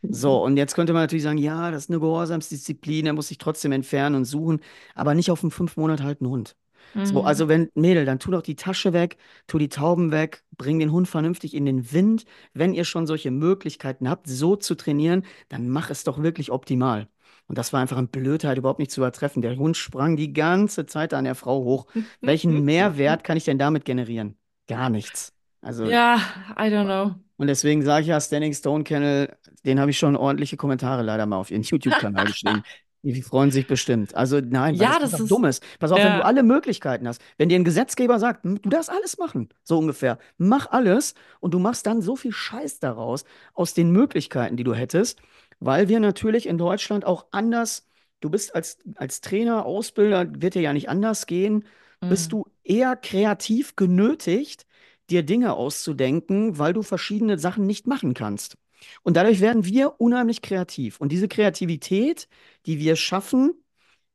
So, 0.07 0.41
und 0.43 0.57
jetzt 0.57 0.75
könnte 0.75 0.93
man 0.93 1.03
natürlich 1.03 1.23
sagen, 1.23 1.37
ja, 1.37 1.71
das 1.71 1.83
ist 1.83 1.89
eine 1.89 1.99
Gehorsamsdisziplin, 1.99 3.05
er 3.05 3.13
muss 3.13 3.29
sich 3.29 3.37
trotzdem 3.37 3.71
entfernen 3.71 4.15
und 4.15 4.25
suchen, 4.25 4.59
aber 4.95 5.13
nicht 5.15 5.31
auf 5.31 5.43
einen 5.43 5.51
fünf 5.51 5.77
Monate 5.77 6.03
alten 6.03 6.27
Hund. 6.27 6.55
So, 7.03 7.21
mhm, 7.21 7.25
also 7.25 7.47
wenn, 7.47 7.69
Mädel, 7.75 8.05
dann 8.05 8.19
tu 8.19 8.31
doch 8.31 8.41
die 8.41 8.55
Tasche 8.55 8.93
weg, 8.93 9.17
tu 9.47 9.57
die 9.57 9.69
Tauben 9.69 10.11
weg, 10.11 10.43
bring 10.57 10.79
den 10.79 10.91
Hund 10.91 11.07
vernünftig 11.07 11.53
in 11.53 11.65
den 11.65 11.91
Wind. 11.93 12.25
Wenn 12.53 12.73
ihr 12.73 12.83
schon 12.85 13.07
solche 13.07 13.31
Möglichkeiten 13.31 14.09
habt, 14.09 14.27
so 14.27 14.55
zu 14.55 14.75
trainieren, 14.75 15.25
dann 15.49 15.69
mach 15.69 15.89
es 15.89 16.03
doch 16.03 16.21
wirklich 16.21 16.51
optimal. 16.51 17.07
Und 17.51 17.57
das 17.57 17.73
war 17.73 17.81
einfach 17.81 17.97
eine 17.97 18.07
Blödheit, 18.07 18.57
überhaupt 18.57 18.79
nicht 18.79 18.91
zu 18.91 19.01
übertreffen. 19.01 19.41
Der 19.41 19.57
Hund 19.57 19.75
sprang 19.75 20.15
die 20.15 20.31
ganze 20.31 20.85
Zeit 20.85 21.13
an 21.13 21.25
der 21.25 21.35
Frau 21.35 21.65
hoch. 21.65 21.85
Welchen 22.21 22.63
Mehrwert 22.63 23.25
kann 23.25 23.35
ich 23.35 23.43
denn 23.43 23.57
damit 23.59 23.83
generieren? 23.83 24.37
Gar 24.67 24.89
nichts. 24.89 25.33
Also 25.61 25.83
Ja, 25.83 26.15
I 26.57 26.69
don't 26.69 26.85
know. 26.85 27.15
und 27.35 27.47
deswegen 27.47 27.81
sage 27.81 28.03
ich 28.03 28.07
ja, 28.07 28.21
Standing 28.21 28.53
Stone 28.53 28.85
Kennel, 28.85 29.35
den 29.65 29.81
habe 29.81 29.91
ich 29.91 29.99
schon 29.99 30.15
ordentliche 30.15 30.55
Kommentare 30.55 31.03
leider 31.03 31.25
mal 31.25 31.37
auf 31.37 31.51
ihren 31.51 31.63
YouTube-Kanal 31.63 32.27
geschrieben. 32.27 32.63
Die 33.03 33.21
freuen 33.23 33.49
sich 33.49 33.65
bestimmt. 33.65 34.13
Also 34.15 34.39
nein, 34.39 34.75
Ja, 34.75 34.99
das 34.99 35.11
das 35.11 35.21
ist, 35.21 35.31
dumm 35.31 35.45
ist. 35.45 35.63
Pass 35.79 35.91
auf, 35.91 35.97
wenn 35.97 36.13
du 36.13 36.19
ja. 36.19 36.23
alle 36.23 36.43
Möglichkeiten 36.43 37.07
hast, 37.07 37.19
wenn 37.39 37.49
dir 37.49 37.55
ein 37.57 37.63
Gesetzgeber 37.63 38.19
sagt, 38.19 38.43
"Hm, 38.43 38.61
du 38.61 38.69
darfst 38.69 38.91
alles 38.91 39.17
machen, 39.17 39.49
so 39.63 39.79
ungefähr, 39.79 40.19
mach 40.37 40.69
alles 40.69 41.15
und 41.39 41.55
du 41.55 41.59
machst 41.59 41.87
dann 41.87 42.01
so 42.03 42.15
viel 42.15 42.31
Scheiß 42.31 42.79
daraus, 42.79 43.25
aus 43.55 43.73
den 43.73 43.91
Möglichkeiten, 43.91 44.55
die 44.55 44.63
du 44.63 44.75
hättest, 44.75 45.19
weil 45.61 45.89
wir 45.89 46.01
natürlich 46.01 46.47
in 46.47 46.59
Deutschland 46.59 47.05
auch 47.05 47.27
anders, 47.31 47.87
du 48.21 48.31
bist 48.31 48.55
als, 48.55 48.79
als 48.97 49.21
Trainer, 49.21 49.65
Ausbilder, 49.65 50.27
wird 50.41 50.55
dir 50.55 50.63
ja 50.63 50.73
nicht 50.73 50.89
anders 50.89 51.27
gehen, 51.27 51.65
bist 52.09 52.31
Mm, 52.31 52.33
du 52.33 52.45
eher 52.65 52.97
kreativ 52.97 53.77
genötigt, 53.77 54.67
dir 55.11 55.23
Dinge 55.23 55.53
auszudenken, 55.53 56.59
weil 56.59 56.73
du 56.73 56.83
verschiedene 56.83 57.39
Sachen 57.39 57.67
nicht 57.67 57.87
machen 57.87 58.13
kannst. 58.15 58.57
Und 59.03 59.17
dadurch 59.17 59.41
werden 59.41 59.65
wir 59.65 60.01
unheimlich 60.01 60.41
kreativ. 60.43 60.99
Und 61.01 61.11
diese 61.11 61.29
Kreativität, 61.29 62.29
die 62.67 62.79
wir 62.79 62.97
schaffen, 62.97 63.53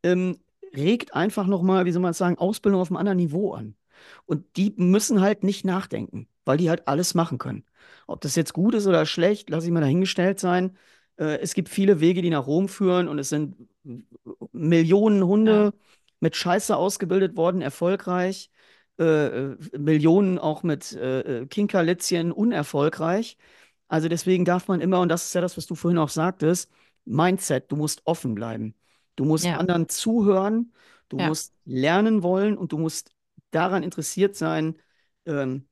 ähm, 0.02 0.38
regt 0.74 1.14
einfach 1.14 1.46
nochmal, 1.46 1.84
wie 1.86 1.92
soll 1.92 2.02
man 2.02 2.12
sagen, 2.14 2.38
Ausbildung 2.38 2.80
auf 2.80 2.90
einem 2.90 2.96
anderen 2.98 3.18
Niveau 3.18 3.52
an. 3.54 3.76
Und 4.26 4.44
die 4.56 4.74
müssen 4.76 5.20
halt 5.20 5.42
nicht 5.44 5.64
nachdenken, 5.64 6.28
weil 6.44 6.58
die 6.58 6.68
halt 6.70 6.86
alles 6.88 7.14
machen 7.14 7.38
können. 7.38 7.64
Ob 8.06 8.20
das 8.20 8.36
jetzt 8.36 8.52
gut 8.52 8.74
ist 8.74 8.86
oder 8.86 9.06
schlecht, 9.06 9.50
lasse 9.50 9.66
ich 9.66 9.72
mal 9.72 9.80
dahingestellt 9.80 10.38
sein. 10.40 10.76
Äh, 11.18 11.38
es 11.40 11.54
gibt 11.54 11.68
viele 11.68 12.00
Wege, 12.00 12.22
die 12.22 12.30
nach 12.30 12.46
Rom 12.46 12.68
führen 12.68 13.08
und 13.08 13.18
es 13.18 13.28
sind 13.30 13.56
Millionen 14.52 15.24
ja. 15.44 15.66
Hunde 15.66 15.74
mit 16.20 16.36
Scheiße 16.36 16.76
ausgebildet 16.76 17.36
worden, 17.36 17.62
erfolgreich. 17.62 18.50
Äh, 18.98 19.04
äh, 19.52 19.56
Millionen 19.78 20.38
auch 20.38 20.62
mit 20.62 20.92
äh, 20.94 21.42
äh, 21.42 21.46
Kinkerlitzchen 21.46 22.32
unerfolgreich. 22.32 23.36
Also 23.88 24.08
deswegen 24.08 24.44
darf 24.44 24.68
man 24.68 24.80
immer, 24.80 25.00
und 25.00 25.08
das 25.10 25.26
ist 25.26 25.34
ja 25.34 25.40
das, 25.40 25.56
was 25.56 25.66
du 25.66 25.74
vorhin 25.74 25.98
auch 25.98 26.08
sagtest, 26.08 26.70
Mindset, 27.04 27.70
du 27.70 27.76
musst 27.76 28.02
offen 28.06 28.34
bleiben. 28.34 28.74
Du 29.14 29.24
musst 29.24 29.46
Ja, 29.46 29.56
anderen 29.56 29.88
zuhören, 29.88 30.72
du 31.08 31.18
ja. 31.18 31.26
musst 31.26 31.54
lernen 31.64 32.22
wollen 32.22 32.56
und 32.58 32.72
du 32.72 32.78
musst 32.78 33.10
daran 33.50 33.82
interessiert 33.82 34.34
sein, 34.36 34.76
ähm, 35.26 35.68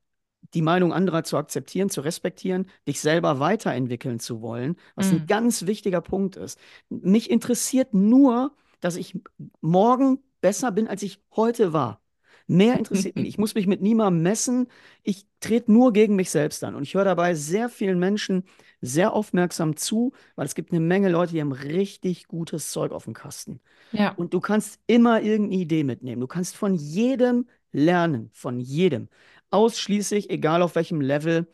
die 0.53 0.61
Meinung 0.61 0.93
anderer 0.93 1.23
zu 1.23 1.37
akzeptieren, 1.37 1.89
zu 1.89 2.01
respektieren, 2.01 2.67
dich 2.87 3.01
selber 3.01 3.39
weiterentwickeln 3.39 4.19
zu 4.19 4.41
wollen, 4.41 4.75
was 4.95 5.11
ein 5.11 5.21
Mm, 5.21 5.27
ganz 5.27 5.65
wichtiger 5.65 6.01
Punkt 6.01 6.35
ist. 6.35 6.59
Mich 6.89 7.29
interessiert 7.29 7.93
nur, 7.93 8.55
dass 8.79 8.95
ich 8.95 9.15
morgen 9.61 10.19
besser 10.41 10.71
bin, 10.71 10.87
als 10.87 11.03
ich 11.03 11.19
heute 11.35 11.73
war. 11.73 12.01
Mehr 12.47 12.77
interessiert 12.77 13.15
mich. 13.15 13.27
Ich 13.27 13.37
muss 13.39 13.55
mich 13.55 13.65
mit 13.65 13.81
niemandem 13.81 14.21
messen. 14.21 14.67
Ich 15.01 15.25
trete 15.39 15.71
nur 15.71 15.93
gegen 15.93 16.15
mich 16.15 16.29
selbst 16.29 16.63
an. 16.63 16.75
Und 16.75 16.83
ich 16.83 16.93
höre 16.93 17.03
dabei 17.03 17.33
sehr 17.33 17.69
vielen 17.69 17.97
Menschen 17.97 18.43
sehr 18.81 19.13
aufmerksam 19.13 19.75
zu, 19.77 20.11
weil 20.35 20.45
es 20.45 20.53
gibt 20.53 20.71
eine 20.71 20.79
Menge 20.79 21.09
Leute, 21.09 21.31
die 21.33 21.41
haben 21.41 21.51
richtig 21.51 22.27
gutes 22.27 22.71
Zeug 22.71 22.91
auf 22.91 23.05
dem 23.05 23.13
Kasten. 23.13 23.61
Ja, 23.91 24.15
Und 24.15 24.33
du 24.33 24.39
kannst 24.39 24.79
immer 24.87 25.21
irgendeine 25.21 25.61
Idee 25.61 25.83
mitnehmen. 25.83 26.21
Du 26.21 26.27
kannst 26.27 26.55
von 26.55 26.73
jedem 26.75 27.47
lernen, 27.71 28.29
von 28.33 28.59
jedem. 28.59 29.09
Ausschließlich, 29.51 30.29
egal 30.29 30.61
auf 30.61 30.75
welchem 30.75 31.01
Level 31.01 31.47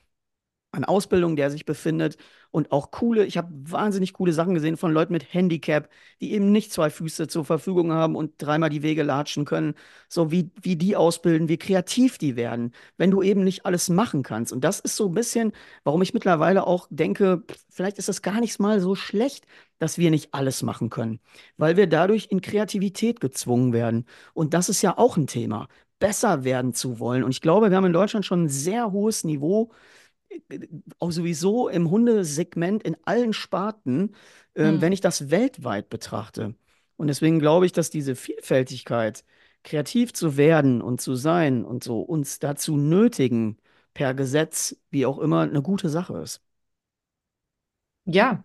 an 0.73 0.85
Ausbildung, 0.85 1.35
der 1.35 1.51
sich 1.51 1.65
befindet. 1.65 2.17
Und 2.51 2.71
auch 2.71 2.91
coole, 2.91 3.25
ich 3.25 3.37
habe 3.37 3.49
wahnsinnig 3.53 4.13
coole 4.13 4.33
Sachen 4.33 4.53
gesehen 4.53 4.77
von 4.77 4.91
Leuten 4.93 5.13
mit 5.13 5.33
Handicap, 5.33 5.89
die 6.21 6.33
eben 6.33 6.51
nicht 6.51 6.71
zwei 6.73 6.89
Füße 6.89 7.27
zur 7.27 7.45
Verfügung 7.45 7.91
haben 7.93 8.15
und 8.15 8.33
dreimal 8.37 8.69
die 8.69 8.83
Wege 8.83 9.03
latschen 9.03 9.45
können. 9.45 9.75
So 10.09 10.31
wie, 10.31 10.51
wie 10.61 10.75
die 10.77 10.95
ausbilden, 10.95 11.49
wie 11.49 11.57
kreativ 11.57 12.17
die 12.17 12.35
werden, 12.35 12.73
wenn 12.97 13.11
du 13.11 13.21
eben 13.21 13.43
nicht 13.43 13.65
alles 13.65 13.89
machen 13.89 14.23
kannst. 14.23 14.53
Und 14.53 14.63
das 14.63 14.79
ist 14.79 14.97
so 14.97 15.07
ein 15.09 15.13
bisschen, 15.13 15.53
warum 15.83 16.01
ich 16.01 16.13
mittlerweile 16.13 16.67
auch 16.67 16.87
denke, 16.89 17.43
vielleicht 17.69 17.97
ist 17.97 18.09
das 18.09 18.21
gar 18.21 18.39
nicht 18.41 18.59
mal 18.59 18.79
so 18.81 18.95
schlecht, 18.95 19.45
dass 19.79 19.97
wir 19.97 20.11
nicht 20.11 20.33
alles 20.33 20.61
machen 20.63 20.89
können, 20.89 21.19
weil 21.57 21.77
wir 21.77 21.87
dadurch 21.87 22.27
in 22.31 22.41
Kreativität 22.41 23.19
gezwungen 23.19 23.73
werden. 23.73 24.05
Und 24.33 24.53
das 24.53 24.69
ist 24.69 24.81
ja 24.81 24.97
auch 24.97 25.17
ein 25.17 25.27
Thema, 25.27 25.67
besser 26.01 26.43
werden 26.43 26.73
zu 26.73 26.99
wollen. 26.99 27.23
Und 27.23 27.31
ich 27.31 27.41
glaube, 27.41 27.71
wir 27.71 27.77
haben 27.77 27.85
in 27.85 27.93
Deutschland 27.93 28.25
schon 28.25 28.45
ein 28.45 28.49
sehr 28.49 28.91
hohes 28.91 29.23
Niveau 29.23 29.71
auch 30.99 31.11
sowieso 31.11 31.67
im 31.69 31.89
Hundesegment 31.89 32.83
in 32.83 32.97
allen 33.05 33.33
Sparten, 33.33 34.15
ähm, 34.55 34.81
wenn 34.81 34.93
ich 34.93 35.01
das 35.01 35.29
weltweit 35.31 35.89
betrachte. 35.89 36.55
Und 36.97 37.07
deswegen 37.07 37.39
glaube 37.39 37.65
ich, 37.65 37.71
dass 37.71 37.89
diese 37.89 38.15
Vielfältigkeit, 38.15 39.23
kreativ 39.63 40.13
zu 40.13 40.37
werden 40.37 40.81
und 40.81 41.01
zu 41.01 41.15
sein 41.15 41.63
und 41.65 41.83
so 41.83 42.01
uns 42.01 42.39
dazu 42.39 42.77
nötigen, 42.77 43.57
per 43.93 44.13
Gesetz, 44.13 44.75
wie 44.89 45.05
auch 45.05 45.19
immer, 45.19 45.41
eine 45.41 45.61
gute 45.61 45.89
Sache 45.89 46.17
ist. 46.19 46.41
Ja, 48.05 48.43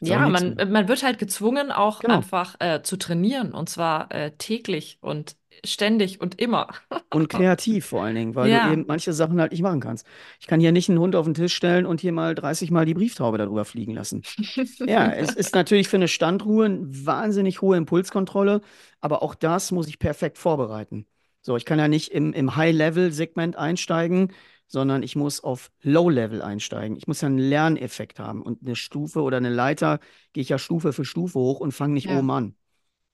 ja, 0.00 0.26
man, 0.28 0.56
man 0.70 0.88
wird 0.88 1.02
halt 1.04 1.18
gezwungen, 1.18 1.70
auch 1.70 2.00
Genau. 2.00 2.16
einfach 2.16 2.56
äh, 2.58 2.82
zu 2.82 2.96
trainieren 2.96 3.52
und 3.54 3.68
zwar 3.68 4.10
äh, 4.12 4.32
täglich 4.36 4.98
und 5.00 5.36
ständig 5.64 6.20
und 6.20 6.40
immer. 6.40 6.68
Und 7.10 7.28
kreativ 7.28 7.84
vor 7.86 8.04
allen 8.04 8.14
Dingen, 8.14 8.34
weil 8.34 8.50
du 8.50 8.56
Ja. 8.56 8.72
eben 8.72 8.86
manche 8.88 9.12
Sachen 9.12 9.38
halt 9.38 9.52
nicht 9.52 9.60
machen 9.60 9.80
kannst. 9.80 10.06
Ich 10.40 10.46
kann 10.46 10.60
hier 10.60 10.72
nicht 10.72 10.88
einen 10.88 10.98
Hund 10.98 11.14
auf 11.14 11.26
den 11.26 11.34
Tisch 11.34 11.54
stellen 11.54 11.84
und 11.84 12.00
hier 12.00 12.12
mal 12.12 12.34
30 12.34 12.70
Mal 12.70 12.86
die 12.86 12.94
Brieftaube 12.94 13.36
darüber 13.36 13.66
fliegen 13.66 13.92
lassen. 13.92 14.22
Ja, 14.88 15.12
es 15.12 15.34
ist 15.34 15.54
natürlich 15.54 15.88
für 15.88 15.96
eine 15.96 16.08
Standruhe 16.08 16.64
eine 16.66 16.80
wahnsinnig 17.06 17.60
hohe 17.62 17.76
Impulskontrolle, 17.76 18.62
aber 19.00 19.22
auch 19.22 19.34
das 19.34 19.70
muss 19.72 19.88
ich 19.88 19.98
perfekt 19.98 20.38
vorbereiten. 20.38 21.06
So, 21.42 21.56
ich 21.56 21.64
kann 21.64 21.78
ja 21.78 21.88
nicht 21.88 22.12
im, 22.12 22.32
im 22.32 22.56
High-Level-Segment 22.56 23.56
einsteigen, 23.56 24.32
sondern 24.66 25.02
ich 25.02 25.14
muss 25.16 25.42
auf 25.44 25.70
Low-Level 25.82 26.40
einsteigen. 26.40 26.96
Ich 26.96 27.06
muss 27.06 27.20
ja 27.20 27.26
einen 27.26 27.38
Lerneffekt 27.38 28.18
haben 28.18 28.42
und 28.42 28.62
eine 28.62 28.74
Stufe 28.76 29.20
oder 29.22 29.36
eine 29.36 29.50
Leiter 29.50 30.00
gehe 30.32 30.42
ich 30.42 30.48
ja 30.48 30.58
Stufe 30.58 30.92
für 30.92 31.04
Stufe 31.04 31.38
hoch 31.38 31.60
und 31.60 31.72
fange 31.72 31.94
nicht 31.94 32.08
Ja. 32.08 32.16
oben 32.18 32.30
an. 32.30 32.54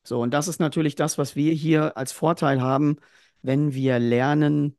So, 0.09 0.23
und 0.23 0.33
das 0.33 0.49
ist 0.49 0.59
natürlich 0.59 0.95
das, 0.95 1.19
was 1.19 1.37
wir 1.37 1.53
hier 1.53 1.99
als 1.99 2.13
Vorteil 2.13 2.63
haben, 2.63 2.97
wenn 3.43 3.75
wir 3.75 3.99
lernen, 3.99 4.75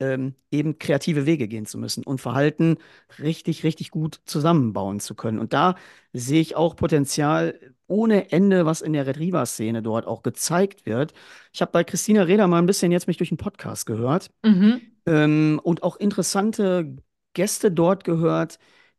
ähm, 0.00 0.34
eben 0.52 0.78
kreative 0.78 1.26
Wege 1.26 1.48
gehen 1.48 1.66
zu 1.66 1.78
müssen 1.78 2.04
und 2.04 2.20
Verhalten 2.20 2.76
richtig, 3.18 3.64
richtig 3.64 3.90
gut 3.90 4.20
zusammenbauen 4.26 5.00
zu 5.00 5.16
können. 5.16 5.40
Und 5.40 5.52
da 5.52 5.74
sehe 6.12 6.40
ich 6.40 6.56
auch 6.56 6.76
Potenzial 6.76 7.58
ohne 7.88 8.30
Ende, 8.30 8.64
was 8.64 8.80
in 8.80 8.92
der 8.92 9.06
Retriever-Szene 9.08 9.82
dort 9.82 10.06
auch 10.06 10.22
gezeigt 10.22 10.86
wird. 10.86 11.14
Ich 11.52 11.60
habe 11.60 11.72
bei 11.72 11.82
Christina 11.82 12.22
Reda 12.22 12.46
mal 12.46 12.58
ein 12.58 12.66
bisschen 12.66 12.92
jetzt 12.92 13.08
mich 13.08 13.16
durch 13.16 13.32
einen 13.32 13.38
Podcast 13.38 13.86
gehört 13.86 14.30
Mhm. 14.44 14.82
ähm, 15.06 15.60
und 15.64 15.82
auch 15.82 15.96
interessante 15.96 16.96
Gäste 17.34 17.72
dort 17.72 18.04
gehört, 18.04 18.58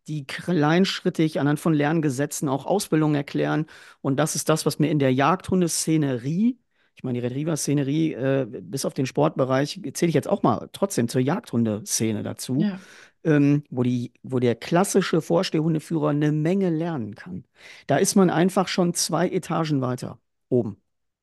die 0.10 0.26
kleinschrittig 0.28 1.40
anhand 1.40 1.60
von 1.60 1.74
Lerngesetzen 1.74 2.50
auch 2.50 2.66
Ausbildung 2.66 3.16
erklären. 3.16 3.68
Und 4.02 4.18
das 4.18 4.36
ist 4.36 4.50
das, 4.50 4.66
was 4.66 4.80
mir 4.80 4.90
in 4.92 5.00
der 5.00 5.14
Jagdhundeszenerie, 5.14 6.60
ich 6.96 7.04
meine, 7.04 7.22
die 7.22 7.26
Retriever-Szenerie, 7.26 8.14
äh, 8.14 8.46
bis 8.50 8.86
auf 8.86 8.94
den 8.94 9.06
Sportbereich, 9.06 9.80
zähle 9.94 10.10
ich 10.10 10.16
jetzt 10.16 10.28
auch 10.28 10.44
mal 10.44 10.70
trotzdem 10.74 11.08
zur 11.08 11.22
Jagdhundeszene 11.22 12.24
dazu, 12.24 12.62
Ja. 12.62 12.80
ähm, 13.24 13.64
wo 13.70 13.84
die, 13.84 14.12
wo 14.24 14.40
der 14.40 14.56
klassische 14.56 15.22
Vorstehhundeführer 15.22 16.10
eine 16.10 16.32
Menge 16.32 16.70
lernen 16.70 17.16
kann. 17.16 17.46
Da 17.88 17.98
ist 17.98 18.16
man 18.16 18.30
einfach 18.30 18.68
schon 18.68 18.94
zwei 18.94 19.30
Etagen 19.30 19.82
weiter 19.82 20.20
oben. 20.50 20.82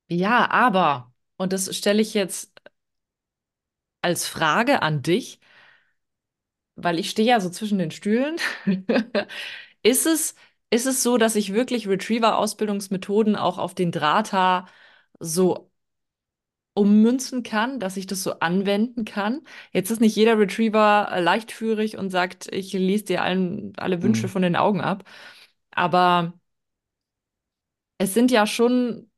Ja, 0.08 0.50
aber, 0.50 1.12
und 1.36 1.52
das 1.52 1.74
stelle 1.76 2.00
ich 2.02 2.14
jetzt 2.14 2.52
als 4.02 4.26
Frage 4.28 4.82
an 4.82 5.02
dich, 5.02 5.40
weil 6.76 6.98
ich 6.98 7.10
stehe 7.10 7.28
ja 7.28 7.40
so 7.40 7.50
zwischen 7.50 7.78
den 7.78 7.90
Stühlen. 7.90 8.36
Ist 9.82 10.06
es, 10.06 10.34
ist 10.70 10.86
es 10.86 11.02
so, 11.02 11.16
dass 11.18 11.36
ich 11.36 11.52
wirklich 11.54 11.88
Retriever-Ausbildungsmethoden 11.88 13.36
auch 13.36 13.58
auf 13.58 13.74
den 13.74 13.92
Drahter 13.92 14.66
so 15.20 15.70
ummünzen 16.74 17.42
kann, 17.42 17.80
dass 17.80 17.96
ich 17.96 18.06
das 18.06 18.22
so 18.22 18.38
anwenden 18.40 19.04
kann? 19.04 19.42
Jetzt 19.72 19.90
ist 19.90 20.00
nicht 20.00 20.14
jeder 20.16 20.38
Retriever 20.38 21.08
äh, 21.12 21.20
leichtführig 21.20 21.96
und 21.98 22.10
sagt, 22.10 22.48
ich 22.52 22.72
lese 22.72 23.04
dir 23.04 23.22
allen, 23.22 23.72
alle 23.78 24.02
Wünsche 24.02 24.28
Mhm. 24.28 24.28
von 24.28 24.42
den 24.42 24.56
Augen 24.56 24.80
ab. 24.80 25.04
Aber 25.70 26.34
es 27.98 28.14
sind 28.14 28.30
ja 28.30 28.46
schon 28.46 29.10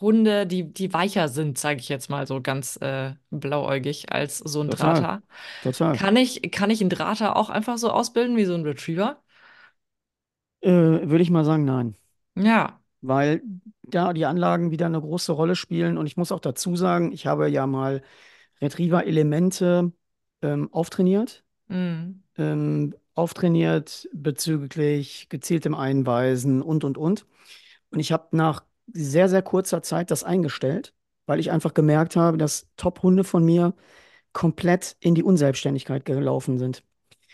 Hunde, 0.00 0.46
die, 0.46 0.72
die 0.72 0.92
weicher 0.92 1.28
sind, 1.28 1.58
sage 1.58 1.80
ich 1.80 1.88
jetzt 1.88 2.10
mal 2.10 2.26
so 2.26 2.40
ganz 2.42 2.76
äh, 2.78 3.14
blauäugig 3.30 4.12
als 4.12 4.38
so 4.38 4.62
ein 4.62 4.70
Total, 4.70 5.10
Drahter. 5.10 5.22
total. 5.62 5.96
Kann 5.96 6.16
ich, 6.16 6.42
kann 6.52 6.70
ich 6.70 6.80
einen 6.80 6.90
Drahter 6.90 7.36
auch 7.36 7.50
einfach 7.50 7.78
so 7.78 7.90
ausbilden 7.90 8.36
wie 8.36 8.44
so 8.44 8.54
ein 8.54 8.64
Retriever? 8.64 9.22
Äh, 10.62 10.70
würde 10.70 11.22
ich 11.22 11.30
mal 11.30 11.44
sagen, 11.44 11.64
nein. 11.64 11.96
Ja. 12.34 12.80
weil 13.00 13.42
da 13.82 14.12
die 14.12 14.26
Anlagen 14.26 14.70
wieder 14.70 14.86
eine 14.86 15.00
große 15.00 15.32
Rolle 15.32 15.56
spielen. 15.56 15.98
Und 15.98 16.06
ich 16.06 16.16
muss 16.16 16.32
auch 16.32 16.40
dazu 16.40 16.76
sagen, 16.76 17.12
ich 17.12 17.26
habe 17.26 17.48
ja 17.48 17.66
mal 17.66 18.02
Retriever-Elemente 18.60 19.92
ähm, 20.42 20.72
auftrainiert, 20.72 21.44
Mm. 21.68 22.22
ähm, 22.36 22.94
auftrainiert 23.14 24.08
bezüglich 24.12 25.28
gezieltem 25.28 25.74
Einweisen 25.74 26.62
und, 26.62 26.84
und, 26.84 26.98
und. 26.98 27.26
Und 27.90 28.00
ich 28.00 28.12
habe 28.12 28.36
nach 28.36 28.64
sehr, 28.92 29.28
sehr 29.28 29.42
kurzer 29.42 29.82
Zeit 29.82 30.10
das 30.10 30.24
eingestellt, 30.24 30.94
weil 31.26 31.40
ich 31.40 31.50
einfach 31.50 31.74
gemerkt 31.74 32.16
habe, 32.16 32.38
dass 32.38 32.68
Top-Hunde 32.76 33.24
von 33.24 33.44
mir 33.44 33.74
komplett 34.32 34.96
in 35.00 35.14
die 35.14 35.22
Unselbstständigkeit 35.22 36.04
gelaufen 36.04 36.58
sind. 36.58 36.82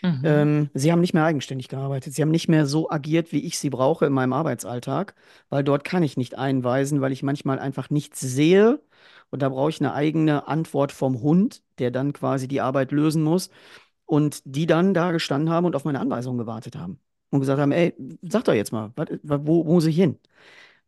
Mhm. 0.01 0.21
Ähm, 0.23 0.69
sie 0.73 0.91
haben 0.91 1.01
nicht 1.01 1.13
mehr 1.13 1.23
eigenständig 1.23 1.69
gearbeitet. 1.69 2.13
Sie 2.13 2.21
haben 2.21 2.31
nicht 2.31 2.47
mehr 2.47 2.65
so 2.65 2.89
agiert, 2.89 3.31
wie 3.31 3.43
ich 3.43 3.57
sie 3.57 3.69
brauche 3.69 4.05
in 4.05 4.13
meinem 4.13 4.33
Arbeitsalltag, 4.33 5.15
weil 5.49 5.63
dort 5.63 5.83
kann 5.83 6.03
ich 6.03 6.17
nicht 6.17 6.37
einweisen, 6.37 7.01
weil 7.01 7.11
ich 7.11 7.23
manchmal 7.23 7.59
einfach 7.59 7.89
nichts 7.89 8.19
sehe. 8.19 8.79
Und 9.29 9.41
da 9.41 9.49
brauche 9.49 9.69
ich 9.69 9.79
eine 9.81 9.93
eigene 9.93 10.47
Antwort 10.47 10.91
vom 10.91 11.21
Hund, 11.21 11.61
der 11.79 11.91
dann 11.91 12.13
quasi 12.13 12.47
die 12.47 12.61
Arbeit 12.61 12.91
lösen 12.91 13.23
muss. 13.23 13.49
Und 14.05 14.41
die 14.45 14.67
dann 14.67 14.93
da 14.93 15.11
gestanden 15.11 15.49
haben 15.49 15.65
und 15.65 15.75
auf 15.75 15.83
meine 15.83 15.99
Anweisungen 15.99 16.37
gewartet 16.37 16.77
haben. 16.77 16.99
Und 17.29 17.41
gesagt 17.41 17.59
haben, 17.59 17.73
ey, 17.73 17.93
sag 18.21 18.45
doch 18.45 18.53
jetzt 18.53 18.71
mal, 18.71 18.93
wo, 19.23 19.65
wo 19.65 19.73
muss 19.73 19.85
ich 19.85 19.97
hin? 19.97 20.17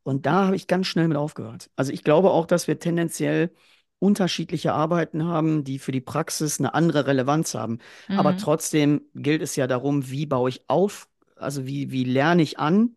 Und 0.04 0.26
da 0.26 0.46
habe 0.46 0.56
ich 0.56 0.68
ganz 0.68 0.88
schnell 0.88 1.08
mit 1.08 1.18
aufgehört. 1.18 1.70
Also 1.76 1.92
ich 1.92 2.04
glaube 2.04 2.32
auch, 2.32 2.46
dass 2.46 2.68
wir 2.68 2.80
tendenziell 2.80 3.52
unterschiedliche 4.00 4.74
Arbeiten 4.74 5.26
haben, 5.26 5.64
die 5.64 5.78
für 5.80 5.92
die 5.92 6.02
Praxis 6.02 6.60
eine 6.60 6.74
andere 6.74 7.06
Relevanz 7.08 7.54
haben. 7.54 7.80
Aber 8.16 8.32
Mhm. 8.32 8.38
trotzdem 8.38 9.02
gilt 9.14 9.42
es 9.42 9.56
ja 9.56 9.68
darum, 9.68 10.10
wie 10.10 10.26
baue 10.26 10.50
ich 10.50 10.64
auf, 10.70 11.10
also 11.36 11.66
wie, 11.66 11.92
wie 11.92 12.04
lerne 12.06 12.42
ich 12.42 12.60
an, 12.60 12.96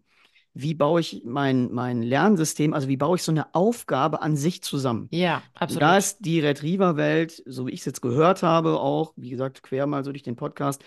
wie 0.54 0.74
baue 0.74 1.00
ich 1.00 1.22
mein, 1.24 1.72
mein 1.72 2.02
Lernsystem, 2.02 2.74
also 2.74 2.88
wie 2.88 2.96
baue 2.96 3.16
ich 3.16 3.22
so 3.22 3.32
eine 3.32 3.54
Aufgabe 3.54 4.22
an 4.22 4.36
sich 4.36 4.62
zusammen. 4.62 5.10
Ja, 5.10 5.42
Und 5.66 5.80
da 5.80 5.96
absolut. 5.96 5.98
ist 5.98 6.18
die 6.24 6.40
Retriever-Welt, 6.40 7.42
so 7.46 7.66
wie 7.66 7.70
ich 7.72 7.80
es 7.80 7.86
jetzt 7.86 8.02
gehört 8.02 8.42
habe, 8.42 8.80
auch, 8.80 9.12
wie 9.16 9.30
gesagt, 9.30 9.62
quer 9.62 9.86
mal 9.86 10.04
so 10.04 10.12
durch 10.12 10.22
den 10.24 10.36
Podcast, 10.36 10.82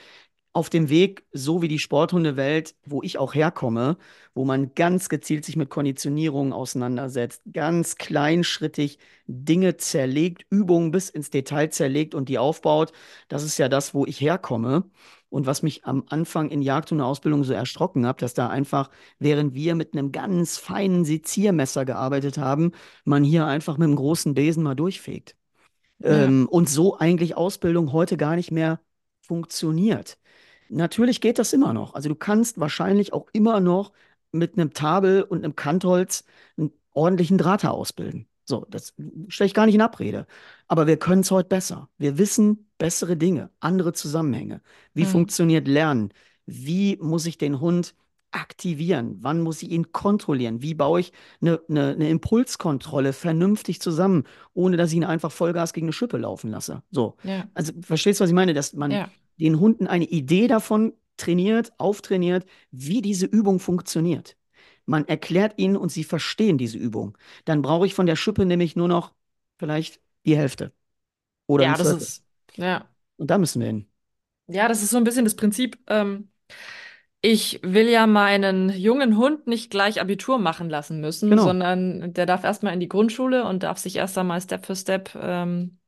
auf 0.56 0.70
dem 0.70 0.88
Weg, 0.88 1.26
so 1.34 1.62
wie 1.62 1.68
die 1.68 1.80
Sporthundewelt, 1.80 2.76
wo 2.86 3.04
ich 3.04 3.18
auch 3.18 3.36
herkomme, 3.36 3.98
wo 4.34 4.46
man 4.46 4.74
ganz 4.74 5.10
gezielt 5.10 5.44
sich 5.44 5.58
mit 5.58 5.70
Konditionierungen 5.70 6.54
auseinandersetzt, 6.54 7.42
ganz 7.52 7.98
kleinschrittig 7.98 8.98
Dinge 9.28 9.76
zerlegt, 9.76 10.46
Übungen 10.50 10.92
bis 10.92 11.10
ins 11.10 11.30
Detail 11.30 11.72
zerlegt 11.72 12.16
und 12.16 12.30
die 12.30 12.38
aufbaut. 12.38 12.94
Das 13.28 13.44
ist 13.44 13.58
ja 13.58 13.68
das, 13.68 13.94
wo 13.94 14.06
ich 14.06 14.22
herkomme. 14.22 14.86
Und 15.28 15.46
was 15.46 15.62
mich 15.62 15.84
am 15.84 16.06
Anfang 16.08 16.50
in 16.50 16.62
Jagdhundeausbildung 16.62 17.44
so 17.44 17.52
erschrocken 17.52 18.08
hat, 18.08 18.22
dass 18.22 18.34
da 18.34 18.48
einfach, 18.48 18.90
während 19.20 19.56
wir 19.56 19.76
mit 19.76 19.92
einem 19.92 20.14
ganz 20.14 20.56
feinen 20.56 21.04
Seziermesser 21.04 21.84
gearbeitet 21.84 22.38
haben, 22.38 22.72
man 23.04 23.26
hier 23.26 23.46
einfach 23.46 23.78
mit 23.78 23.88
einem 23.88 23.98
großen 23.98 24.34
Besen 24.36 24.64
mal 24.64 24.76
durchfegt. 24.76 25.36
Ja. 26.00 26.24
Ähm, 26.24 26.48
und 26.50 26.70
so 26.70 26.98
eigentlich 26.98 27.36
Ausbildung 27.36 27.92
heute 27.92 28.16
gar 28.16 28.38
nicht 28.38 28.52
mehr 28.52 28.80
funktioniert. 29.20 30.18
Natürlich 30.70 31.22
geht 31.22 31.40
das 31.40 31.54
immer 31.54 31.74
noch. 31.74 31.94
Also 31.94 32.10
du 32.10 32.16
kannst 32.16 32.60
wahrscheinlich 32.60 33.14
auch 33.14 33.28
immer 33.34 33.60
noch 33.60 33.92
mit 34.32 34.58
einem 34.58 34.74
Tabel 34.74 35.24
und 35.24 35.44
einem 35.44 35.56
Kantholz 35.56 36.24
einen 36.58 36.72
ordentlichen 36.94 37.38
Drahter 37.38 37.72
ausbilden. 37.74 38.28
So, 38.44 38.66
das 38.70 38.94
stelle 39.28 39.48
ich 39.48 39.54
gar 39.54 39.66
nicht 39.66 39.76
in 39.76 39.82
Abrede. 39.82 40.28
Aber 40.68 40.86
wir 40.88 40.98
können 40.98 41.22
es 41.22 41.32
heute 41.32 41.50
besser. 41.50 41.90
Wir 41.98 42.18
wissen 42.18 42.70
bessere 42.78 43.18
Dinge, 43.18 43.50
andere 43.60 43.94
Zusammenhänge. 43.94 44.62
Wie 44.94 45.04
Mhm. 45.04 45.08
funktioniert 45.08 45.68
Lernen? 45.68 46.12
Wie 46.46 46.98
muss 47.02 47.26
ich 47.26 47.38
den 47.38 47.60
Hund 47.60 47.96
aktivieren? 48.32 49.18
Wann 49.22 49.42
muss 49.42 49.64
ich 49.64 49.72
ihn 49.72 49.92
kontrollieren? 49.92 50.62
Wie 50.62 50.74
baue 50.74 51.00
ich 51.00 51.14
eine, 51.42 51.60
eine, 51.70 51.92
eine 51.94 52.10
Impulskontrolle 52.10 53.14
vernünftig 53.14 53.82
zusammen, 53.82 54.26
ohne 54.54 54.78
dass 54.78 54.92
ich 54.92 54.98
ihn 54.98 55.06
einfach 55.06 55.32
Vollgas 55.32 55.74
gegen 55.74 55.88
eine 55.88 55.94
Schippe 55.94 56.18
laufen 56.18 56.52
lasse? 56.52 56.84
So. 56.92 57.16
Ja, 57.24 57.46
Also, 57.54 57.74
verstehst 57.82 58.20
du, 58.20 58.24
was 58.24 58.30
ich 58.30 58.36
meine? 58.36 58.54
Dass 58.54 58.74
man 58.74 58.92
ja, 58.92 59.10
den 59.40 59.60
Hunden 59.60 59.88
eine 59.88 60.06
Idee 60.06 60.48
davon 60.48 60.94
trainiert, 61.18 61.74
auftrainiert, 61.80 62.46
wie 62.72 63.02
diese 63.02 63.26
Übung 63.26 63.60
funktioniert. 63.60 64.38
Man 64.86 65.08
erklärt 65.08 65.54
ihnen 65.58 65.78
und 65.78 65.90
sie 65.92 66.04
verstehen 66.04 66.58
diese 66.58 66.78
Übung. 66.78 67.18
Dann 67.46 67.62
brauche 67.62 67.86
ich 67.88 67.94
von 67.96 68.06
der 68.06 68.16
Schippe 68.16 68.46
nämlich 68.46 68.76
nur 68.76 68.88
noch 68.88 69.14
vielleicht 69.58 70.02
die 70.26 70.38
Hälfte 70.38 70.74
oder 71.48 71.66
ja, 71.66 71.78
das 71.78 71.92
ist, 71.94 72.26
ja, 72.56 72.90
Und 73.18 73.32
da 73.32 73.38
müssen 73.38 73.62
wir 73.62 73.68
hin. 73.68 73.88
ja, 74.48 74.68
das 74.68 74.84
ist 74.84 74.92
so 74.92 74.98
ein 74.98 75.04
bisschen 75.04 75.26
das 75.26 75.36
Prinzip. 75.36 75.78
Ähm, 75.88 76.30
ich 77.22 77.60
will 77.64 77.90
ja 77.90 78.08
meinen 78.08 78.70
jungen 78.72 79.18
Hund 79.18 79.48
nicht 79.48 79.72
gleich 79.72 80.02
Abitur 80.02 80.40
machen 80.40 80.70
lassen 80.70 81.02
müssen, 81.02 81.30
Genau. 81.30 81.44
sondern 81.44 82.14
der 82.14 82.26
darf 82.28 82.44
erstmal 82.44 82.74
in 82.74 82.80
die 82.82 82.90
Grundschule 82.90 83.46
und 83.46 83.64
darf 83.64 83.80
sich 83.80 83.98
erst 83.98 84.18
einmal 84.18 84.42
Step 84.42 84.66
für 84.66 84.76
Step 84.76 85.16
ähm, 85.22 85.80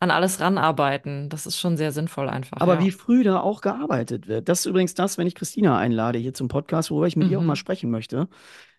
an 0.00 0.10
alles 0.10 0.40
ranarbeiten. 0.40 1.28
Das 1.28 1.46
ist 1.46 1.58
schon 1.58 1.76
sehr 1.76 1.92
sinnvoll 1.92 2.28
einfach, 2.28 2.60
Aber 2.60 2.78
wie 2.80 2.88
ja. 2.88 2.90
früh 2.90 3.22
da 3.22 3.40
auch 3.40 3.60
gearbeitet 3.60 4.26
wird. 4.28 4.48
Das 4.48 4.60
ist 4.60 4.66
übrigens 4.66 4.94
das, 4.94 5.18
wenn 5.18 5.26
ich 5.26 5.34
Christina 5.34 5.78
einlade 5.78 6.18
hier 6.18 6.34
zum 6.34 6.48
Podcast, 6.48 6.90
worüber 6.90 7.06
ich 7.06 7.16
mit 7.16 7.28
ihr 7.28 7.38
auch 7.38 7.44
mal 7.44 7.52
Mhm. 7.52 7.56
sprechen 7.56 7.90
möchte. 7.90 8.28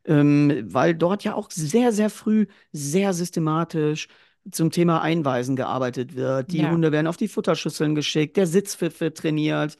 Ähm, 0.05 0.63
weil 0.73 0.95
dort 0.95 1.23
ja 1.23 1.35
auch 1.35 1.51
sehr, 1.51 1.91
sehr 1.91 2.09
früh, 2.09 2.47
sehr 2.71 3.13
systematisch 3.13 4.07
zum 4.51 4.71
Thema 4.71 5.01
Einweisen 5.01 5.55
gearbeitet 5.55 6.15
wird. 6.15 6.51
Die 6.53 6.59
Ja, 6.59 6.71
Hunde 6.71 6.91
werden 6.91 7.07
auf 7.07 7.17
die 7.17 7.27
Futterschüsseln 7.27 7.95
geschickt, 7.95 8.37
der 8.37 8.47
Sitzpfiff 8.47 8.99
wird 9.01 9.17
trainiert. 9.17 9.77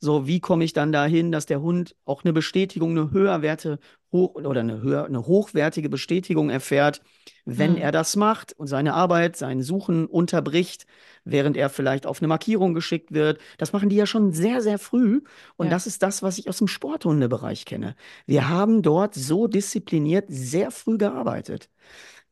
So, 0.00 0.26
wie 0.26 0.40
komme 0.40 0.64
ich 0.64 0.72
dann 0.72 0.92
dahin, 0.92 1.30
dass 1.32 1.46
der 1.46 1.60
Hund 1.60 1.94
auch 2.06 2.24
eine 2.24 2.32
Bestätigung, 2.32 2.92
eine 2.92 3.10
höherwerte 3.12 3.78
hoch 4.12 4.34
oder 4.34 4.60
eine, 4.60 4.80
höher, 4.82 5.04
eine 5.04 5.26
hochwertige 5.26 5.88
Bestätigung 5.88 6.50
erfährt, 6.50 7.00
wenn 7.44 7.72
mhm. 7.72 7.78
er 7.78 7.92
das 7.92 8.16
macht 8.16 8.52
und 8.52 8.66
seine 8.66 8.94
Arbeit, 8.94 9.36
sein 9.36 9.62
Suchen 9.62 10.06
unterbricht, 10.06 10.86
während 11.24 11.56
er 11.56 11.68
vielleicht 11.68 12.06
auf 12.06 12.20
eine 12.20 12.28
Markierung 12.28 12.74
geschickt 12.74 13.12
wird. 13.12 13.40
Das 13.58 13.72
machen 13.72 13.88
die 13.88 13.96
ja 13.96 14.06
schon 14.06 14.32
sehr, 14.32 14.60
sehr 14.62 14.78
früh. 14.78 15.22
Und 15.56 15.66
Ja, 15.66 15.70
das 15.70 15.86
ist 15.86 16.02
das, 16.02 16.22
was 16.22 16.38
ich 16.38 16.48
aus 16.48 16.58
dem 16.58 16.68
Sporthundebereich 16.68 17.64
kenne. 17.64 17.94
Wir 18.26 18.48
haben 18.48 18.82
dort 18.82 19.14
so 19.14 19.46
diszipliniert 19.46 20.26
sehr 20.28 20.70
früh 20.70 20.98
gearbeitet. 20.98 21.70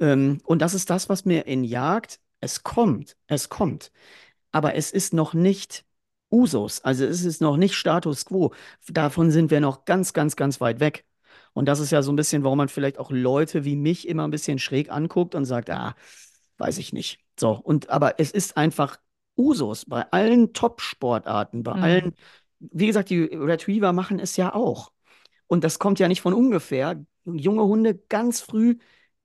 Ähm, 0.00 0.40
und 0.44 0.62
das 0.62 0.74
ist 0.74 0.90
das, 0.90 1.08
was 1.08 1.24
mir 1.24 1.46
in 1.46 1.64
Jagd, 1.64 2.20
es 2.40 2.62
kommt, 2.62 3.16
es 3.26 3.48
kommt. 3.48 3.92
Aber 4.52 4.74
es 4.74 4.92
ist 4.92 5.12
noch 5.12 5.34
nicht 5.34 5.84
Usus, 6.30 6.80
also 6.82 7.04
es 7.04 7.24
ist 7.24 7.40
noch 7.40 7.56
nicht 7.56 7.74
Status 7.74 8.26
quo. 8.26 8.52
Davon 8.88 9.30
sind 9.30 9.50
wir 9.50 9.60
noch 9.60 9.84
ganz, 9.84 10.12
ganz, 10.12 10.36
ganz 10.36 10.60
weit 10.60 10.80
weg. 10.80 11.04
Und 11.52 11.66
das 11.66 11.80
ist 11.80 11.90
ja 11.90 12.02
so 12.02 12.12
ein 12.12 12.16
bisschen, 12.16 12.44
warum 12.44 12.58
man 12.58 12.68
vielleicht 12.68 12.98
auch 12.98 13.10
Leute 13.10 13.64
wie 13.64 13.76
mich 13.76 14.06
immer 14.08 14.24
ein 14.24 14.30
bisschen 14.30 14.58
schräg 14.58 14.90
anguckt 14.90 15.34
und 15.34 15.44
sagt, 15.44 15.70
ah, 15.70 15.94
weiß 16.58 16.78
ich 16.78 16.92
nicht. 16.92 17.20
So, 17.38 17.52
und 17.52 17.90
aber 17.90 18.18
es 18.20 18.30
ist 18.30 18.56
einfach 18.56 18.98
Usus 19.36 19.84
bei 19.86 20.10
allen 20.10 20.52
Top-Sportarten, 20.52 21.62
bei 21.62 21.74
mhm. 21.74 21.82
allen, 21.82 22.14
wie 22.58 22.86
gesagt, 22.86 23.10
die 23.10 23.22
Retriever 23.24 23.92
machen 23.92 24.18
es 24.18 24.36
ja 24.36 24.54
auch. 24.54 24.92
Und 25.46 25.64
das 25.64 25.78
kommt 25.78 25.98
ja 25.98 26.08
nicht 26.08 26.20
von 26.20 26.34
ungefähr. 26.34 27.04
Junge 27.24 27.64
Hunde 27.64 27.94
ganz 27.94 28.40
früh 28.40 28.78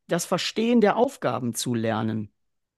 das 0.08 0.26
Verstehen 0.26 0.82
der 0.82 0.98
Aufgaben 0.98 1.56
zu 1.56 1.74
lernen. 1.74 2.30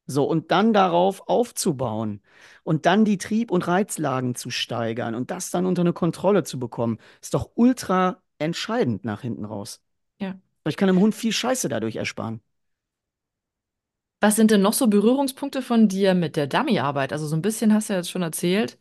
So, 0.07 0.25
und 0.25 0.51
dann 0.51 0.71
darauf 0.71 1.27
aufzubauen 1.27 2.21
und 2.63 2.85
dann 2.85 3.05
die 3.05 3.17
Trieb- 3.17 3.51
und 3.51 3.67
Reizlagen 3.67 4.35
zu 4.35 4.51
steigern 4.51 5.15
und 5.15 5.31
das 5.31 5.49
dann 5.49 5.65
unter 5.65 5.81
eine 5.81 5.93
Kontrolle 5.93 6.43
zu 6.43 6.59
bekommen, 6.59 6.99
ist 7.21 7.33
doch 7.33 7.51
ultra 7.55 8.21
entscheidend 8.39 9.05
nach 9.05 9.21
hinten 9.21 9.45
raus. 9.45 9.81
Ja. 10.19 10.39
Ich 10.67 10.77
kann 10.77 10.88
dem 10.88 10.99
Hund 10.99 11.15
viel 11.15 11.33
Scheiße 11.33 11.69
dadurch 11.69 11.97
ersparen. 11.97 12.41
Was 14.21 14.36
sind 14.36 14.51
denn 14.51 14.61
noch 14.61 14.73
so 14.73 14.88
Berührungspunkte 14.88 15.61
von 15.61 15.88
dir 15.88 16.15
mit 16.15 16.36
der 16.36 16.47
Dummy-Arbeit? 16.47 17.13
Also 17.13 17.27
so 17.27 17.36
ein 17.36 17.41
bisschen 17.41 17.73
hast 17.73 17.88
du 17.89 17.93
ja 17.93 17.99
jetzt 17.99 18.09
schon 18.11 18.21
erzählt, 18.23 18.77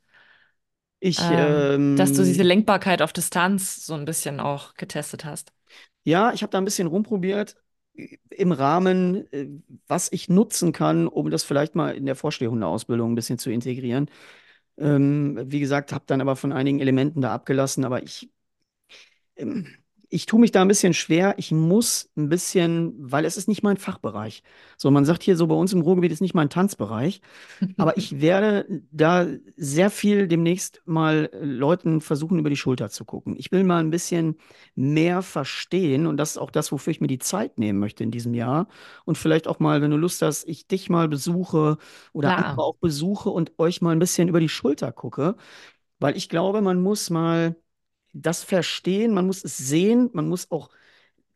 Ich, 1.00 1.30
ähm, 1.30 1.68
dass 1.94 2.12
du 2.12 2.22
diese 2.24 2.42
ähm, 2.42 2.44
Lenkbarkeit 2.44 3.02
auf 3.02 3.12
Distanz 3.12 3.84
so 3.86 3.94
ein 3.94 4.05
bisschen 4.05 4.40
auch 4.40 4.74
getestet 4.74 5.24
hast. 5.24 5.52
ja, 6.05 6.32
ich 6.32 6.42
habe 6.42 6.50
da 6.50 6.59
ein 6.59 6.64
bisschen 6.64 6.86
rumprobiert 6.86 7.57
äh, 7.94 8.16
im 8.30 8.52
Rahmen, 8.52 9.30
äh, 9.32 9.48
was 9.86 10.11
ich 10.12 10.28
nutzen 10.28 10.72
kann, 10.72 11.09
um 11.09 11.30
das 11.30 11.44
vielleicht 11.44 11.74
mal 11.74 11.94
in 11.96 12.07
der 12.07 12.16
Vorstehhundeausbildung 12.16 13.12
ein 13.12 13.14
bisschen 13.14 13.38
zu 13.38 13.50
integrieren. 13.50 14.11
Ähm, 14.78 15.40
wie 15.46 15.61
gesagt, 15.61 15.92
habe 15.92 16.05
dann 16.09 16.20
aber 16.22 16.36
von 16.36 16.52
einigen 16.52 16.80
Elementen 16.80 17.22
da 17.22 17.34
abgelassen, 17.34 17.84
aber 17.84 18.02
ich 18.02 18.30
ich 20.11 20.26
tue 20.26 20.39
mich 20.39 20.53
da 20.53 20.62
ein 20.62 20.68
bisschen 20.68 20.95
schwer. 20.95 21.35
Ich 21.39 21.51
muss 21.51 22.11
ein 22.16 22.28
bisschen, 22.28 22.95
weil 22.99 23.24
es 23.24 23.37
ist 23.37 23.49
nicht 23.49 23.64
mein 23.64 23.76
Fachbereich. 23.76 24.43
So, 24.76 24.91
man 24.91 25.05
sagt 25.05 25.24
hier 25.24 25.37
so 25.37 25.47
bei 25.49 25.57
uns 25.57 25.72
im 25.72 25.80
Ruhrgebiet 25.80 26.12
ist 26.12 26.20
nicht 26.20 26.35
mein 26.35 26.51
Tanzbereich. 26.51 27.20
Aber 27.78 27.97
ich 27.99 28.20
werde 28.20 28.66
da 28.93 29.26
sehr 29.57 29.91
viel 29.91 30.28
demnächst 30.28 30.82
mal 30.87 31.30
äh, 31.32 31.45
Leuten 31.45 32.01
versuchen, 32.01 32.39
über 32.39 32.51
die 32.51 32.57
Schulter 32.57 32.91
zu 32.91 33.05
gucken. 33.05 33.37
Ich 33.39 33.53
will 33.53 33.64
mal 33.64 33.80
ein 33.80 33.91
bisschen 33.91 34.37
mehr 34.76 35.22
verstehen 35.22 36.07
und 36.07 36.16
das 36.18 36.32
ist 36.32 36.39
auch 36.39 36.51
das, 36.53 36.72
wofür 36.72 36.93
ich 36.93 37.01
mir 37.01 37.09
die 37.09 37.18
Zeit 37.18 37.59
nehmen 37.59 37.80
möchte 37.80 38.05
in 38.05 38.12
diesem 38.12 38.35
Jahr. 38.35 38.68
Und 39.05 39.18
vielleicht 39.18 39.49
auch 39.49 39.61
mal, 39.61 39.82
wenn 39.82 39.91
du 39.91 39.97
Lust 39.97 40.22
hast, 40.22 40.49
ich 40.49 40.68
dich 40.68 40.91
mal 40.91 41.09
besuche 41.09 41.78
oder 42.12 42.37
andere 42.37 42.62
auch 42.62 42.76
besuche 42.76 43.30
und 43.30 43.53
euch 43.59 43.82
mal 43.82 43.93
ein 43.93 43.99
bisschen 43.99 44.28
über 44.28 44.41
die 44.41 44.49
Schulter 44.49 44.93
gucke. 44.93 45.37
Weil 46.01 46.16
ich 46.16 46.28
glaube, 46.28 46.61
man 46.62 46.80
muss 46.82 47.11
mal 47.11 47.57
das 48.14 48.44
verstehen, 48.44 49.12
man 49.14 49.26
muss 49.26 49.44
es 49.44 49.56
sehen, 49.58 50.10
man 50.12 50.28
muss 50.28 50.50
auch 50.50 50.70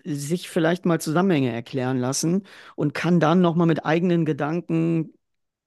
sich 0.05 0.49
vielleicht 0.49 0.87
mal 0.87 1.01
Zusammenhänge 1.01 1.53
erklären 1.53 1.99
lassen 1.99 2.45
und 2.77 2.95
kann 2.95 3.21
dann 3.21 3.41
nochmal 3.41 3.67
mit 3.67 3.85
eigenen 3.85 4.25
Gedanken 4.25 5.13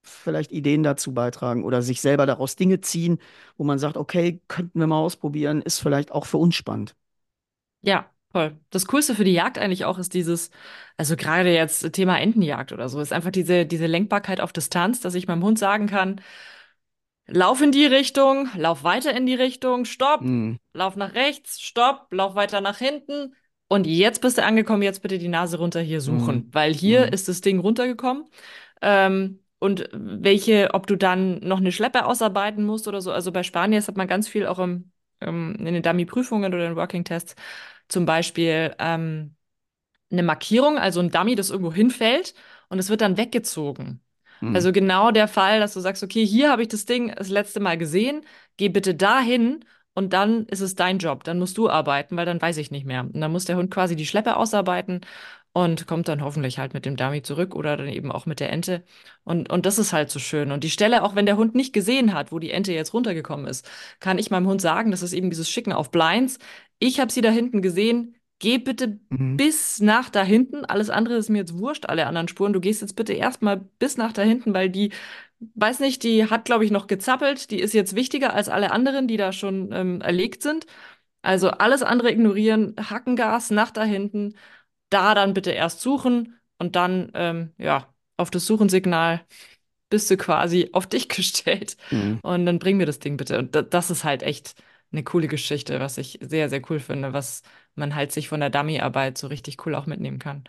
vielleicht 0.02 0.52
Ideen 0.52 0.82
dazu 0.82 1.14
beitragen 1.14 1.64
oder 1.64 1.82
sich 1.82 2.00
selber 2.00 2.26
daraus 2.26 2.56
Dinge 2.56 2.80
ziehen, 2.80 3.18
wo 3.56 3.64
man 3.64 3.78
sagt, 3.78 3.96
okay, 3.96 4.40
könnten 4.48 4.80
wir 4.80 4.86
mal 4.86 4.98
ausprobieren, 4.98 5.62
ist 5.62 5.78
vielleicht 5.78 6.12
auch 6.12 6.26
für 6.26 6.38
uns 6.38 6.56
spannend. 6.56 6.96
Ja, 7.82 8.10
voll. 8.32 8.58
Das 8.70 8.86
Coolste 8.86 9.14
für 9.14 9.24
die 9.24 9.32
Jagd 9.32 9.58
eigentlich 9.58 9.84
auch 9.84 9.98
ist 9.98 10.14
dieses, 10.14 10.50
also 10.96 11.16
gerade 11.16 11.52
jetzt 11.52 11.92
Thema 11.92 12.18
Entenjagd 12.18 12.72
oder 12.72 12.88
so, 12.88 13.00
ist 13.00 13.12
einfach 13.12 13.30
diese, 13.30 13.66
diese 13.66 13.86
Lenkbarkeit 13.86 14.40
auf 14.40 14.52
Distanz, 14.52 15.00
dass 15.00 15.14
ich 15.14 15.28
meinem 15.28 15.44
Hund 15.44 15.58
sagen 15.58 15.86
kann, 15.86 16.20
Lauf 17.28 17.62
in 17.62 17.72
die 17.72 17.86
Richtung, 17.86 18.48
lauf 18.56 18.84
weiter 18.84 19.14
in 19.14 19.26
die 19.26 19.34
Richtung, 19.34 19.84
stopp, 19.84 20.20
Hm, 20.20 20.58
lauf 20.72 20.96
nach 20.96 21.14
rechts, 21.14 21.60
stopp, 21.60 22.08
lauf 22.10 22.34
weiter 22.34 22.60
nach 22.60 22.78
hinten. 22.78 23.34
Und 23.68 23.86
jetzt 23.86 24.20
bist 24.20 24.38
du 24.38 24.44
angekommen, 24.44 24.82
jetzt 24.82 25.02
bitte 25.02 25.18
die 25.18 25.28
Nase 25.28 25.58
runter 25.58 25.80
hier 25.80 26.00
suchen, 26.00 26.48
weil 26.52 26.74
hier 26.74 27.04
hm, 27.04 27.12
ist 27.12 27.28
das 27.28 27.40
Ding 27.40 27.58
runtergekommen. 27.58 28.26
Ähm, 28.82 29.38
und 29.58 29.88
welche, 29.92 30.74
ob 30.74 30.88
du 30.88 30.96
dann 30.96 31.38
noch 31.38 31.58
eine 31.58 31.70
Schleppe 31.70 32.04
ausarbeiten 32.04 32.64
musst 32.64 32.88
oder 32.88 33.00
so. 33.00 33.12
Also 33.12 33.30
bei 33.30 33.44
Spaniers 33.44 33.86
hat 33.86 33.96
man 33.96 34.08
ganz 34.08 34.26
viel 34.26 34.46
auch 34.46 34.58
im, 34.58 34.90
ähm, 35.20 35.54
in 35.58 35.66
den 35.72 35.82
Dummy-Prüfungen 35.82 36.52
oder 36.52 36.66
in 36.66 36.76
Working-Tests 36.76 37.36
zum 37.88 38.04
Beispiel 38.04 38.74
ähm, 38.78 39.36
eine 40.10 40.22
Markierung, 40.22 40.78
also 40.78 41.00
ein 41.00 41.10
Dummy, 41.10 41.34
das 41.36 41.50
irgendwo 41.50 41.72
hinfällt 41.72 42.34
und 42.68 42.78
es 42.78 42.90
wird 42.90 43.00
dann 43.02 43.16
weggezogen. 43.16 44.02
Hm, 44.42 44.54
Also 44.54 44.72
genau 44.72 45.10
der 45.10 45.28
Fall, 45.28 45.60
dass 45.60 45.74
du 45.74 45.80
sagst, 45.80 46.02
okay, 46.02 46.26
hier 46.26 46.50
habe 46.50 46.62
ich 46.62 46.68
das 46.68 46.84
Ding 46.84 47.14
das 47.16 47.28
letzte 47.28 47.60
Mal 47.60 47.78
gesehen, 47.78 48.24
geh 48.56 48.68
bitte 48.68 48.94
dahin 48.94 49.64
und 49.94 50.12
dann 50.12 50.46
ist 50.46 50.60
es 50.60 50.74
dein 50.74 50.98
Job. 50.98 51.24
Dann 51.24 51.38
musst 51.38 51.58
du 51.58 51.68
arbeiten, 51.70 52.16
weil 52.16 52.26
dann 52.26 52.40
weiß 52.42 52.56
ich 52.58 52.70
nicht 52.70 52.86
mehr. 52.86 53.02
Und 53.02 53.20
dann 53.20 53.32
muss 53.32 53.44
der 53.46 53.56
Hund 53.56 53.70
quasi 53.70 53.96
die 53.96 54.06
Schleppe 54.06 54.36
ausarbeiten 54.36 55.00
und 55.52 55.86
kommt 55.86 56.08
dann 56.08 56.22
hoffentlich 56.22 56.58
halt 56.58 56.72
mit 56.74 56.86
dem 56.86 56.96
Dummy 56.96 57.22
zurück 57.22 57.54
oder 57.54 57.76
dann 57.76 57.88
eben 57.88 58.10
auch 58.10 58.24
mit 58.26 58.40
der 58.40 58.50
Ente. 58.50 58.84
Und, 59.24 59.50
und 59.50 59.66
das 59.66 59.78
ist 59.78 59.92
halt 59.92 60.10
so 60.10 60.18
schön. 60.18 60.50
Und 60.50 60.64
die 60.64 60.70
Stelle, 60.70 61.02
auch 61.02 61.14
wenn 61.14 61.26
der 61.26 61.36
Hund 61.36 61.54
nicht 61.54 61.72
gesehen 61.74 62.14
hat, 62.14 62.32
wo 62.32 62.38
die 62.38 62.50
Ente 62.50 62.72
jetzt 62.72 62.94
runtergekommen 62.94 63.46
ist, 63.46 63.68
kann 64.00 64.18
ich 64.18 64.30
meinem 64.30 64.46
Hund 64.46 64.62
sagen, 64.62 64.90
das 64.90 65.02
ist 65.02 65.12
eben 65.12 65.30
dieses 65.30 65.50
Schicken 65.50 65.72
auf 65.72 65.90
Blinds. 65.90 66.38
Ich 66.78 67.00
habe 67.00 67.12
sie 67.12 67.20
da 67.20 67.30
hinten 67.30 67.62
gesehen. 67.62 68.16
Geh 68.42 68.58
bitte 68.58 69.00
hm, 69.10 69.38
bis 69.38 69.80
nach 69.80 70.10
da 70.10 70.24
hinten. 70.24 70.64
Alles 70.66 70.90
andere 70.90 71.16
ist 71.16 71.30
mir 71.30 71.38
jetzt 71.40 71.58
wurscht, 71.58 71.86
alle 71.86 72.06
anderen 72.06 72.28
Spuren. 72.28 72.52
Du 72.52 72.60
gehst 72.60 72.82
jetzt 72.82 72.96
bitte 72.96 73.14
erstmal 73.14 73.58
bis 73.78 73.96
nach 73.96 74.12
da 74.12 74.22
hinten, 74.22 74.54
weil 74.54 74.70
die, 74.70 74.92
weiß 75.54 75.80
nicht, 75.80 76.02
die 76.04 76.26
hat, 76.30 76.44
glaube 76.46 76.64
ich, 76.64 76.70
noch 76.72 76.86
gezappelt. 76.88 77.50
Die 77.52 77.60
ist 77.60 77.74
jetzt 77.74 77.94
wichtiger 77.96 78.34
als 78.34 78.48
alle 78.50 78.72
anderen, 78.72 79.08
die 79.08 79.16
da 79.18 79.32
schon 79.32 79.70
ähm, 79.72 80.00
erlegt 80.02 80.42
sind. 80.42 80.66
Also 81.22 81.50
alles 81.50 81.82
andere 81.82 82.10
ignorieren, 82.12 82.76
Hackengas 82.78 83.50
nach 83.50 83.70
da 83.72 83.84
hinten, 83.84 84.36
da 84.90 85.14
dann 85.14 85.34
bitte 85.34 85.52
erst 85.52 85.80
suchen 85.82 86.38
und 86.58 86.76
dann, 86.76 87.10
ähm, 87.14 87.52
ja, 87.58 87.92
auf 88.18 88.30
das 88.30 88.46
Suchensignal 88.46 89.24
bist 89.90 90.10
du 90.10 90.16
quasi 90.16 90.70
auf 90.74 90.86
dich 90.86 91.08
gestellt. 91.08 91.76
hm. 91.90 92.14
Und 92.22 92.46
dann 92.46 92.58
bring 92.58 92.76
mir 92.76 92.86
das 92.86 92.98
Ding 92.98 93.16
bitte. 93.16 93.38
Und 93.38 93.54
da- 93.54 93.62
das 93.62 93.90
ist 93.90 94.04
halt 94.04 94.22
echt 94.22 94.54
eine 94.92 95.04
coole 95.04 95.28
Geschichte, 95.28 95.80
was 95.80 95.98
ich 95.98 96.18
sehr, 96.22 96.48
sehr 96.48 96.62
cool 96.70 96.80
finde, 96.80 97.12
was 97.12 97.42
man 97.76 97.94
halt 97.94 98.12
sich 98.12 98.28
von 98.28 98.40
der 98.40 98.50
Dummy-Arbeit 98.50 99.18
so 99.18 99.26
richtig 99.28 99.64
cool 99.66 99.74
auch 99.74 99.86
mitnehmen 99.86 100.18
kann. 100.18 100.44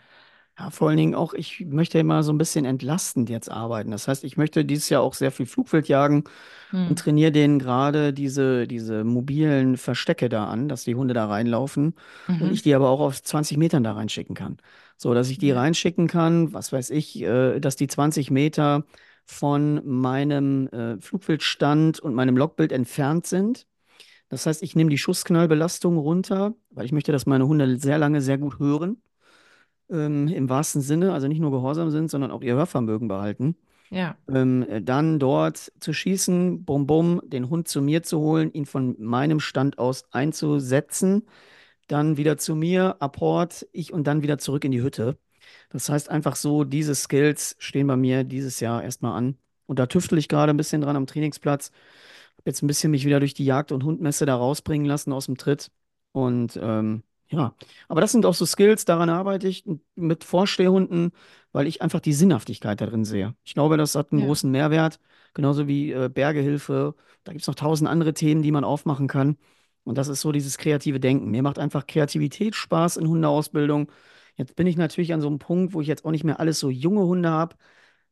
Ja, 0.58 0.70
vor 0.70 0.88
allen 0.88 0.96
Dingen 0.98 1.14
auch, 1.16 1.34
ich 1.34 1.60
möchte 1.66 1.98
immer 1.98 2.22
so 2.22 2.32
ein 2.32 2.38
bisschen 2.38 2.64
entlastend 2.64 3.28
jetzt 3.28 3.50
arbeiten. 3.50 3.90
Das 3.90 4.06
heißt, 4.06 4.22
ich 4.22 4.36
möchte 4.36 4.64
dieses 4.64 4.88
Jahr 4.88 5.02
auch 5.02 5.14
sehr 5.14 5.32
viel 5.32 5.46
Flugfeld 5.46 5.88
jagen 5.88 6.24
und 6.84 6.98
Hm. 6.98 7.00
trainiere 7.00 7.32
denen 7.32 7.58
gerade 7.58 8.12
diese, 8.12 8.66
diese 8.68 9.04
mobilen 9.04 9.76
Verstecke 9.76 10.28
da 10.28 10.46
an, 10.46 10.68
dass 10.68 10.84
die 10.84 10.94
Hunde 10.94 11.14
da 11.14 11.26
reinlaufen 11.26 11.94
und 12.38 12.52
ich 12.52 12.62
Mhm. 12.62 12.62
die 12.62 12.74
aber 12.74 12.90
auch 12.90 13.00
auf 13.00 13.20
20 13.22 13.56
Metern 13.58 13.82
da 13.84 13.92
reinschicken 13.94 14.34
kann. 14.36 14.58
So, 14.96 15.12
dass 15.14 15.30
ich 15.30 15.38
die 15.38 15.50
reinschicken 15.50 16.06
kann, 16.08 16.52
was 16.52 16.72
weiß 16.72 16.90
ich, 16.90 17.20
äh, 17.22 17.58
dass 17.60 17.74
die 17.76 17.88
20 17.88 18.30
Meter 18.30 18.84
von 19.26 19.82
meinem 19.86 20.68
äh, 20.68 21.00
Flugfeldstand 21.00 21.98
und 22.00 22.14
meinem 22.14 22.36
Logbild 22.36 22.70
entfernt 22.72 23.26
sind. 23.26 23.66
Das 24.34 24.46
heißt, 24.46 24.64
ich 24.64 24.74
nehme 24.74 24.90
die 24.90 24.98
Schussknallbelastung 24.98 25.96
runter, 25.96 26.54
weil 26.70 26.86
ich 26.86 26.90
möchte, 26.90 27.12
dass 27.12 27.24
meine 27.24 27.46
Hunde 27.46 27.78
sehr 27.78 27.98
lange 27.98 28.20
sehr 28.20 28.36
gut 28.36 28.58
hören 28.58 29.00
ähm, 29.88 30.26
im 30.26 30.48
wahrsten 30.48 30.82
Sinne, 30.82 31.12
also 31.12 31.28
nicht 31.28 31.38
nur 31.38 31.52
gehorsam 31.52 31.90
sind, 31.90 32.10
sondern 32.10 32.32
auch 32.32 32.42
ihr 32.42 32.56
Hörvermögen 32.56 33.06
behalten. 33.06 33.56
Ja. 33.90 34.16
Ähm, 34.28 34.66
äh, 34.68 34.82
dann 34.82 35.20
dort 35.20 35.70
zu 35.78 35.92
schießen, 35.92 36.64
bum 36.64 36.84
bum, 36.88 37.20
den 37.24 37.48
Hund 37.48 37.68
zu 37.68 37.80
mir 37.80 38.02
zu 38.02 38.18
holen, 38.18 38.52
ihn 38.52 38.66
von 38.66 38.96
meinem 38.98 39.38
Stand 39.38 39.78
aus 39.78 40.02
einzusetzen, 40.10 41.28
dann 41.86 42.16
wieder 42.16 42.36
zu 42.36 42.56
mir, 42.56 42.96
Apport, 42.98 43.68
ich 43.70 43.92
und 43.92 44.08
dann 44.08 44.24
wieder 44.24 44.38
zurück 44.38 44.64
in 44.64 44.72
die 44.72 44.82
Hütte. 44.82 45.16
Das 45.70 45.88
heißt 45.88 46.10
einfach 46.10 46.34
so, 46.34 46.64
diese 46.64 46.96
Skills 46.96 47.54
stehen 47.60 47.86
bei 47.86 47.96
mir 47.96 48.24
dieses 48.24 48.58
Jahr 48.58 48.82
erstmal 48.82 49.16
an. 49.16 49.38
Und 49.66 49.78
da 49.78 49.86
tüftel 49.86 50.18
ich 50.18 50.26
gerade 50.26 50.50
ein 50.50 50.56
bisschen 50.56 50.80
dran 50.80 50.96
am 50.96 51.06
Trainingsplatz. 51.06 51.70
Jetzt 52.44 52.62
ein 52.62 52.66
bisschen 52.66 52.90
mich 52.90 53.04
wieder 53.06 53.20
durch 53.20 53.34
die 53.34 53.44
Jagd- 53.44 53.72
und 53.72 53.84
Hundmesse 53.84 54.26
da 54.26 54.36
rausbringen 54.36 54.86
lassen 54.86 55.12
aus 55.12 55.26
dem 55.26 55.36
Tritt. 55.36 55.70
Und 56.12 56.58
ähm, 56.62 57.02
ja, 57.28 57.54
aber 57.88 58.00
das 58.00 58.12
sind 58.12 58.26
auch 58.26 58.34
so 58.34 58.44
Skills, 58.46 58.84
daran 58.84 59.08
arbeite 59.08 59.48
ich 59.48 59.64
mit 59.94 60.24
Vorstehhunden, 60.24 61.12
weil 61.52 61.66
ich 61.66 61.82
einfach 61.82 62.00
die 62.00 62.12
Sinnhaftigkeit 62.12 62.80
da 62.80 62.86
drin 62.86 63.04
sehe. 63.04 63.34
Ich 63.44 63.54
glaube, 63.54 63.76
das 63.76 63.94
hat 63.94 64.12
einen 64.12 64.20
Ja. 64.20 64.26
großen 64.26 64.50
Mehrwert, 64.50 65.00
genauso 65.32 65.66
wie 65.66 65.92
äh, 65.92 66.08
Bergehilfe. 66.12 66.94
Da 67.24 67.32
gibt 67.32 67.42
es 67.42 67.48
noch 67.48 67.54
tausend 67.54 67.88
andere 67.88 68.12
Themen, 68.14 68.42
die 68.42 68.52
man 68.52 68.64
aufmachen 68.64 69.08
kann. 69.08 69.36
Und 69.84 69.98
das 69.98 70.08
ist 70.08 70.20
so 70.20 70.32
dieses 70.32 70.58
kreative 70.58 71.00
Denken. 71.00 71.30
Mir 71.30 71.42
macht 71.42 71.58
einfach 71.58 71.86
Kreativität 71.86 72.54
Spaß 72.54 72.96
in 72.98 73.08
Hundeausbildung. 73.08 73.90
Jetzt 74.36 74.56
bin 74.56 74.66
ich 74.66 74.76
natürlich 74.76 75.12
an 75.12 75.20
so 75.20 75.28
einem 75.28 75.38
Punkt, 75.38 75.74
wo 75.74 75.80
ich 75.80 75.86
jetzt 75.88 76.04
auch 76.04 76.10
nicht 76.10 76.24
mehr 76.24 76.40
alles 76.40 76.58
so 76.58 76.70
junge 76.70 77.02
Hunde 77.02 77.30
habe. 77.30 77.56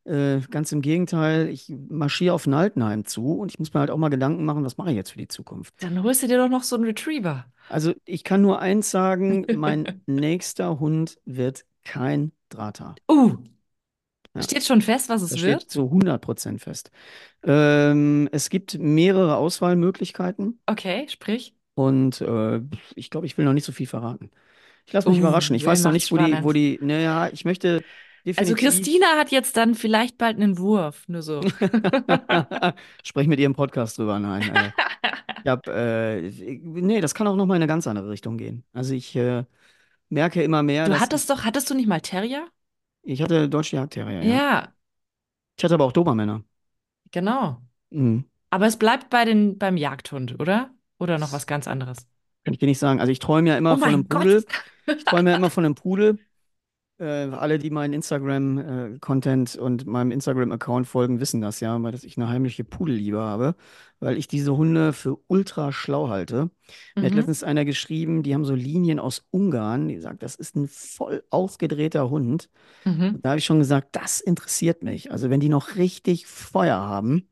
Äh, 0.05 0.41
ganz 0.51 0.71
im 0.71 0.81
Gegenteil, 0.81 1.47
ich 1.49 1.73
marschiere 1.89 2.33
auf 2.33 2.45
ein 2.45 2.53
Altenheim 2.53 3.05
zu 3.05 3.33
und 3.39 3.51
ich 3.51 3.59
muss 3.59 3.73
mir 3.73 3.79
halt 3.79 3.89
auch 3.89 3.97
mal 3.97 4.09
Gedanken 4.09 4.43
machen, 4.45 4.65
was 4.65 4.77
mache 4.77 4.89
ich 4.91 4.95
jetzt 4.97 5.11
für 5.11 5.17
die 5.19 5.27
Zukunft. 5.29 5.73
Dann 5.79 6.03
holst 6.03 6.23
du 6.23 6.27
dir 6.27 6.37
doch 6.37 6.49
noch 6.49 6.63
so 6.63 6.75
einen 6.75 6.85
Retriever. 6.85 7.45
Also 7.69 7.93
ich 8.05 8.23
kann 8.23 8.41
nur 8.41 8.59
eins 8.59 8.91
sagen, 8.91 9.45
mein 9.53 10.03
nächster 10.05 10.79
Hund 10.79 11.19
wird 11.25 11.65
kein 11.83 12.31
Drahter. 12.49 12.95
Uh, 13.09 13.37
Ja, 14.35 14.41
steht 14.43 14.63
schon 14.65 14.81
fest, 14.81 15.09
was 15.09 15.21
es 15.21 15.31
das 15.31 15.39
steht 15.39 15.61
wird? 15.61 15.71
zu 15.71 15.89
100% 15.91 16.61
fest. 16.61 16.91
Ähm, 17.43 18.29
es 18.31 18.49
gibt 18.49 18.77
mehrere 18.79 19.37
Auswahlmöglichkeiten 19.37 20.59
Okay, 20.69 21.07
sprich. 21.07 21.53
und 21.75 22.21
äh, 22.21 22.61
ich 22.95 23.09
glaube, 23.09 23.25
ich 23.25 23.37
will 23.37 23.45
noch 23.45 23.53
nicht 23.53 23.65
so 23.65 23.71
viel 23.71 23.87
verraten. 23.87 24.31
Ich 24.85 24.93
lasse 24.93 25.09
mich 25.09 25.19
überraschen. 25.19 25.55
Uh, 25.55 25.57
Ich 25.57 25.65
wer 25.65 25.67
weiß 25.67 25.83
noch 25.83 25.91
nicht, 25.91 26.11
wo 26.11 26.17
die, 26.17 26.43
wo 26.43 26.51
spannend? 26.51 26.53
die, 26.53 26.79
naja, 26.81 27.29
ich 27.33 27.45
möchte 27.45 27.85
Also 28.35 28.53
definitiv. 28.53 28.57
Christina 28.57 29.05
hat 29.17 29.31
jetzt 29.31 29.57
dann 29.57 29.75
vielleicht 29.75 30.17
bald 30.17 30.37
einen 30.37 30.57
Wurf, 30.57 31.03
nur 31.07 31.21
so. 31.21 31.41
Sprech 33.03 33.27
mit 33.27 33.39
ihrem 33.39 33.53
Podcast 33.53 33.97
drüber. 33.97 34.19
Nein, 34.19 34.41
äh, 34.55 34.71
ich 35.43 35.49
hab, 35.49 35.67
äh, 35.67 36.21
nee, 36.63 37.01
das 37.01 37.13
kann 37.13 37.27
auch 37.27 37.35
noch 37.35 37.45
mal 37.45 37.55
in 37.55 37.61
eine 37.61 37.67
ganz 37.67 37.85
andere 37.87 38.09
Richtung 38.09 38.37
gehen. 38.37 38.63
Also 38.73 38.93
ich 38.93 39.15
äh, 39.15 39.43
merke 40.09 40.43
immer 40.43 40.63
mehr, 40.63 40.87
Du 40.87 40.99
hattest 40.99 41.29
doch, 41.29 41.43
hattest 41.43 41.69
du 41.69 41.75
nicht 41.75 41.87
mal 41.87 42.01
Terrier? 42.01 42.47
ich 43.03 43.21
hatte 43.21 43.49
deutsche 43.49 43.75
Jagdterrier, 43.75 44.23
ja. 44.23 44.35
Ja, 44.35 44.73
Ich 45.57 45.63
hatte 45.63 45.73
aber 45.75 45.85
auch 45.85 45.91
Dobermänner. 45.91 46.43
genau. 47.11 47.61
Mhm. 47.89 48.25
Aber 48.49 48.67
es 48.67 48.77
bleibt 48.77 49.09
bei 49.09 49.25
den, 49.25 49.57
beim 49.57 49.77
Jagdhund, 49.77 50.39
oder? 50.39 50.69
Oder 50.99 51.17
noch 51.17 51.33
was 51.33 51.47
ganz 51.47 51.67
anderes? 51.67 52.07
Kann 52.43 52.53
ich 52.53 52.59
dir 52.59 52.67
nicht 52.67 52.77
sagen. 52.79 52.99
Also 52.99 53.11
ich 53.11 53.19
träume 53.19 53.49
ja 53.49 53.55
Oh 53.55 53.57
immer 53.57 53.77
von 53.77 53.87
einem 53.89 54.07
Gott. 54.07 54.21
Pudel. 54.21 54.45
Ich 54.85 55.05
träume 55.05 55.31
ja 55.31 55.37
immer 55.37 55.49
von 55.49 55.63
einem 55.65 55.75
Pudel. 55.75 56.19
Äh, 56.99 57.05
alle, 57.31 57.57
die 57.57 57.71
meinen 57.71 57.93
Instagram-Content 57.93 59.55
und 59.55 59.85
meinem 59.87 60.11
Instagram-Account 60.11 60.87
folgen, 60.87 61.19
wissen 61.19 61.41
das 61.41 61.59
ja, 61.59 61.81
weil 61.81 61.91
dass 61.91 62.03
ich 62.03 62.17
eine 62.17 62.29
heimliche 62.29 62.63
Pudelliebe 62.63 63.19
habe, 63.19 63.55
weil 63.99 64.15
ich 64.17 64.27
diese 64.27 64.55
Hunde 64.55 64.93
für 64.93 65.17
ultra 65.27 65.71
schlau 65.71 66.09
halte. 66.09 66.51
Mir 66.99 67.07
hat 67.07 67.13
Mhm. 67.13 67.17
letztens 67.17 67.43
einer 67.43 67.65
geschrieben, 67.65 68.21
die 68.21 68.33
haben 68.35 68.45
so 68.45 68.53
Linien 68.53 68.99
aus 68.99 69.25
Ungarn, 69.31 69.87
die 69.87 69.99
sagt, 69.99 70.21
das 70.23 70.35
ist 70.35 70.55
ein 70.55 70.67
voll 70.67 71.23
aufgedrehter 71.31 72.09
Hund. 72.11 72.49
Mhm. 72.85 73.19
Da 73.21 73.29
habe 73.31 73.39
ich 73.39 73.45
schon 73.45 73.59
gesagt, 73.59 73.95
das 73.95 74.21
interessiert 74.21 74.83
mich. 74.83 75.11
Also 75.11 75.29
wenn 75.31 75.39
die 75.39 75.49
noch 75.49 75.75
richtig 75.75 76.27
Feuer 76.27 76.77
haben, 76.77 77.27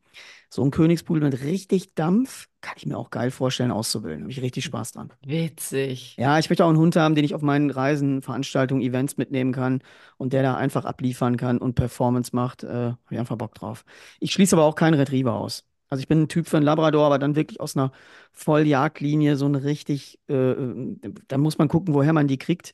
so 0.49 0.63
ein 0.63 0.71
Königspudel 0.71 1.23
mit 1.29 1.41
richtig 1.43 1.95
Dampf, 1.95 2.47
kann 2.61 2.75
ich 2.77 2.85
mir 2.85 2.97
auch 2.97 3.09
geil 3.09 3.31
vorstellen 3.31 3.71
auszubilden. 3.71 4.19
Da 4.19 4.23
habe 4.23 4.31
ich 4.31 4.41
richtig 4.41 4.63
Spaß 4.65 4.93
dran. 4.93 5.11
Witzig. 5.25 6.15
Ja, 6.17 6.39
ich 6.39 6.49
möchte 6.49 6.63
auch 6.63 6.69
einen 6.69 6.77
Hund 6.77 6.95
haben, 6.95 7.15
den 7.15 7.25
ich 7.25 7.35
auf 7.35 7.41
meinen 7.41 7.71
Reisen, 7.71 8.21
Veranstaltungen, 8.21 8.81
Events 8.81 9.17
mitnehmen 9.17 9.51
kann 9.51 9.81
und 10.17 10.33
der 10.33 10.43
da 10.43 10.55
einfach 10.55 10.85
abliefern 10.85 11.37
kann 11.37 11.57
und 11.57 11.75
Performance 11.75 12.35
macht. 12.35 12.63
Äh, 12.63 12.67
habe 12.67 12.97
ich 13.09 13.19
einfach 13.19 13.37
Bock 13.37 13.55
drauf. 13.55 13.83
Ich 14.19 14.31
schließe 14.31 14.55
aber 14.55 14.65
auch 14.65 14.75
keinen 14.75 14.93
Retriever 14.93 15.33
aus. 15.33 15.65
Also 15.89 16.01
ich 16.01 16.07
bin 16.07 16.21
ein 16.21 16.27
Typ 16.29 16.47
für 16.47 16.57
einen 16.57 16.65
Labrador, 16.65 17.05
aber 17.05 17.19
dann 17.19 17.35
wirklich 17.35 17.59
aus 17.59 17.75
einer 17.75 17.91
Volljagdlinie, 18.31 19.35
so 19.35 19.45
ein 19.45 19.55
richtig, 19.55 20.19
äh, 20.29 20.51
äh, 20.51 20.97
da 21.27 21.37
muss 21.37 21.57
man 21.57 21.67
gucken, 21.67 21.93
woher 21.93 22.13
man 22.13 22.27
die 22.27 22.37
kriegt. 22.37 22.73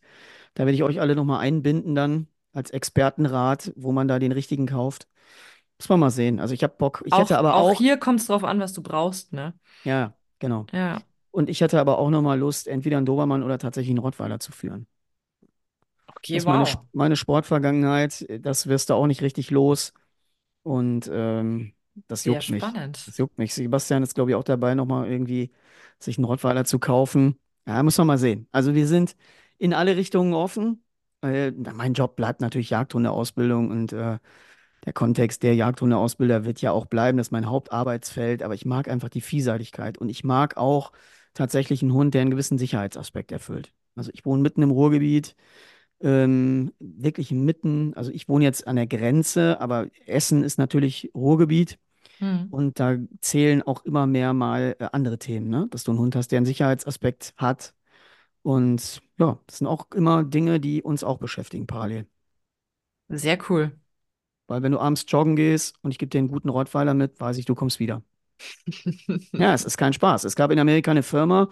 Da 0.54 0.66
werde 0.66 0.76
ich 0.76 0.84
euch 0.84 1.02
alle 1.02 1.16
nochmal 1.16 1.40
einbinden 1.40 1.96
dann 1.96 2.28
als 2.54 2.72
Expertenrat, 2.72 3.74
wo 3.76 3.92
man 3.92 4.08
da 4.08 4.20
den 4.20 4.32
richtigen 4.32 4.68
kauft. 4.68 5.08
Muss 5.80 5.90
man 5.90 6.00
mal 6.00 6.10
sehen. 6.12 6.40
Also 6.40 6.54
ich 6.54 6.64
habe 6.64 6.76
Bock. 6.78 7.04
Ich 7.06 7.18
hätte 7.18 7.38
Auch, 7.38 7.38
aber 7.38 7.58
auch 7.58 7.70
auch, 7.70 7.72
hier 7.72 7.98
kommt 7.98 8.20
es 8.20 8.28
drauf 8.28 8.44
an, 8.44 8.60
was 8.60 8.74
du 8.74 8.82
brauchst, 8.84 9.34
ne? 9.34 9.54
ja, 9.84 10.16
genau. 10.40 10.68
Ja. 10.72 11.06
Und 11.32 11.50
ich 11.50 11.62
hätte 11.62 11.80
aber 11.80 12.00
auch 12.00 12.10
nochmal 12.10 12.40
Lust, 12.40 12.68
entweder 12.68 12.98
einen 12.98 13.06
Dobermann 13.08 13.44
oder 13.44 13.60
tatsächlich 13.60 13.92
einen 13.92 14.00
Rottweiler 14.00 14.40
zu 14.40 14.52
führen. 14.52 14.88
Okay, 16.18 16.42
meine, 16.46 16.64
wow. 16.64 16.66
Sp- 16.66 16.84
meine 16.94 17.16
Sportvergangenheit, 17.16 18.26
das 18.44 18.68
wirst 18.68 18.90
du 18.90 18.94
auch 18.96 19.08
nicht 19.08 19.22
richtig 19.22 19.52
los. 19.52 19.94
Und 20.64 21.10
ähm, 21.14 21.74
das 22.08 22.26
Sehr 22.26 22.26
juckt 22.26 22.50
mich. 22.50 22.76
spannend. 22.76 22.98
Das 23.06 23.18
juckt 23.18 23.38
mich. 23.38 23.54
Sebastian 23.56 24.04
ist, 24.04 24.16
glaube 24.16 24.32
ich, 24.32 24.36
auch 24.36 24.44
dabei, 24.46 24.76
nochmal 24.76 25.10
irgendwie 25.12 25.52
sich 26.00 26.18
einen 26.18 26.26
Rottweiler 26.26 26.66
zu 26.66 26.80
kaufen. 26.80 27.40
Ja, 27.68 27.84
muss 27.84 27.98
man 28.00 28.08
mal 28.08 28.18
sehen. 28.20 28.48
Also 28.52 28.76
wir 28.76 28.88
sind 28.88 29.16
in 29.58 29.74
alle 29.74 29.98
Richtungen 29.98 30.34
offen. 30.34 30.84
Äh, 31.24 31.52
mein 31.52 31.94
Job 31.94 32.16
bleibt 32.16 32.42
natürlich 32.42 32.70
Jagdhundeausbildung 32.72 33.72
und 33.72 33.94
äh, 33.94 34.20
der 34.88 34.94
Kontext 34.94 35.44
der 35.44 35.56
Jagdhundeausbilder 35.56 36.46
wird 36.46 36.62
ja 36.62 36.72
auch 36.72 36.88
bleiben. 36.88 37.20
Das 37.20 37.28
ist 37.30 37.32
mein 37.32 37.50
Hauptarbeitsfeld, 37.50 38.44
aber 38.44 38.56
ich 38.56 38.66
mag 38.66 38.90
einfach 38.90 39.10
die 39.10 39.22
Vielseitigkeit 39.22 40.00
und 40.00 40.10
ich 40.10 40.26
mag 40.26 40.58
auch 40.58 40.94
tatsächlich 41.36 41.84
einen 41.84 41.94
Hund, 41.94 42.16
der 42.16 42.22
einen 42.24 42.32
gewissen 42.32 42.58
Sicherheitsaspekt 42.58 43.32
erfüllt. 43.34 43.74
Also 43.96 44.12
ich 44.16 44.26
wohne 44.26 44.42
mitten 44.44 44.64
im 44.64 44.72
Ruhrgebiet. 44.72 45.36
Ähm, 46.02 46.74
wirklich 46.80 47.32
mitten, 47.32 47.94
also 47.96 48.12
ich 48.12 48.30
wohne 48.30 48.46
jetzt 48.46 48.68
an 48.68 48.76
der 48.78 48.88
Grenze, 48.88 49.60
aber 49.62 49.88
Essen 50.08 50.44
ist 50.44 50.60
natürlich 50.60 51.12
Ruhrgebiet 51.16 51.80
Hm. 52.20 52.48
und 52.50 52.80
da 52.80 52.98
zählen 53.22 53.64
auch 53.64 53.86
immer 53.86 54.08
mehr 54.08 54.34
mal 54.34 54.76
äh, 54.80 54.90
andere 54.92 55.20
Themen, 55.20 55.50
ne? 55.50 55.68
Dass 55.72 55.84
du 55.84 55.92
einen 55.92 56.00
Hund 56.00 56.16
hast, 56.16 56.30
der 56.32 56.38
einen 56.38 56.46
Sicherheitsaspekt 56.46 57.34
hat. 57.38 57.76
Und 58.44 59.02
ja, 59.20 59.40
das 59.48 59.60
sind 59.60 59.68
auch 59.68 59.92
immer 59.94 60.24
Dinge, 60.26 60.60
die 60.60 60.84
uns 60.84 61.04
auch 61.04 61.20
beschäftigen 61.20 61.68
parallel. 61.68 62.08
Sehr 63.10 63.38
cool. 63.50 63.78
Weil 64.48 64.64
wenn 64.64 64.72
du 64.72 64.80
abends 64.80 65.06
joggen 65.08 65.36
gehst 65.36 65.76
und 65.84 65.92
ich 65.92 65.98
gebe 66.00 66.10
dir 66.10 66.20
einen 66.20 66.30
guten 66.30 66.50
Rottweiler 66.50 66.94
mit, 66.94 67.20
weiß 67.20 67.38
ich, 67.38 67.46
du 67.46 67.56
kommst 67.56 67.80
wieder. 67.80 68.04
Ja, 69.38 69.54
es 69.54 69.66
ist 69.66 69.78
kein 69.78 69.94
Spaß. 69.94 70.24
Es 70.24 70.36
gab 70.36 70.52
in 70.52 70.60
Amerika 70.60 70.92
eine 70.92 71.04
Firma, 71.04 71.50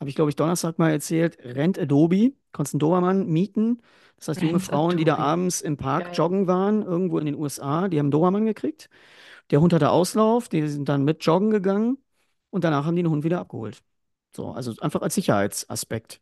habe 0.00 0.10
ich 0.10 0.16
glaube 0.16 0.30
ich 0.30 0.36
Donnerstag 0.36 0.78
mal 0.78 0.90
erzählt, 0.90 1.38
Rent 1.44 1.78
Adobe, 1.78 2.32
konntest 2.52 2.74
einen 2.74 2.80
Dobermann 2.80 3.26
mieten. 3.28 3.80
Das 4.16 4.28
heißt, 4.28 4.42
junge 4.42 4.60
Rent 4.60 4.60
Frauen, 4.60 4.96
die 4.96 5.04
da 5.04 5.14
Adobe. 5.14 5.18
abends 5.18 5.60
im 5.62 5.76
Park 5.76 6.04
Geil. 6.06 6.16
joggen 6.16 6.46
waren, 6.46 6.82
irgendwo 6.82 7.18
in 7.18 7.26
den 7.26 7.34
USA, 7.36 7.88
die 7.88 7.98
haben 7.98 8.06
einen 8.06 8.10
Dobermann 8.12 8.44
gekriegt. 8.46 8.90
Der 9.50 9.60
Hund 9.60 9.72
hatte 9.72 9.90
Auslauf, 9.90 10.48
die 10.48 10.66
sind 10.68 10.88
dann 10.88 11.04
mit 11.04 11.24
joggen 11.24 11.50
gegangen 11.50 11.98
und 12.50 12.64
danach 12.64 12.84
haben 12.86 12.96
die 12.96 13.02
den 13.02 13.10
Hund 13.10 13.24
wieder 13.24 13.40
abgeholt. 13.40 13.82
So, 14.36 14.52
also 14.52 14.74
einfach 14.80 15.02
als 15.02 15.14
Sicherheitsaspekt. 15.14 16.20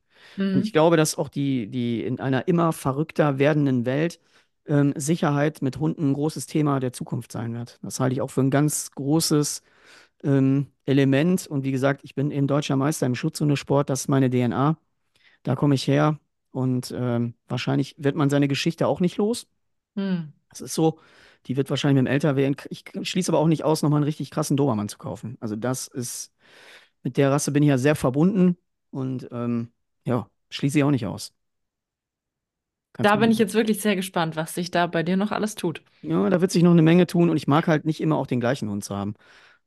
Und 0.53 0.63
ich 0.63 0.73
glaube, 0.73 0.97
dass 0.97 1.17
auch 1.19 1.29
die, 1.29 1.69
die 1.69 2.03
in 2.05 2.21
einer 2.21 2.49
immer 2.49 2.73
verrückter 2.73 3.39
werdenden 3.39 3.87
Welt 3.87 4.21
ähm, 4.67 4.93
Sicherheit 4.97 5.63
mit 5.63 5.79
Hunden 5.79 6.11
ein 6.11 6.15
großes 6.15 6.47
Thema 6.47 6.81
der 6.81 6.93
Zukunft 6.93 7.33
sein 7.33 7.55
wird. 7.55 7.79
Das 7.83 8.01
halte 8.01 8.15
ich 8.15 8.21
auch 8.21 8.31
für 8.31 8.43
ein 8.43 8.51
ganz 8.51 8.91
großes 8.93 9.63
ähm, 10.23 10.69
Element. 10.87 11.47
Und 11.47 11.65
wie 11.65 11.73
gesagt, 11.73 12.03
ich 12.05 12.15
bin 12.15 12.31
eben 12.31 12.47
deutscher 12.47 12.77
Meister 12.77 13.07
im 13.07 13.15
Schutzhundesport, 13.15 13.91
das 13.91 14.03
ist 14.03 14.09
meine 14.09 14.31
DNA. 14.31 14.77
Da 15.43 15.57
komme 15.57 15.75
ich 15.75 15.87
her. 15.87 16.19
Und 16.53 16.93
ähm, 16.97 17.35
wahrscheinlich 17.49 17.95
wird 17.99 18.17
man 18.17 18.29
seine 18.31 18.49
Geschichte 18.49 18.87
auch 18.87 19.01
nicht 19.01 19.17
los. 19.17 19.47
Hm. 19.97 20.33
Das 20.49 20.61
ist 20.61 20.75
so, 20.75 20.99
die 21.47 21.57
wird 21.57 21.71
wahrscheinlich 21.71 22.03
mit 22.03 22.09
dem 22.09 22.13
Älterwerden. 22.13 22.57
Ich 22.71 22.85
schließe 23.03 23.31
aber 23.31 23.39
auch 23.39 23.47
nicht 23.47 23.65
aus, 23.65 23.83
nochmal 23.83 23.99
einen 23.99 24.05
richtig 24.05 24.31
krassen 24.31 24.57
Dobermann 24.57 24.89
zu 24.89 24.99
kaufen. 24.99 25.37
Also 25.41 25.57
das 25.57 25.87
ist, 25.87 26.33
mit 27.03 27.17
der 27.17 27.31
Rasse 27.31 27.53
bin 27.53 27.63
ich 27.63 27.69
ja 27.69 27.79
sehr 27.79 27.95
verbunden 27.95 28.57
und 28.91 29.29
ähm, 29.31 29.71
ja, 30.05 30.29
schließe 30.51 30.79
ich 30.79 30.85
auch 30.85 30.91
nicht 30.91 31.07
aus. 31.07 31.33
Kannst 32.93 33.07
Da 33.07 33.17
bin 33.17 33.31
ich 33.31 33.39
jetzt 33.39 33.55
wirklich 33.55 33.81
sehr 33.81 33.97
gespannt, 33.97 34.37
was 34.37 34.55
sich 34.55 34.71
da 34.71 34.87
bei 34.87 35.03
dir 35.03 35.17
noch 35.17 35.33
alles 35.33 35.55
tut. 35.55 35.83
ja, 36.03 36.31
da 36.31 36.41
wird 36.41 36.51
sich 36.51 36.63
noch 36.63 36.71
eine 36.73 36.83
Menge 36.83 37.07
tun 37.07 37.31
und 37.31 37.37
ich 37.37 37.47
mag 37.47 37.67
halt 37.67 37.85
nicht 37.85 38.01
immer 38.01 38.17
auch 38.17 38.27
den 38.27 38.41
gleichen 38.41 38.69
Hund 38.71 38.85
zu 38.85 38.97
haben. 38.97 39.15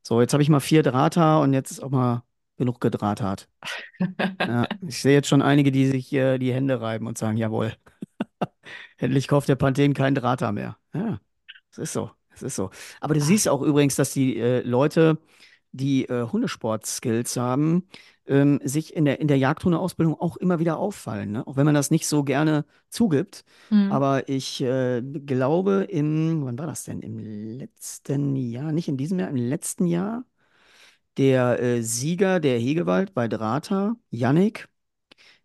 So, 0.02 0.20
jetzt 0.20 0.32
habe 0.34 0.42
ich 0.42 0.48
mal 0.50 0.60
vier 0.60 0.82
Drahter 0.82 1.40
und 1.40 1.52
jetzt 1.54 1.70
ist 1.72 1.80
auch 1.82 1.90
mal 1.90 2.24
genug 2.58 2.80
gedrahtert. 2.80 3.48
Ja, 4.46 4.68
ich 4.86 5.00
sehe 5.00 5.14
jetzt 5.14 5.28
schon 5.28 5.42
einige, 5.42 5.72
die 5.72 5.86
sich 5.86 6.12
äh, 6.12 6.38
die 6.38 6.52
Hände 6.52 6.80
reiben 6.80 7.06
und 7.06 7.16
sagen, 7.18 7.36
jawohl, 7.38 7.74
endlich 8.98 9.28
kauft 9.28 9.48
der 9.48 9.56
Panthen 9.56 9.94
keinen 9.94 10.14
Drahter 10.14 10.52
mehr. 10.52 10.76
Ja, 10.94 11.20
es 11.72 11.78
ist 11.78 11.92
so, 11.94 12.10
es 12.30 12.42
ist 12.42 12.56
so. 12.56 12.70
Aber 13.00 13.14
du 13.14 13.20
siehst 13.20 13.48
auch 13.48 13.62
übrigens, 13.62 13.96
dass 13.96 14.12
die 14.12 14.38
äh, 14.38 14.62
Leute, 14.62 15.18
die 15.72 16.06
äh, 16.08 16.28
Hundesport-Skills 16.30 17.36
haben, 17.36 17.88
ähm, 18.26 18.60
sich 18.64 18.94
in 18.94 19.04
der, 19.04 19.20
in 19.20 19.28
der 19.28 19.38
Jagdhundeausbildung 19.38 20.18
auch 20.18 20.36
immer 20.36 20.58
wieder 20.58 20.78
auffallen, 20.78 21.32
ne? 21.32 21.46
Auch 21.46 21.56
wenn 21.56 21.66
man 21.66 21.74
das 21.74 21.90
nicht 21.90 22.06
so 22.06 22.24
gerne 22.24 22.64
zugibt. 22.88 23.44
Hm. 23.68 23.92
Aber 23.92 24.28
ich 24.28 24.62
äh, 24.62 25.02
glaube, 25.02 25.86
im, 25.88 26.44
wann 26.44 26.58
war 26.58 26.66
das 26.66 26.84
denn? 26.84 27.00
Im 27.00 27.18
letzten 27.18 28.36
Jahr, 28.36 28.72
nicht 28.72 28.88
in 28.88 28.96
diesem 28.96 29.18
Jahr, 29.18 29.28
im 29.28 29.36
letzten 29.36 29.86
Jahr, 29.86 30.24
der 31.16 31.60
äh, 31.60 31.82
Sieger 31.82 32.40
der 32.40 32.58
Hegewald 32.58 33.14
bei 33.14 33.28
Drata, 33.28 33.96
Yannick, 34.10 34.68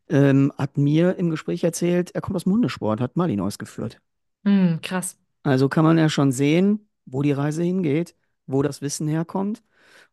ähm, 0.10 0.52
hat 0.58 0.78
mir 0.78 1.18
im 1.18 1.30
Gespräch 1.30 1.64
erzählt, 1.64 2.12
er 2.16 2.22
kommt 2.22 2.36
aus 2.36 2.46
dem 2.46 2.54
Hundesport, 2.54 3.02
hat 3.02 3.16
Malinois 3.16 3.58
geführt. 3.60 4.02
Hm, 4.44 4.80
krass. 4.82 5.18
Also 5.44 5.70
kann 5.70 5.84
man 5.84 5.98
ja 5.98 6.10
schon 6.10 6.32
sehen, 6.32 6.90
wo 7.06 7.22
die 7.22 7.32
Reise 7.32 7.64
hingeht, 7.64 8.16
wo 8.48 8.64
das 8.64 8.82
Wissen 8.82 9.08
herkommt 9.08 9.62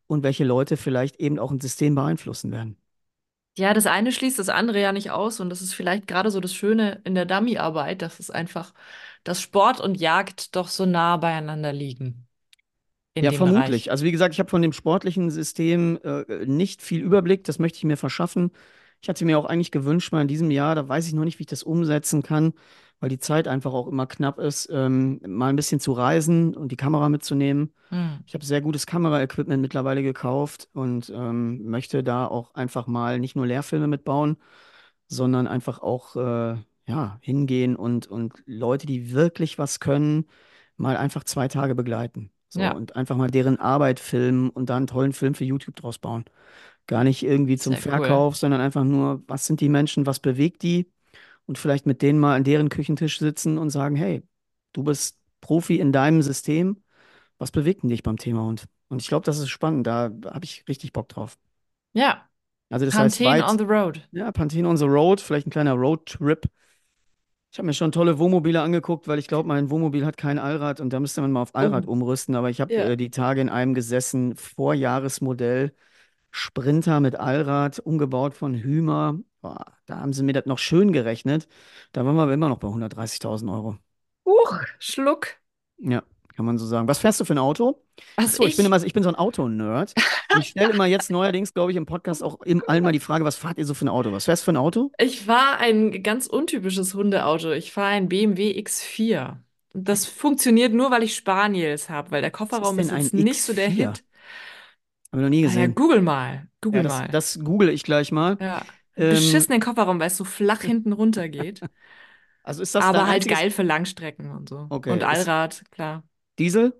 und 0.09 0.23
welche 0.23 0.45
Leute 0.45 0.77
vielleicht 0.77 1.17
eben 1.21 1.39
auch 1.39 1.51
ein 1.51 1.61
System 1.61 1.95
beeinflussen 1.95 2.53
werden. 2.53 2.77
Ja, 3.59 3.73
das 3.73 3.87
eine 3.87 4.13
schließt 4.13 4.39
das 4.39 4.51
andere 4.51 4.81
ja 4.83 4.93
nicht 4.93 5.11
aus 5.11 5.41
und 5.41 5.49
das 5.49 5.63
ist 5.63 5.73
vielleicht 5.75 6.07
gerade 6.07 6.31
so 6.31 6.41
das 6.41 6.53
Schöne 6.55 7.01
in 7.05 7.15
der 7.15 7.25
Dummy-Arbeit, 7.25 8.03
dass 8.03 8.21
es 8.21 8.31
einfach, 8.31 8.75
dass 9.25 9.41
Sport 9.41 9.81
und 9.81 9.95
Jagd 9.99 10.55
doch 10.57 10.69
so 10.69 10.85
nah 10.85 11.17
beieinander 11.17 11.73
liegen 11.73 12.29
Ja, 13.19 13.33
dem 13.33 13.45
Bereich. 13.45 13.73
vermutlich. 13.73 13.91
Also 13.91 14.05
wie 14.05 14.13
gesagt, 14.13 14.35
ich 14.35 14.41
habe 14.41 14.51
von 14.51 14.61
dem 14.63 14.73
sportlichen 14.75 15.31
System 15.31 15.99
äh, 16.05 16.45
nicht 16.47 16.83
viel 16.83 17.01
Überblick, 17.03 17.45
das 17.45 17.59
möchte 17.59 17.79
ich 17.79 17.85
mir 17.85 17.97
verschaffen. 17.97 18.51
Ich 19.01 19.09
hatte 19.09 19.25
mir 19.25 19.39
auch 19.39 19.47
eigentlich 19.47 19.71
gewünscht, 19.71 20.13
mal 20.13 20.21
in 20.23 20.29
diesem 20.29 20.51
Jahr, 20.51 20.75
da 20.75 20.87
weiß 20.89 21.07
ich 21.07 21.15
noch 21.15 21.25
nicht, 21.25 21.39
wie 21.39 21.43
ich 21.45 21.47
das 21.47 21.63
umsetzen 21.63 22.23
kann, 22.23 22.53
weil 23.01 23.09
die 23.09 23.18
Zeit 23.18 23.47
einfach 23.49 23.72
auch 23.72 23.88
immer 23.88 24.07
knapp 24.07 24.38
ist, 24.38 24.68
ähm, 24.72 25.20
mal 25.26 25.49
ein 25.49 25.57
bisschen 25.57 25.80
zu 25.80 25.92
reisen 25.92 26.57
und 26.57 26.72
die 26.72 26.76
Kamera 26.76 27.09
mitzunehmen. 27.09 27.72
Hm. 27.90 28.20
Ich 28.26 28.34
habe 28.34 28.44
sehr 28.44 28.61
gutes 28.61 28.86
Kameraequipment 28.86 29.61
mittlerweile 29.61 30.03
gekauft 30.03 30.68
und 30.72 31.11
ähm, 31.14 31.64
möchte 31.66 32.03
da 32.03 32.26
auch 32.26 32.55
einfach 32.55 32.86
mal 32.86 33.18
nicht 33.20 33.36
nur 33.36 33.47
Lehrfilme 33.47 33.86
mitbauen, 33.86 34.38
sondern 35.09 35.47
einfach 35.47 35.80
auch 35.80 36.16
äh, 36.16 36.57
ja, 36.86 37.18
hingehen 37.20 37.76
und, 37.76 38.07
und 38.07 38.42
Leute, 38.47 38.86
die 38.86 39.12
wirklich 39.12 39.59
was 39.59 39.80
können, 39.80 40.26
mal 40.76 40.97
einfach 40.97 41.24
zwei 41.24 41.49
Tage 41.49 41.74
begleiten. 41.74 42.30
So, 42.49 42.61
Ja, 42.61 42.72
und 42.72 42.97
einfach 42.97 43.16
mal 43.16 43.30
deren 43.30 43.59
Arbeit 43.59 44.01
filmen 44.01 44.51
und 44.51 44.70
da 44.70 44.76
einen 44.76 44.86
tollen 44.86 45.12
Film 45.12 45.34
für 45.34 45.44
YouTube 45.44 45.76
draus 45.76 45.99
bauen. 45.99 46.24
Gar 46.86 47.05
nicht 47.05 47.24
irgendwie 47.24 47.57
zum 47.57 47.74
sehr 47.74 47.92
cool. 47.92 47.99
Verkauf, 47.99 48.36
sondern 48.36 48.61
einfach 48.61 48.84
nur, 48.84 49.22
was 49.26 49.47
sind 49.47 49.61
die 49.61 49.68
Menschen, 49.68 50.07
was 50.07 50.20
bewegt 50.20 50.62
die? 50.62 50.90
Und 51.47 51.59
vielleicht 51.59 51.86
mit 51.86 52.03
denen 52.03 52.18
mal 52.18 52.36
an 52.36 52.44
deren 52.44 52.68
Küchentisch 52.68 53.18
sitzen 53.18 53.59
und 53.59 53.70
sagen, 53.70 53.97
hey, 53.97 54.22
du 54.72 54.82
bist 54.84 55.18
Profi 55.40 55.78
in 55.78 55.92
deinem 55.92 56.22
System, 56.22 56.82
was 57.38 57.51
bewegt 57.53 57.82
denn 57.82 57.90
dich 57.90 58.03
beim 58.03 58.18
Thema 58.18 58.44
Hund? 58.44 58.66
Und 58.88 59.03
ich 59.03 59.09
glaube, 59.09 59.24
das 59.26 59.38
ist 59.38 59.51
spannend, 59.51 59.86
da 59.86 60.11
habe 60.26 60.44
ich 60.44 60.64
richtig 60.68 60.92
Bock 60.92 61.09
drauf. 61.09 61.38
Ja, 61.94 62.30
Also 62.70 62.86
das 62.86 62.99
heißt 62.99 63.22
Pantene 63.22 63.42
on 63.44 63.57
weit, 63.57 63.59
the 63.59 63.64
road. 63.64 64.03
ja, 64.12 64.32
Pantene 64.32 64.68
on 64.68 64.76
the 64.76 64.84
Road, 64.86 65.20
vielleicht 65.20 65.47
ein 65.47 65.51
kleiner 65.51 65.74
Roadtrip. 65.74 66.47
Ich 67.53 67.59
habe 67.59 67.66
mir 67.66 67.72
schon 67.74 67.92
tolle 67.92 68.18
Wohnmobile 68.18 68.61
angeguckt, 68.61 69.09
weil 69.09 69.18
ich 69.18 69.28
glaube, 69.28 69.49
mein 69.49 69.70
Wohnmobil 69.70 70.05
hat 70.05 70.16
kein 70.18 70.38
Allrad 70.38 70.80
und 70.80 70.92
da 70.92 71.01
müsste 71.01 71.22
man 71.22 71.32
mal 71.32 71.40
auf 71.42 71.55
Allrad 71.55 71.86
Oh, 71.86 71.88
umrüsten. 71.88 72.34
Aber 72.36 72.51
ich 72.51 72.61
habe 72.61 72.72
ja. 72.72 72.92
äh, 72.92 72.97
die 72.97 73.11
Tage 73.11 73.40
in 73.40 73.49
einem 73.49 73.72
gesessen, 73.72 74.36
Vorjahresmodell, 74.36 75.74
Sprinter 76.37 77.01
mit 77.01 77.16
Allrad, 77.16 77.78
umgebaut 77.80 78.34
von 78.34 78.55
Hymer. 78.55 79.18
Boah, 79.41 79.64
da 79.87 80.01
haben 80.01 80.12
sie 80.12 80.22
mir 80.22 80.32
das 80.34 80.47
noch 80.47 80.59
schön 80.59 80.93
gerechnet. 80.93 81.49
Da 81.93 82.05
waren 82.05 82.16
wir 82.16 82.32
immer 82.32 82.49
noch 82.49 82.59
bei 82.59 82.68
130.000 82.68 83.51
Euro. 83.53 83.78
Huch, 84.26 84.61
Schluck. 84.78 85.41
Ja, 85.78 86.03
kann 86.34 86.45
man 86.47 86.59
so 86.59 86.66
sagen. 86.66 86.89
Was 86.89 86.99
fährst 86.99 87.20
du 87.20 87.24
für 87.24 87.34
ein 87.34 87.39
Auto? 87.39 87.82
Ach 88.16 88.24
Also 88.24 88.39
so, 88.39 88.47
ich 88.47 88.57
bin 88.57 88.64
ich, 88.64 88.66
immer, 88.66 88.82
ich 88.82 88.93
bin 88.93 89.03
so 89.03 89.09
ein 89.09 89.14
Auto-Nerd. 89.14 89.97
Ich 90.32 90.49
stelle 90.49 90.72
immer 90.72 90.87
jetzt 90.87 91.11
neuerdings, 91.11 91.55
glaube 91.55 91.70
ich, 91.70 91.76
im 91.76 91.87
Podcast 91.87 92.22
auch 92.22 92.41
im 92.43 92.62
allen 92.66 92.82
mal 92.84 92.93
die 92.93 93.01
Frage, 93.01 93.24
was 93.24 93.37
fahrt 93.37 93.59
ihr 93.59 93.66
so 93.66 93.74
für 93.74 93.87
ein 93.87 93.89
Auto? 93.89 94.12
Was 94.12 94.24
fährst 94.26 94.43
du 94.43 94.47
für 94.47 94.53
ein 94.53 94.57
Auto? 94.57 94.93
ich 94.99 95.22
fahre 95.22 95.59
ein 95.59 96.03
ganz 96.03 96.26
untypisches 96.26 96.95
Hundeauto. 96.95 97.53
Ich 97.53 97.72
fahre 97.72 97.91
ein 97.95 98.09
BMW 98.09 98.53
X4. 98.59 99.39
Und 99.74 99.89
das 99.89 100.07
funktioniert 100.07 100.72
nur, 100.72 100.91
weil 100.91 101.03
ich 101.03 101.14
Spaniels 101.14 101.91
habe, 101.91 102.11
weil 102.11 102.22
der 102.22 102.30
ist 102.30 102.32
Kofferraum 102.32 102.78
ist 102.78 102.93
ein 102.93 103.11
jetzt 103.12 103.12
nicht 103.12 103.43
so 103.43 103.53
der 103.53 103.70
X4? 103.70 103.70
Hit. 103.70 104.05
Habe 105.13 105.23
ich 105.23 105.25
noch 105.25 105.31
nie 105.31 105.43
Ah 105.43 105.53
ja, 105.55 105.67
gesehen. 105.67 105.75
google 105.75 106.03
mal. 106.03 106.49
Ja, 106.73 106.83
Google 106.83 106.83
das, 106.83 107.05
mal. 107.05 107.09
das 107.11 107.41
google 107.43 107.71
ich 107.71 107.85
gleich 107.85 108.13
mal. 108.13 108.39
Ja. 108.39 108.67
Ähm, 108.97 109.49
Beschissenen 109.49 109.61
Kofferraum, 109.61 110.01
weil 110.01 110.09
es 110.09 110.17
so 110.17 110.25
flach 110.25 110.63
hinten 110.63 110.93
runter 110.93 111.29
geht. 111.29 111.65
also 112.43 112.63
ist 112.63 112.75
das 112.75 112.89
Aber 112.89 113.07
halt 113.07 113.29
geil 113.29 113.51
für 113.51 113.63
Langstrecken 113.63 114.31
und 114.31 114.49
so. 114.49 114.73
Und 114.85 115.03
Okay, 115.03 115.11
ist 115.11 115.31
Allrad, 115.31 115.65
klar. 115.71 116.05
Diesel? 116.39 116.73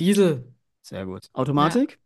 Diesel. 0.00 0.54
Sehr 0.82 1.06
gut. 1.06 1.30
Ja. 1.56 1.78
Automatik? 1.78 1.98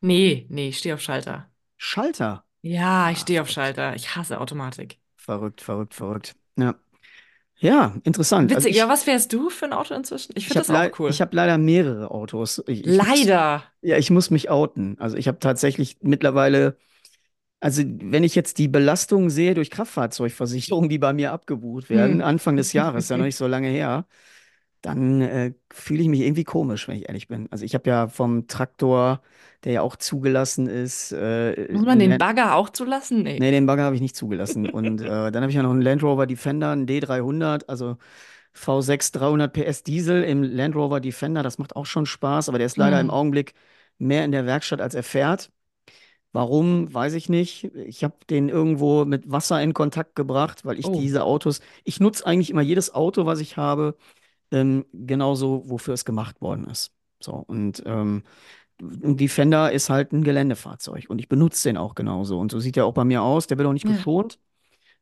Nee, 0.00 0.46
nee, 0.50 0.68
ich 0.70 0.78
stehe 0.78 0.94
auf 0.96 1.02
Schalter. 1.02 1.50
Schalter? 1.76 2.46
Ja, 2.62 3.10
ich 3.10 3.18
Ah, 3.18 3.20
stehe 3.20 3.40
auf. 3.42 3.48
Schalter. 3.50 3.94
Ich 3.96 4.14
hasse 4.16 4.40
Automatik. 4.40 4.98
Verrückt, 5.16 5.60
verrückt, 5.62 5.94
verrückt. 5.94 6.34
Ja. 6.58 6.74
Ja, 7.62 7.94
interessant. 8.04 8.52
Also 8.54 8.66
Witzig. 8.66 8.76
Ja, 8.76 8.84
ich, 8.84 8.88
was 8.88 9.04
fährst 9.04 9.32
du 9.32 9.50
für 9.50 9.66
ein 9.66 9.72
Auto 9.72 9.94
inzwischen? 9.94 10.32
Ich 10.36 10.48
finde 10.48 10.58
habe 10.58 10.66
das 10.66 10.70
auch 10.70 10.74
leid, 10.74 10.92
ich 11.06 11.20
cool. 11.20 11.20
hab 11.20 11.32
leider 11.34 11.58
mehrere 11.58 12.10
Autos. 12.10 12.62
Ich, 12.66 12.86
ich 12.86 12.96
Leider. 12.96 13.64
ja, 13.82 13.96
ich 13.98 14.10
muss 14.10 14.30
mich 14.30 14.50
outen. 14.50 14.98
Also 15.00 15.16
ich 15.16 15.28
habe 15.28 15.38
tatsächlich 15.38 15.98
mittlerweile 16.02 16.76
Also, 17.60 17.82
wenn 17.86 18.24
ich 18.24 18.34
jetzt 18.36 18.58
die 18.58 18.68
Belastung 18.68 19.30
sehe 19.30 19.54
durch 19.54 19.70
Kraftfahrzeugversicherungen, 19.70 20.90
die 20.90 20.98
bei 20.98 21.12
mir 21.14 21.32
abgebucht 21.32 21.90
werden, 21.90 22.16
Hm. 22.16 22.22
Anfang 22.22 22.56
des 22.56 22.72
Jahres, 22.74 23.08
ja 23.10 23.18
noch 23.18 23.24
nicht 23.26 23.36
so 23.36 23.46
lange 23.48 23.68
her, 23.68 24.06
dann 24.82 25.20
äh, 25.22 25.54
fühle 25.72 26.02
ich 26.02 26.08
mich 26.08 26.20
irgendwie 26.20 26.44
komisch, 26.44 26.88
wenn 26.88 26.96
ich 26.96 27.08
ehrlich 27.08 27.28
bin. 27.28 27.48
Also, 27.50 27.64
ich 27.64 27.74
habe 27.74 27.88
ja 27.88 28.08
vom 28.08 28.46
Traktor, 28.48 29.22
der 29.64 29.72
ja 29.72 29.82
auch 29.82 29.96
zugelassen 29.96 30.66
ist, 30.66 31.12
äh, 31.12 31.72
Muss 31.72 31.86
man 31.86 31.98
den 31.98 32.18
Bagger 32.18 32.56
auch 32.56 32.70
zulassen? 32.70 33.22
nee, 33.22 33.38
Nee. 33.38 33.50
den 33.52 33.66
Bagger 33.66 33.84
habe 33.84 33.94
ich 33.94 34.00
nicht 34.02 34.16
zugelassen. 34.16 34.68
Und 34.68 35.00
äh, 35.00 35.30
dann 35.30 35.36
habe 35.42 35.48
ich 35.50 35.56
ja 35.56 35.62
noch 35.62 35.70
einen 35.70 35.82
Land 35.82 36.02
Rover 36.02 36.26
Defender, 36.26 36.70
einen 36.70 36.86
D300, 36.86 37.68
also 37.68 37.96
V6 38.52 39.12
300 39.12 39.52
PS 39.54 39.82
Diesel 39.82 40.22
im 40.24 40.42
Land 40.42 40.74
Rover 40.76 41.00
Defender. 41.00 41.42
Das 41.42 41.58
macht 41.58 41.76
auch 41.76 41.86
schon 41.86 42.06
Spaß, 42.06 42.48
aber 42.48 42.58
der 42.58 42.66
ist 42.66 42.76
leider 42.76 43.00
im 43.00 43.06
Hm. 43.06 43.10
Augenblick 43.10 43.54
mehr 43.98 44.24
in 44.24 44.32
der 44.32 44.46
Werkstatt, 44.46 44.80
als 44.80 44.94
er 44.94 45.02
fährt. 45.02 45.50
Warum, 46.32 46.92
weiß 46.92 47.12
ich 47.14 47.28
nicht. 47.28 47.64
Ich 47.74 48.04
habe 48.04 48.16
den 48.30 48.48
irgendwo 48.48 49.04
mit 49.04 49.30
Wasser 49.30 49.62
in 49.62 49.74
Kontakt 49.74 50.16
gebracht, 50.16 50.64
weil 50.64 50.78
ich 50.78 50.86
Oh. 50.86 50.92
diese 50.92 51.24
Autos, 51.24 51.60
ich 51.84 52.00
nutze 52.00 52.26
eigentlich 52.26 52.50
immer 52.50 52.62
jedes 52.62 52.94
Auto, 52.94 53.26
was 53.26 53.40
ich 53.40 53.58
habe, 53.58 53.96
ähm, 54.52 54.84
genauso, 54.92 55.64
wofür 55.66 55.94
es 55.94 56.04
gemacht 56.04 56.40
worden 56.40 56.66
ist. 56.66 56.92
So, 57.20 57.32
und 57.32 57.82
ähm, 57.86 58.22
ein 58.80 59.16
Defender 59.16 59.72
ist 59.72 59.90
halt 59.90 60.12
ein 60.12 60.24
Geländefahrzeug 60.24 61.06
und 61.08 61.18
ich 61.20 61.28
benutze 61.28 61.68
den 61.68 61.76
auch 61.76 61.94
genauso. 61.94 62.38
Und 62.38 62.50
so 62.50 62.58
sieht 62.60 62.76
er 62.76 62.86
auch 62.86 62.94
bei 62.94 63.04
mir 63.04 63.22
aus. 63.22 63.46
Der 63.46 63.58
wird 63.58 63.68
auch 63.68 63.72
nicht 63.72 63.86
Ja. 63.86 63.92
geschont. 63.92 64.38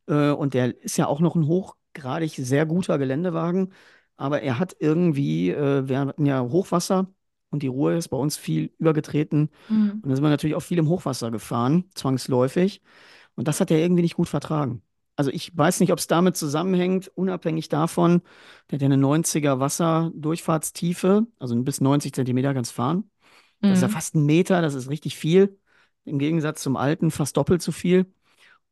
Äh, 0.07 0.30
und 0.30 0.55
der 0.55 0.82
ist 0.82 0.96
ja 0.98 1.07
auch 1.07 1.20
noch 1.20 1.34
ein 1.34 1.46
hochgradig 1.46 2.32
sehr 2.32 2.66
guter 2.66 2.98
Geländewagen. 2.98 3.72
Aber 4.16 4.42
er 4.42 4.59
hat 4.59 4.76
irgendwie, 4.78 5.51
äh, 5.51 5.88
wir 5.88 5.98
hatten 5.98 6.26
ja 6.26 6.42
Hochwasser 6.42 7.09
und 7.51 7.62
die 7.62 7.68
Ruhr 7.68 7.94
ist 7.94 8.09
bei 8.09 8.18
uns 8.18 8.36
viel 8.36 8.70
übergetreten. 8.78 9.48
Hm. 9.68 10.01
Und 10.03 10.11
da 10.11 10.14
sind 10.14 10.24
wir 10.24 10.30
natürlich 10.30 10.57
auch 10.57 10.61
viel 10.62 10.78
im 10.78 10.88
Hochwasser 10.88 11.30
gefahren, 11.30 11.84
zwangsläufig. 11.94 12.82
Und 13.34 13.48
das 13.48 13.61
hat 13.61 13.70
er 13.70 13.78
irgendwie 13.78 14.03
nicht 14.03 14.16
gut 14.16 14.28
vertragen. 14.28 14.82
Also 15.20 15.30
ich 15.32 15.56
weiß 15.56 15.80
nicht, 15.80 15.92
ob 15.92 15.98
es 15.98 16.06
damit 16.06 16.36
zusammenhängt, 16.36 17.08
unabhängig 17.14 17.68
davon, 17.68 18.22
der 18.70 18.76
hat 18.76 18.82
ja 18.82 18.86
eine 18.86 18.96
90er 18.96 19.60
Wasserdurchfahrtstiefe, 19.60 21.26
also 21.38 21.56
bis 21.62 21.80
90 21.80 22.12
Zentimeter 22.14 22.54
kannst 22.54 22.72
fahren. 22.72 23.10
Das 23.66 23.78
ist 23.78 23.82
ja 23.82 23.88
Hm. 23.88 23.90
fast 23.90 24.14
ein 24.16 24.26
Meter, 24.26 24.62
das 24.62 24.74
ist 24.74 24.90
richtig 24.90 25.16
viel. 25.16 25.58
Im 26.04 26.18
Gegensatz 26.18 26.62
zum 26.62 26.76
alten 26.76 27.10
fast 27.10 27.36
doppelt 27.36 27.62
so 27.62 27.72
viel. 27.72 28.06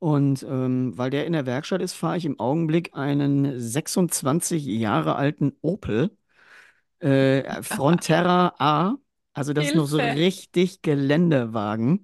Und 0.01 0.45
ähm, 0.49 0.97
weil 0.99 1.11
der 1.11 1.27
in 1.27 1.33
der 1.35 1.47
Werkstatt 1.47 1.83
ist, 1.83 1.95
fahre 1.95 2.17
ich 2.19 2.25
im 2.27 2.41
Augenblick 2.41 2.95
einen 2.97 3.59
26 3.61 4.65
Jahre 4.67 5.17
alten 5.17 5.55
Opel 5.63 6.11
äh, 7.01 7.63
Frontera 7.63 8.55
A. 8.59 8.97
Also 9.33 9.53
das 9.53 9.69
ist 9.69 9.75
noch 9.75 9.87
so 9.87 9.99
Hilfe. 9.99 10.13
richtig 10.13 10.83
Geländewagen, 10.83 12.03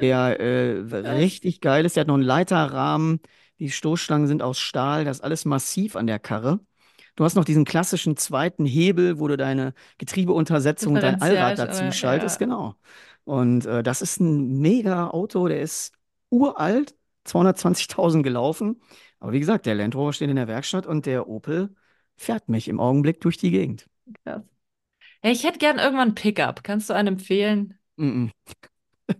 der 0.00 0.40
äh, 0.40 0.80
Was? 1.02 1.16
richtig 1.18 1.60
geil 1.60 1.84
ist. 1.86 1.96
Der 1.96 2.02
hat 2.02 2.08
noch 2.08 2.14
einen 2.14 2.22
Leiterrahmen. 2.24 3.20
Die 3.62 3.70
Stoßstangen 3.70 4.26
sind 4.26 4.42
aus 4.42 4.58
Stahl. 4.58 5.04
Das 5.04 5.18
ist 5.18 5.22
alles 5.22 5.44
massiv 5.44 5.94
an 5.94 6.08
der 6.08 6.18
Karre. 6.18 6.58
Du 7.14 7.22
hast 7.22 7.36
noch 7.36 7.44
diesen 7.44 7.64
klassischen 7.64 8.16
zweiten 8.16 8.66
Hebel, 8.66 9.20
wo 9.20 9.28
du 9.28 9.36
deine 9.36 9.72
Getriebeuntersetzung 9.98 10.94
und 10.94 11.00
dein 11.00 11.22
Allrad 11.22 11.60
dazu 11.60 11.74
Differential, 11.74 11.92
schaltest. 11.92 12.40
ja. 12.40 12.46
Genau. 12.46 12.74
Und 13.22 13.64
äh, 13.66 13.84
das 13.84 14.02
ist 14.02 14.18
ein 14.18 14.58
mega 14.58 15.10
Auto. 15.10 15.46
Der 15.46 15.60
ist 15.60 15.92
uralt, 16.28 16.96
220.000 17.24 18.22
gelaufen. 18.22 18.82
Aber 19.20 19.30
wie 19.30 19.38
gesagt, 19.38 19.66
der 19.66 19.76
Land 19.76 19.94
Rover 19.94 20.12
steht 20.12 20.28
in 20.28 20.34
der 20.34 20.48
Werkstatt 20.48 20.84
und 20.84 21.06
der 21.06 21.28
Opel 21.28 21.72
fährt 22.16 22.48
mich 22.48 22.66
im 22.66 22.80
Augenblick 22.80 23.20
durch 23.20 23.36
die 23.36 23.52
Gegend. 23.52 23.86
Krass. 24.24 24.42
Ja, 25.22 25.30
ich 25.30 25.44
hätte 25.44 25.60
gern 25.60 25.78
irgendwann 25.78 26.08
ein 26.08 26.14
Pickup. 26.16 26.64
Kannst 26.64 26.90
du 26.90 26.94
einen 26.94 27.14
empfehlen? 27.14 27.78
Mm 27.94 28.28
-mm. 29.06 29.16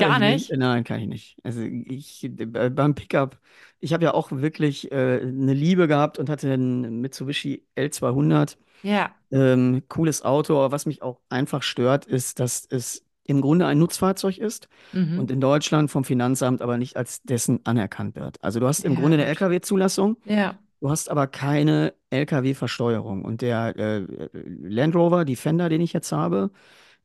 Gar 0.00 0.14
ich 0.14 0.18
nicht? 0.20 0.50
nicht? 0.50 0.58
Nein, 0.58 0.84
kann 0.84 1.00
ich 1.00 1.06
nicht. 1.06 1.36
Also 1.42 1.60
ich 1.62 2.24
äh, 2.24 2.70
beim 2.70 2.94
Pickup, 2.94 3.38
ich 3.80 3.92
habe 3.92 4.04
ja 4.04 4.14
auch 4.14 4.30
wirklich 4.32 4.90
äh, 4.92 5.20
eine 5.22 5.54
Liebe 5.54 5.88
gehabt 5.88 6.18
und 6.18 6.28
hatte 6.30 6.52
einen 6.52 7.00
Mitsubishi 7.00 7.64
L200. 7.76 8.56
Ja. 8.82 9.10
Ähm, 9.30 9.82
cooles 9.88 10.22
Auto, 10.24 10.56
aber 10.56 10.72
was 10.72 10.86
mich 10.86 11.02
auch 11.02 11.20
einfach 11.28 11.62
stört, 11.62 12.04
ist, 12.06 12.40
dass 12.40 12.66
es 12.68 13.04
im 13.24 13.40
Grunde 13.42 13.66
ein 13.66 13.78
Nutzfahrzeug 13.78 14.38
ist 14.38 14.68
und 14.92 15.08
Mhm. 15.10 15.28
in 15.28 15.40
Deutschland 15.40 15.90
vom 15.90 16.02
Finanzamt 16.04 16.62
aber 16.62 16.78
nicht 16.78 16.96
als 16.96 17.22
dessen 17.22 17.60
anerkannt 17.64 18.16
wird. 18.16 18.42
Also 18.42 18.58
du 18.58 18.66
hast 18.66 18.84
im 18.84 18.94
Ja, 18.94 19.00
Grunde 19.00 19.18
eine. 19.18 19.26
LKW-Zulassung, 19.26 20.16
Ja. 20.24 20.58
du 20.80 20.90
hast 20.90 21.10
aber 21.10 21.26
keine 21.28 21.94
LKW-Versteuerung. 22.10 23.24
Und 23.24 23.42
der 23.42 23.76
äh, 23.76 24.06
Land 24.34 24.96
Rover 24.96 25.24
Defender, 25.24 25.68
den 25.68 25.80
ich 25.80 25.92
jetzt 25.92 26.10
habe, 26.12 26.50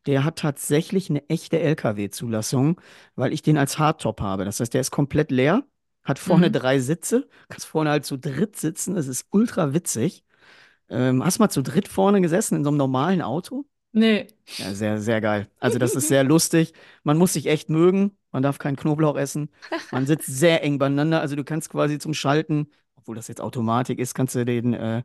der 0.07 0.23
hat 0.23 0.37
tatsächlich 0.37 1.09
eine 1.09 1.27
echte 1.29 1.59
LKW-Zulassung, 1.59 2.79
weil 3.15 3.33
ich 3.33 3.41
den 3.41 3.57
als 3.57 3.77
Hardtop 3.79 4.21
habe. 4.21 4.45
Das 4.45 4.59
heißt, 4.59 4.73
der 4.73 4.81
ist 4.81 4.91
komplett 4.91 5.29
leer, 5.31 5.63
hat 6.05 6.19
vorne 6.19 6.49
Mhm. 6.49 6.53
drei 6.53 6.79
Sitze, 6.79 7.27
kannst 7.49 7.65
vorne 7.67 7.89
halt 7.89 8.05
zu 8.05 8.17
dritt 8.17 8.55
sitzen, 8.57 8.95
das 8.95 9.07
ist 9.07 9.27
ultra 9.31 9.73
witzig. 9.73 10.23
Ähm, 10.89 11.23
hast 11.23 11.37
du 11.37 11.43
mal 11.43 11.49
zu 11.49 11.63
dritt 11.63 11.87
vorne 11.87 12.21
gesessen 12.21 12.55
in 12.57 12.63
so 12.63 12.69
einem 12.69 12.77
normalen 12.77 13.21
Auto? 13.21 13.65
Nee. 13.91 14.27
Ja, 14.57 14.73
sehr, 14.73 14.99
sehr 15.01 15.21
geil. 15.21 15.49
Also 15.59 15.79
das 15.79 15.95
ist 15.95 16.07
sehr 16.07 16.23
lustig. 16.23 16.73
Man 17.03 17.17
muss 17.17 17.33
sich 17.33 17.47
echt 17.47 17.69
mögen. 17.69 18.17
Man 18.31 18.43
darf 18.43 18.57
keinen 18.59 18.75
Knoblauch 18.75 19.17
essen. 19.17 19.49
Man 19.91 20.05
sitzt 20.07 20.27
sehr 20.27 20.63
eng 20.63 20.77
beieinander. 20.77 21.21
Also 21.21 21.35
du 21.35 21.43
kannst 21.43 21.69
quasi 21.69 21.97
zum 21.97 22.13
Schalten, 22.13 22.67
obwohl 22.95 23.15
das 23.15 23.27
jetzt 23.27 23.41
Automatik 23.41 23.99
ist, 23.99 24.13
kannst 24.13 24.35
du 24.35 24.45
den, 24.45 24.73
äh, 24.73 25.03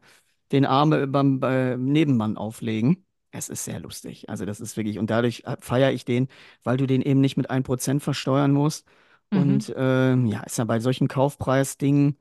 den 0.53 0.67
Arm 0.67 0.93
äh, 0.93 1.07
beim 1.07 1.41
äh, 1.43 1.77
Nebenmann 1.77 2.37
auflegen. 2.37 3.05
Es 3.33 3.49
ist 3.49 3.65
sehr 3.65 3.81
lustig. 3.81 4.29
Also 4.29 4.45
das 4.45 4.61
ist 4.61 4.77
wirklich, 4.77 4.99
und 4.99 5.09
dadurch 5.11 5.45
feiere 5.61 5.93
ich 5.93 6.05
den, 6.05 6.29
weil 6.65 6.77
du 6.77 6.87
den 6.87 7.01
eben 7.03 7.21
nicht 7.21 7.37
mit 7.37 7.49
1% 7.51 8.03
versteuern 8.03 8.53
musst. 8.53 8.87
Mhm. 9.31 9.41
Und 9.41 9.73
ähm, 9.77 10.27
ja, 10.27 10.41
ist 10.43 10.59
ja 10.59 10.65
bei 10.65 10.81
solchen 10.81 11.09
Kaufpreisdingen, 11.09 12.17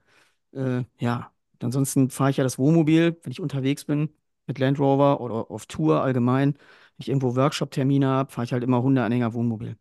äh, 0.54 0.84
ja, 1.00 1.32
ansonsten 1.62 2.10
fahre 2.10 2.32
ich 2.32 2.38
ja 2.38 2.44
das 2.44 2.58
Wohnmobil, 2.60 3.20
wenn 3.24 3.32
ich 3.32 3.42
unterwegs 3.42 3.86
bin 3.86 4.10
mit 4.48 4.60
Land 4.60 4.80
Rover 4.80 5.22
oder 5.22 5.52
auf 5.52 5.66
Tour 5.68 6.02
allgemein. 6.04 6.54
Wenn 6.56 6.60
ich 7.00 7.10
irgendwo 7.10 7.36
Workshop-Termine 7.36 8.08
habe, 8.08 8.32
fahre 8.32 8.46
ich 8.46 8.54
halt 8.54 8.64
immer 8.64 8.84
Hundeanhänger 8.84 9.34
Wohnmobil. 9.34 9.78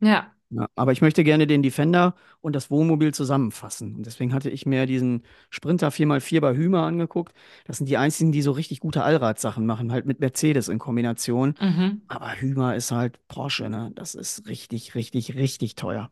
Ja. 0.00 0.33
Ja, 0.50 0.68
aber 0.76 0.92
ich 0.92 1.00
möchte 1.00 1.24
gerne 1.24 1.46
den 1.46 1.62
Defender 1.62 2.14
und 2.40 2.54
das 2.54 2.70
Wohnmobil 2.70 3.12
zusammenfassen. 3.12 3.96
Und 3.96 4.06
deswegen 4.06 4.32
hatte 4.32 4.50
ich 4.50 4.66
mir 4.66 4.86
diesen 4.86 5.22
Sprinter 5.50 5.90
4x4 5.90 6.40
bei 6.40 6.54
Hymer 6.54 6.82
angeguckt. 6.82 7.34
Das 7.64 7.78
sind 7.78 7.88
die 7.88 7.96
einzigen, 7.96 8.30
die 8.30 8.42
so 8.42 8.52
richtig 8.52 8.80
gute 8.80 9.02
Allradsachen 9.02 9.66
machen, 9.66 9.90
halt 9.90 10.06
mit 10.06 10.20
Mercedes 10.20 10.68
in 10.68 10.78
Kombination. 10.78 11.54
Mhm. 11.60 12.02
Aber 12.08 12.40
Hymer 12.40 12.76
ist 12.76 12.92
halt 12.92 13.18
Porsche, 13.26 13.68
ne? 13.68 13.90
Das 13.94 14.14
ist 14.14 14.46
richtig, 14.46 14.94
richtig, 14.94 15.34
richtig 15.34 15.74
teuer. 15.74 16.10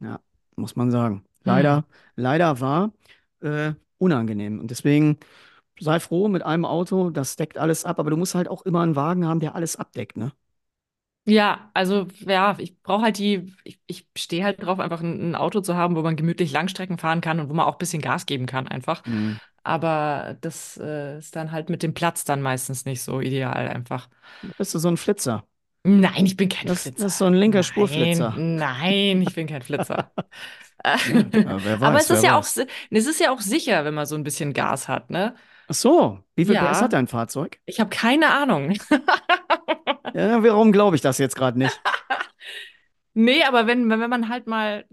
Ja, 0.00 0.20
muss 0.56 0.76
man 0.76 0.90
sagen. 0.90 1.16
Hm. 1.16 1.24
Leider, 1.44 1.84
leider 2.16 2.60
war 2.60 2.92
äh, 3.40 3.72
unangenehm. 3.98 4.60
Und 4.60 4.70
deswegen 4.70 5.18
sei 5.78 6.00
froh 6.00 6.28
mit 6.28 6.42
einem 6.42 6.64
Auto, 6.64 7.10
das 7.10 7.36
deckt 7.36 7.58
alles 7.58 7.84
ab. 7.84 7.98
Aber 7.98 8.10
du 8.10 8.16
musst 8.16 8.34
halt 8.34 8.48
auch 8.48 8.62
immer 8.62 8.82
einen 8.82 8.96
Wagen 8.96 9.26
haben, 9.26 9.40
der 9.40 9.54
alles 9.54 9.76
abdeckt, 9.76 10.16
ne? 10.16 10.32
Ja, 11.26 11.70
also 11.72 12.06
ja, 12.20 12.54
ich 12.58 12.82
brauche 12.82 13.02
halt 13.02 13.16
die, 13.18 13.50
ich, 13.64 13.80
ich 13.86 14.06
stehe 14.16 14.44
halt 14.44 14.62
drauf, 14.62 14.78
einfach 14.78 15.00
ein, 15.00 15.30
ein 15.30 15.34
Auto 15.34 15.60
zu 15.62 15.74
haben, 15.74 15.96
wo 15.96 16.02
man 16.02 16.16
gemütlich 16.16 16.52
Langstrecken 16.52 16.98
fahren 16.98 17.22
kann 17.22 17.40
und 17.40 17.48
wo 17.48 17.54
man 17.54 17.64
auch 17.66 17.72
ein 17.74 17.78
bisschen 17.78 18.02
Gas 18.02 18.26
geben 18.26 18.44
kann 18.46 18.68
einfach. 18.68 19.02
Hm. 19.06 19.38
Aber 19.62 20.36
das 20.42 20.76
äh, 20.76 21.18
ist 21.18 21.34
dann 21.36 21.50
halt 21.52 21.70
mit 21.70 21.82
dem 21.82 21.94
Platz 21.94 22.24
dann 22.24 22.42
meistens 22.42 22.84
nicht 22.84 23.02
so 23.02 23.20
ideal 23.22 23.68
einfach. 23.68 24.08
Bist 24.56 24.74
du 24.74 24.78
so 24.78 24.88
ein 24.88 24.96
Flitzer. 24.96 25.44
Nein, 25.86 26.24
ich 26.26 26.36
bin 26.36 26.48
kein 26.48 26.66
Das, 26.66 26.82
Flitzer. 26.82 27.04
das 27.04 27.12
ist 27.12 27.18
so 27.18 27.26
ein 27.26 27.34
linker 27.34 27.62
Nein, 27.74 28.32
Spurflitzer. 28.32 28.42
nein, 28.58 29.22
ich 29.22 29.34
bin 29.34 29.46
kein 29.46 29.62
Flitzer. 29.62 30.12
Ja, 31.06 31.24
ja, 31.32 31.64
wer 31.64 31.80
Aber 31.80 31.98
weiß, 31.98 31.98
es 32.00 32.10
ist 32.10 32.22
ja 32.22 32.36
auch, 32.36 32.44
weiß. 32.44 32.58
es 32.90 33.06
ist 33.06 33.20
ja 33.20 33.32
auch 33.32 33.40
sicher, 33.40 33.84
wenn 33.84 33.94
man 33.94 34.06
so 34.06 34.14
ein 34.16 34.24
bisschen 34.24 34.52
Gas 34.54 34.88
hat, 34.88 35.10
ne? 35.10 35.34
Ach 35.66 35.74
so, 35.74 36.24
wie 36.36 36.44
viel 36.46 36.56
PS 36.56 36.80
hat 36.82 36.92
Ja, 36.92 36.94
dein 36.94 37.06
Fahrzeug? 37.08 37.60
ich 37.66 37.80
habe 37.80 37.90
keine 37.90 38.30
Ahnung. 38.32 38.74
Ja, 40.14 40.42
warum 40.42 40.72
glaube 40.72 40.96
ich 40.96 41.02
das 41.02 41.18
jetzt 41.18 41.36
gerade 41.36 41.58
nicht? 41.58 41.80
Nee, 43.14 43.44
aber 43.44 43.66
wenn, 43.66 43.88
wenn 43.90 44.10
man 44.10 44.28
halt 44.28 44.46
mal, 44.46 44.86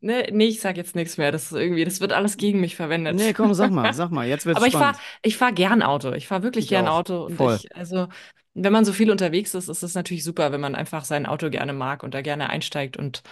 ne, 0.00 0.28
nee, 0.32 0.46
ich 0.46 0.60
sag 0.60 0.76
jetzt 0.76 0.94
nichts 0.96 1.16
mehr. 1.18 1.32
Das 1.32 1.44
ist 1.46 1.52
irgendwie, 1.52 1.84
das 1.84 2.00
wird 2.00 2.12
alles 2.12 2.36
gegen 2.36 2.60
mich 2.60 2.72
Nee, 2.72 2.76
verwendet. 2.76 3.20
komm, 3.34 3.54
sag 3.54 3.70
mal, 3.70 3.92
sag 3.94 4.10
mal, 4.10 4.26
jetzt 4.26 4.46
wird's 4.46 4.58
Aber 4.58 4.66
ich 4.66 4.72
fahr, 4.72 4.94
spannend. 4.94 5.02
ich 5.22 5.36
fahr 5.36 5.52
gern 5.52 5.82
Auto. 5.82 6.12
Ich 6.12 6.28
fahr 6.28 6.42
wirklich 6.42 6.66
Ich 6.66 6.70
gern 6.70 6.86
auch. 6.86 7.00
Auto 7.00 7.24
und 7.26 7.36
Voll. 7.36 7.56
ich, 7.56 7.76
also, 7.76 8.08
wenn 8.54 8.72
man 8.72 8.84
so 8.84 8.92
viel 8.92 9.10
unterwegs 9.10 9.54
ist, 9.54 9.68
ist 9.68 9.82
es 9.82 9.94
natürlich 9.94 10.24
super, 10.24 10.52
wenn 10.52 10.60
man 10.60 10.74
einfach 10.74 11.04
sein 11.04 11.26
Auto 11.26 11.50
gerne 11.50 11.72
mag 11.72 12.02
und 12.02 12.14
da 12.14 12.22
gerne 12.22 12.50
einsteigt 12.50 12.96
und 12.96 13.22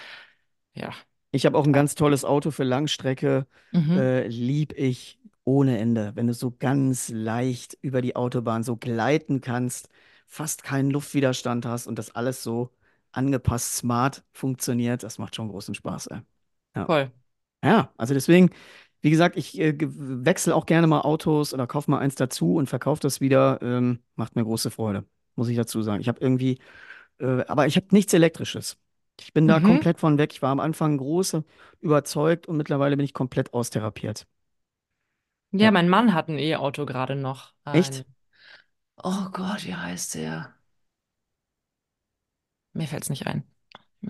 ja. 0.74 0.92
Ich 1.32 1.44
habe 1.46 1.58
auch 1.58 1.66
ein 1.66 1.72
ganz 1.72 1.94
tolles 1.94 2.24
Auto 2.24 2.50
für 2.50 2.64
Langstrecke. 2.64 3.46
Mhm. 3.72 3.96
Äh, 3.98 4.26
lieb 4.28 4.72
ich 4.76 5.18
ohne 5.44 5.78
Ende. 5.78 6.12
Wenn 6.14 6.26
du 6.26 6.34
so 6.34 6.50
ganz 6.58 7.08
leicht 7.08 7.76
über 7.82 8.02
die 8.02 8.16
Autobahn 8.16 8.62
so 8.62 8.76
gleiten 8.76 9.40
kannst, 9.40 9.88
fast 10.26 10.62
keinen 10.64 10.90
Luftwiderstand 10.90 11.66
hast 11.66 11.86
und 11.86 11.98
das 11.98 12.14
alles 12.14 12.42
so 12.42 12.70
angepasst 13.12 13.76
smart 13.76 14.24
funktioniert, 14.32 15.02
das 15.02 15.18
macht 15.18 15.34
schon 15.36 15.48
großen 15.48 15.74
Spaß, 15.74 16.08
ey. 16.08 16.20
Ja. 16.76 16.88
Voll. 16.88 17.10
Ja, 17.64 17.92
also 17.96 18.14
deswegen, 18.14 18.50
wie 19.02 19.10
gesagt, 19.10 19.36
ich 19.36 19.58
äh, 19.60 19.74
wechsle 19.80 20.54
auch 20.54 20.66
gerne 20.66 20.86
mal 20.86 21.00
Autos 21.02 21.54
oder 21.54 21.66
kaufe 21.66 21.90
mal 21.90 21.98
eins 21.98 22.14
dazu 22.14 22.56
und 22.56 22.68
verkaufe 22.68 23.00
das 23.02 23.20
wieder. 23.20 23.60
Ähm, 23.62 24.00
macht 24.16 24.36
mir 24.36 24.44
große 24.44 24.70
Freude, 24.70 25.04
muss 25.36 25.48
ich 25.48 25.56
dazu 25.56 25.82
sagen. 25.82 26.00
Ich 26.00 26.08
habe 26.08 26.20
irgendwie, 26.20 26.58
äh, 27.20 27.44
aber 27.46 27.66
ich 27.66 27.76
habe 27.76 27.86
nichts 27.92 28.12
Elektrisches. 28.14 28.78
Ich 29.20 29.32
bin 29.34 29.48
da 29.48 29.60
Mhm. 29.60 29.60
komplett 29.60 30.00
von 30.00 30.18
weg. 30.18 30.32
Ich 30.32 30.42
war 30.42 30.50
am 30.50 30.60
Anfang 30.60 30.98
groß 30.98 31.38
überzeugt 31.80 32.46
und 32.48 32.56
mittlerweile 32.56 32.96
bin 32.96 33.04
ich 33.04 33.14
komplett 33.14 33.54
austherapiert. 33.54 34.26
Ja, 35.58 35.66
Ja. 35.66 35.72
mein 35.72 35.88
Mann 35.88 36.14
hat 36.14 36.28
ein 36.28 36.38
E-Auto 36.38 36.86
gerade 36.86 37.16
noch. 37.16 37.52
Ein, 37.64 37.74
Echt? 37.78 38.06
Oh 39.04 39.28
Gott, 39.32 39.64
wie 39.64 39.74
heißt 39.74 40.14
der? 40.16 40.54
Mir 42.74 42.86
fällt's 42.88 43.10
nicht 43.10 43.26
ein. 43.26 43.44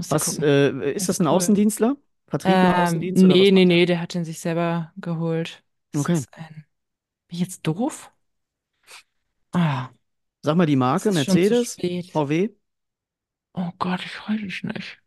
Was, 0.08 0.38
äh, 0.38 0.92
ist 0.94 1.08
das 1.08 1.18
ein. 1.26 1.26
Außendienstler? 1.26 1.96
Vertriebler, 2.28 2.76
Ähm, 2.76 3.08
Außendienst 3.16 3.24
oder 3.24 3.38
nee, 3.38 3.50
nee, 3.52 3.64
nee, 3.66 3.86
der 3.86 4.00
hat 4.00 4.14
ihn 4.14 4.24
sich 4.24 4.40
selber 4.40 4.92
geholt. 4.98 5.64
Das 5.92 6.02
Okay. 6.02 6.24
ein. 6.32 6.66
Bin 7.28 7.36
ich 7.36 7.40
jetzt 7.40 7.62
doof? 7.66 8.12
Ah, 9.52 9.90
Sag 10.42 10.56
mal 10.56 10.66
die 10.66 10.76
es 10.94 11.06
Marke, 11.10 11.12
Mercedes. 11.12 11.82
VW? 12.08 12.50
Oh 13.54 13.72
Gott, 13.80 14.04
ich 14.04 14.28
weiß 14.28 14.40
es 14.46 14.62
nicht. 14.62 15.00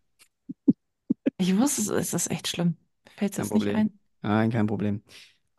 Ich 1.38 1.58
wusste 1.58 1.82
es, 1.82 1.88
es 1.90 2.14
ist 2.14 2.32
echt 2.32 2.48
schlimm. 2.48 2.78
Mir 3.06 3.12
fällt 3.18 3.40
es 3.40 3.54
nicht 3.54 3.74
ein. 3.74 4.00
Nein, 4.22 4.52
kein 4.52 4.68
Problem. 4.68 5.04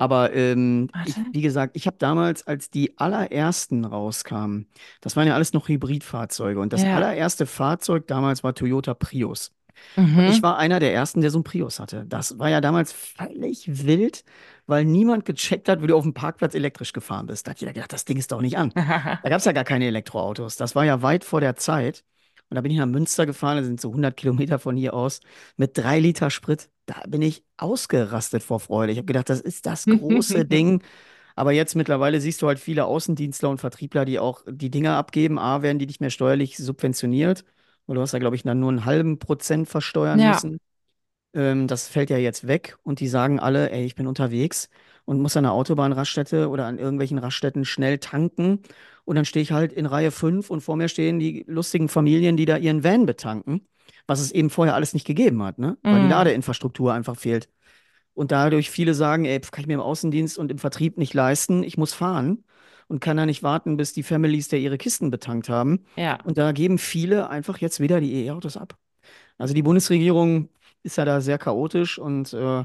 Aber 0.01 0.33
ähm, 0.35 0.91
ich, 1.07 1.15
wie 1.33 1.43
gesagt, 1.43 1.77
ich 1.77 1.87
habe 1.87 1.97
damals, 1.99 2.47
als 2.47 2.71
die 2.71 2.99
allerersten 2.99 3.85
rauskamen, 3.85 4.67
das 5.01 5.17
waren 5.17 5.27
ja 5.29 5.35
alles 5.35 5.53
noch 5.53 5.69
Hybridfahrzeuge 5.69 6.59
und 6.61 6.73
das 6.73 6.83
Ja. 6.83 6.95
allererste 6.97 7.47
Fahrzeug 7.47 8.07
damals 8.07 8.43
war 8.43 8.55
Toyota 8.55 8.95
Prius. 8.95 9.53
Und 9.97 10.29
ich 10.29 10.39
Mhm. 10.39 10.43
war 10.43 10.59
einer 10.59 10.79
der 10.81 10.93
ersten, 10.93 11.21
der 11.23 11.31
so 11.31 11.39
einen 11.39 11.45
Prius 11.45 11.81
hatte. 11.81 12.05
Das 12.07 12.39
war 12.39 12.51
ja 12.51 12.61
damals 12.61 12.93
völlig 12.93 13.65
wild, 13.87 14.25
weil 14.67 14.85
niemand 14.85 15.25
gecheckt 15.25 15.69
hat, 15.69 15.83
wie 15.83 15.87
du 15.87 15.97
auf 15.97 16.03
dem 16.05 16.13
Parkplatz 16.15 16.55
elektrisch 16.55 16.93
gefahren 16.93 17.27
bist. 17.27 17.47
Da 17.47 17.53
hat 17.53 17.61
jeder 17.61 17.73
gedacht, 17.73 17.93
das 17.93 18.05
Ding 18.05 18.19
ist 18.19 18.31
doch 18.33 18.41
nicht 18.43 18.59
an. 18.59 18.73
Da 19.23 19.29
gab 19.31 19.39
es 19.39 19.45
ja 19.47 19.53
gar 19.53 19.65
keine 19.65 19.87
Elektroautos. 19.87 20.57
Das 20.57 20.75
war 20.75 20.85
ja 20.85 21.03
weit 21.03 21.25
vor 21.25 21.41
der 21.41 21.57
Zeit. 21.57 22.05
Und 22.51 22.57
da 22.57 22.61
bin 22.63 22.73
ich 22.73 22.79
nach 22.79 22.87
Münster 22.87 23.27
gefahren, 23.27 23.59
das 23.59 23.67
sind 23.67 23.81
so 23.81 23.93
100 23.93 24.17
Kilometer 24.17 24.59
von 24.59 24.77
hier 24.77 24.95
aus, 24.95 25.21
mit 25.57 25.79
drei 25.79 26.01
Liter 26.01 26.31
Sprit. 26.31 26.69
Da 26.87 27.03
bin 27.09 27.23
ich 27.23 27.45
ausgerastet 27.57 28.43
vor 28.43 28.61
Freude. 28.61 28.93
Ich 28.93 28.99
habe 28.99 29.07
gedacht, 29.07 29.29
das 29.31 29.41
ist 29.41 29.67
das 29.67 29.89
große 29.89 30.45
Ding. 30.47 30.83
Aber 31.37 31.53
jetzt 31.53 31.75
mittlerweile 31.77 32.21
siehst 32.21 32.43
du 32.43 32.49
halt 32.49 32.59
viele 32.59 32.85
Außendienstler 32.87 33.51
und 33.51 33.61
Vertriebler, 33.61 34.05
die 34.05 34.19
auch 34.19 34.43
die 34.49 34.71
Dinger 34.71 34.97
abgeben. 34.97 35.39
A, 35.39 35.63
werden 35.63 35.79
die 35.79 35.87
nicht 35.87 36.01
mehr 36.01 36.11
steuerlich 36.11 36.57
subventioniert. 36.57 37.45
Und 37.87 37.97
du 37.97 38.03
hast 38.03 38.13
ja, 38.13 38.19
glaube 38.19 38.37
ich, 38.37 38.43
dann 38.43 38.61
nur 38.61 38.71
einen 38.71 38.85
halben 38.85 39.19
Prozent 39.19 39.69
versteuern 39.69 40.21
Ja, 40.21 40.25
müssen. 40.25 40.59
Ähm, 41.35 41.67
das 41.69 41.89
fällt 41.89 42.11
ja 42.11 42.19
jetzt 42.19 42.47
weg 42.47 42.77
und 42.83 43.01
die 43.01 43.09
sagen 43.09 43.39
alle, 43.41 43.71
ey, 43.71 43.85
ich 43.85 43.95
bin 43.95 44.07
unterwegs 44.07 44.69
und 45.05 45.21
muss 45.21 45.37
an 45.37 45.45
der 45.45 45.53
Autobahnraststätte 45.53 46.49
oder 46.49 46.67
an 46.67 46.79
irgendwelchen 46.79 47.19
Raststätten 47.19 47.65
schnell 47.65 47.99
tanken. 47.99 48.61
Und 49.11 49.17
dann 49.17 49.25
stehe 49.25 49.43
ich 49.43 49.51
halt 49.51 49.73
in 49.73 49.87
Reihe 49.87 50.13
5 50.13 50.51
und 50.51 50.61
vor 50.61 50.77
mir 50.77 50.87
stehen 50.87 51.19
die 51.19 51.45
lustigen 51.49 51.89
Familien, 51.89 52.37
die 52.37 52.45
da 52.45 52.57
ihren 52.57 52.85
Van 52.85 53.07
betanken, 53.07 53.67
was 54.07 54.21
es 54.21 54.31
eben 54.31 54.51
vorher 54.51 54.77
alles 54.77 54.95
nicht 54.95 55.05
gegeben 55.05 55.43
hat, 55.43 55.59
ne? 55.59 55.77
Weil 55.83 56.03
die 56.03 56.07
mm, 56.07 56.11
Ladeinfrastruktur 56.11 56.95
einfach 56.95 57.17
fehlt. 57.17 57.49
Und 58.15 58.31
dadurch 58.31 58.71
viele 58.71 58.95
sagen, 58.95 59.25
ey, 59.25 59.41
kann 59.41 59.63
ich 59.63 59.67
mir 59.67 59.75
im 59.75 59.81
Außendienst 59.81 60.39
und 60.39 60.53
im 60.53 60.59
Vertrieb 60.59 60.97
nicht 60.97 61.13
leisten, 61.13 61.65
ich 61.65 61.77
muss 61.77 61.93
fahren 61.93 62.45
und 62.87 63.01
kann 63.01 63.17
da 63.17 63.27
nicht 63.27 63.43
warten, 63.43 63.77
bis 63.77 63.93
die 63.93 64.05
Families 64.05 64.47
da 64.47 64.57
ihre 64.57 64.79
Kisten 64.79 65.11
betankt 65.11 65.49
haben. 65.49 65.87
ja. 65.97 66.21
Und 66.23 66.39
da 66.39 66.53
geben 66.53 66.79
viele 66.79 67.29
einfach 67.31 67.59
jetzt 67.59 67.81
wieder 67.81 68.01
die 68.01 68.27
E-Autos 68.27 68.57
ab. 68.57 68.77
Also 69.39 69.55
die 69.55 69.63
Bundesregierung 69.65 70.51
ist 70.85 70.99
ja 70.99 71.05
da 71.05 71.21
sehr 71.21 71.39
chaotisch 71.39 71.99
und 71.99 72.33
äh, 72.33 72.65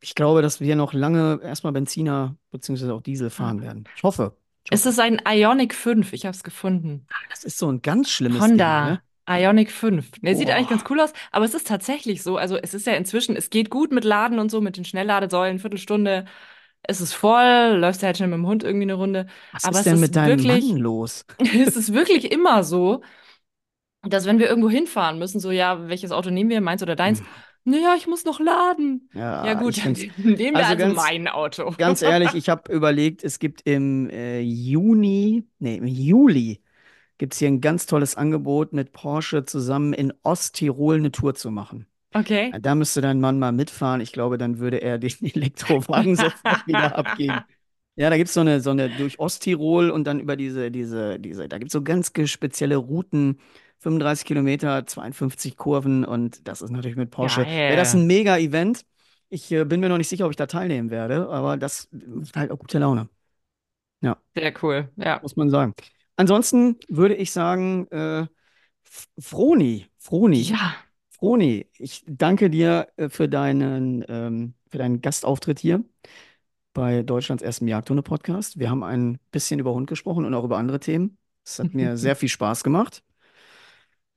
ich 0.00 0.14
glaube, 0.14 0.40
dass 0.40 0.60
wir 0.60 0.76
noch 0.76 0.92
lange 0.92 1.40
erstmal 1.42 1.72
Benziner 1.72 2.36
beziehungsweise 2.52 2.94
auch 2.94 3.02
Diesel 3.02 3.28
fahren 3.28 3.60
werden. 3.60 3.88
Ich 3.96 4.04
hoffe. 4.04 4.36
Es 4.70 4.86
ist 4.86 4.98
ein 4.98 5.20
Ioniq 5.26 5.74
5. 5.74 6.12
Ich 6.12 6.26
habe 6.26 6.34
es 6.34 6.42
gefunden. 6.42 7.06
Das 7.30 7.44
ist 7.44 7.58
so 7.58 7.70
ein 7.70 7.82
ganz 7.82 8.10
schlimmes 8.10 8.38
Ding, 8.38 8.56
ne? 8.56 8.62
Honda 8.62 9.02
Ioniq 9.28 9.70
5. 9.70 10.10
Der 10.22 10.36
sieht 10.36 10.50
eigentlich 10.50 10.68
ganz 10.68 10.84
cool 10.90 11.00
aus, 11.00 11.12
aber 11.32 11.44
es 11.44 11.54
ist 11.54 11.66
tatsächlich 11.66 12.22
so. 12.22 12.36
Also 12.36 12.56
es 12.56 12.74
ist 12.74 12.86
ja 12.86 12.94
inzwischen, 12.94 13.36
es 13.36 13.50
geht 13.50 13.70
gut 13.70 13.92
mit 13.92 14.04
Laden 14.04 14.38
und 14.38 14.50
so, 14.50 14.60
mit 14.60 14.76
den 14.76 14.84
Schnellladesäulen, 14.84 15.58
Viertelstunde. 15.58 16.26
Es 16.82 17.00
ist 17.00 17.14
voll, 17.14 17.76
läufst 17.78 18.02
halt 18.02 18.18
schnell 18.18 18.28
mit 18.28 18.36
dem 18.38 18.46
Hund 18.46 18.62
irgendwie 18.62 18.84
eine 18.84 18.94
Runde. 18.94 19.26
Was 19.52 19.64
Aber 19.64 19.80
ist 19.80 19.86
es 19.86 19.92
denn 19.92 20.00
mit 20.00 20.14
deinem 20.14 20.42
Mann 20.44 20.62
wirklich, 20.62 20.72
los? 20.72 21.24
es 21.38 21.76
ist 21.76 21.94
wirklich 21.94 22.30
immer 22.30 22.62
so, 22.62 23.02
dass 24.02 24.26
wenn 24.26 24.38
wir 24.38 24.48
irgendwo 24.48 24.68
hinfahren 24.68 25.18
müssen, 25.18 25.40
so, 25.40 25.50
ja, 25.50 25.88
welches 25.88 26.12
Auto 26.12 26.28
nehmen 26.28 26.50
wir, 26.50 26.60
meins 26.60 26.82
oder 26.82 26.94
deins? 26.94 27.22
Naja, 27.64 27.94
ich 27.96 28.06
muss 28.06 28.24
noch 28.24 28.40
laden. 28.40 29.08
Ja, 29.14 29.46
Ja, 29.46 29.54
gut, 29.54 29.78
dann 29.78 29.92
nehmen 30.16 30.56
wir 30.56 30.56
Also 30.56 30.72
also 30.72 30.76
ganz, 30.76 30.96
mein 30.96 31.28
Auto. 31.28 31.74
ganz 31.76 32.02
ehrlich, 32.02 32.34
ich 32.34 32.48
habe 32.48 32.72
überlegt, 32.72 33.24
es 33.24 33.38
gibt 33.38 33.62
im 33.66 34.08
äh, 34.10 34.40
Juni, 34.40 35.44
nee, 35.58 35.76
im 35.76 35.86
Juli 35.86 36.62
gibt 37.18 37.34
es 37.34 37.38
hier 37.38 37.48
ein 37.48 37.60
ganz 37.60 37.86
tolles 37.86 38.16
Angebot 38.16 38.72
mit 38.72 38.92
Porsche 38.92 39.44
zusammen 39.44 39.92
in 39.92 40.12
Osttirol 40.24 40.96
eine 40.96 41.12
Tour 41.12 41.34
zu 41.34 41.50
machen. 41.50 41.86
Okay. 42.14 42.52
Da 42.60 42.74
müsste 42.74 43.00
dein 43.00 43.20
Mann 43.20 43.38
mal 43.38 43.52
mitfahren. 43.52 44.00
Ich 44.00 44.12
glaube, 44.12 44.38
dann 44.38 44.58
würde 44.58 44.80
er 44.82 44.98
den 44.98 45.12
Elektrowagen 45.22 46.16
sofort 46.16 46.66
wieder 46.66 46.96
abgeben. 46.96 47.40
Ja, 47.96 48.10
da 48.10 48.16
gibt 48.16 48.26
es 48.26 48.34
so 48.34 48.40
eine, 48.40 48.60
so 48.60 48.70
eine 48.70 48.90
durch 48.90 49.20
Osttirol 49.20 49.90
und 49.90 50.02
dann 50.04 50.18
über 50.18 50.34
diese, 50.34 50.72
diese, 50.72 51.20
diese, 51.20 51.48
da 51.48 51.58
gibt 51.58 51.68
es 51.68 51.72
so 51.72 51.82
ganz 51.82 52.10
spezielle 52.26 52.74
Routen, 52.74 53.38
35 53.84 54.24
Kilometer, 54.24 54.86
52 54.86 55.56
Kurven 55.56 56.04
und 56.04 56.48
das 56.48 56.62
ist 56.62 56.70
natürlich 56.70 56.96
mit 56.96 57.10
Porsche. 57.10 57.44
Wäre 57.44 57.76
das 57.76 57.94
ein 57.94 58.06
Mega-Event? 58.06 58.84
Ich 59.28 59.52
äh, 59.52 59.64
bin 59.64 59.80
mir 59.80 59.88
noch 59.88 59.98
nicht 59.98 60.08
sicher, 60.08 60.24
ob 60.24 60.30
ich 60.30 60.36
da 60.36 60.46
teilnehmen 60.46 60.90
werde, 60.90 61.28
aber 61.28 61.56
das 61.56 61.88
macht 61.92 62.36
halt 62.36 62.50
auch 62.50 62.58
gute 62.58 62.78
Laune. 62.78 63.08
Ja, 64.00 64.16
Sehr 64.34 64.52
cool. 64.62 64.88
Ja. 64.96 65.20
muss 65.22 65.36
man 65.36 65.50
sagen. 65.50 65.74
Ansonsten 66.16 66.78
würde 66.88 67.14
ich 67.14 67.30
sagen, 67.30 67.86
äh, 67.88 68.26
Froni, 69.18 69.86
Froni, 69.98 70.42
Ja. 70.42 70.74
Froni, 71.10 71.66
ich 71.78 72.04
danke 72.06 72.50
dir 72.50 72.88
äh, 72.96 73.08
für 73.08 73.28
deinen, 73.28 74.04
ähm, 74.08 74.54
für 74.68 74.78
deinen 74.78 75.00
Gastauftritt 75.00 75.58
hier 75.58 75.84
bei 76.72 77.02
Deutschlands 77.02 77.42
ersten 77.42 77.68
Jagdhunde-Podcast. 77.68 78.58
Wir 78.58 78.70
haben 78.70 78.82
ein 78.82 79.18
bisschen 79.30 79.60
über 79.60 79.72
Hund 79.74 79.88
gesprochen 79.88 80.24
und 80.24 80.34
auch 80.34 80.44
über 80.44 80.58
andere 80.58 80.80
Themen. 80.80 81.18
Es 81.44 81.58
hat 81.58 81.72
mir 81.74 81.96
sehr 81.96 82.16
viel 82.16 82.28
Spaß 82.28 82.64
gemacht. 82.64 83.03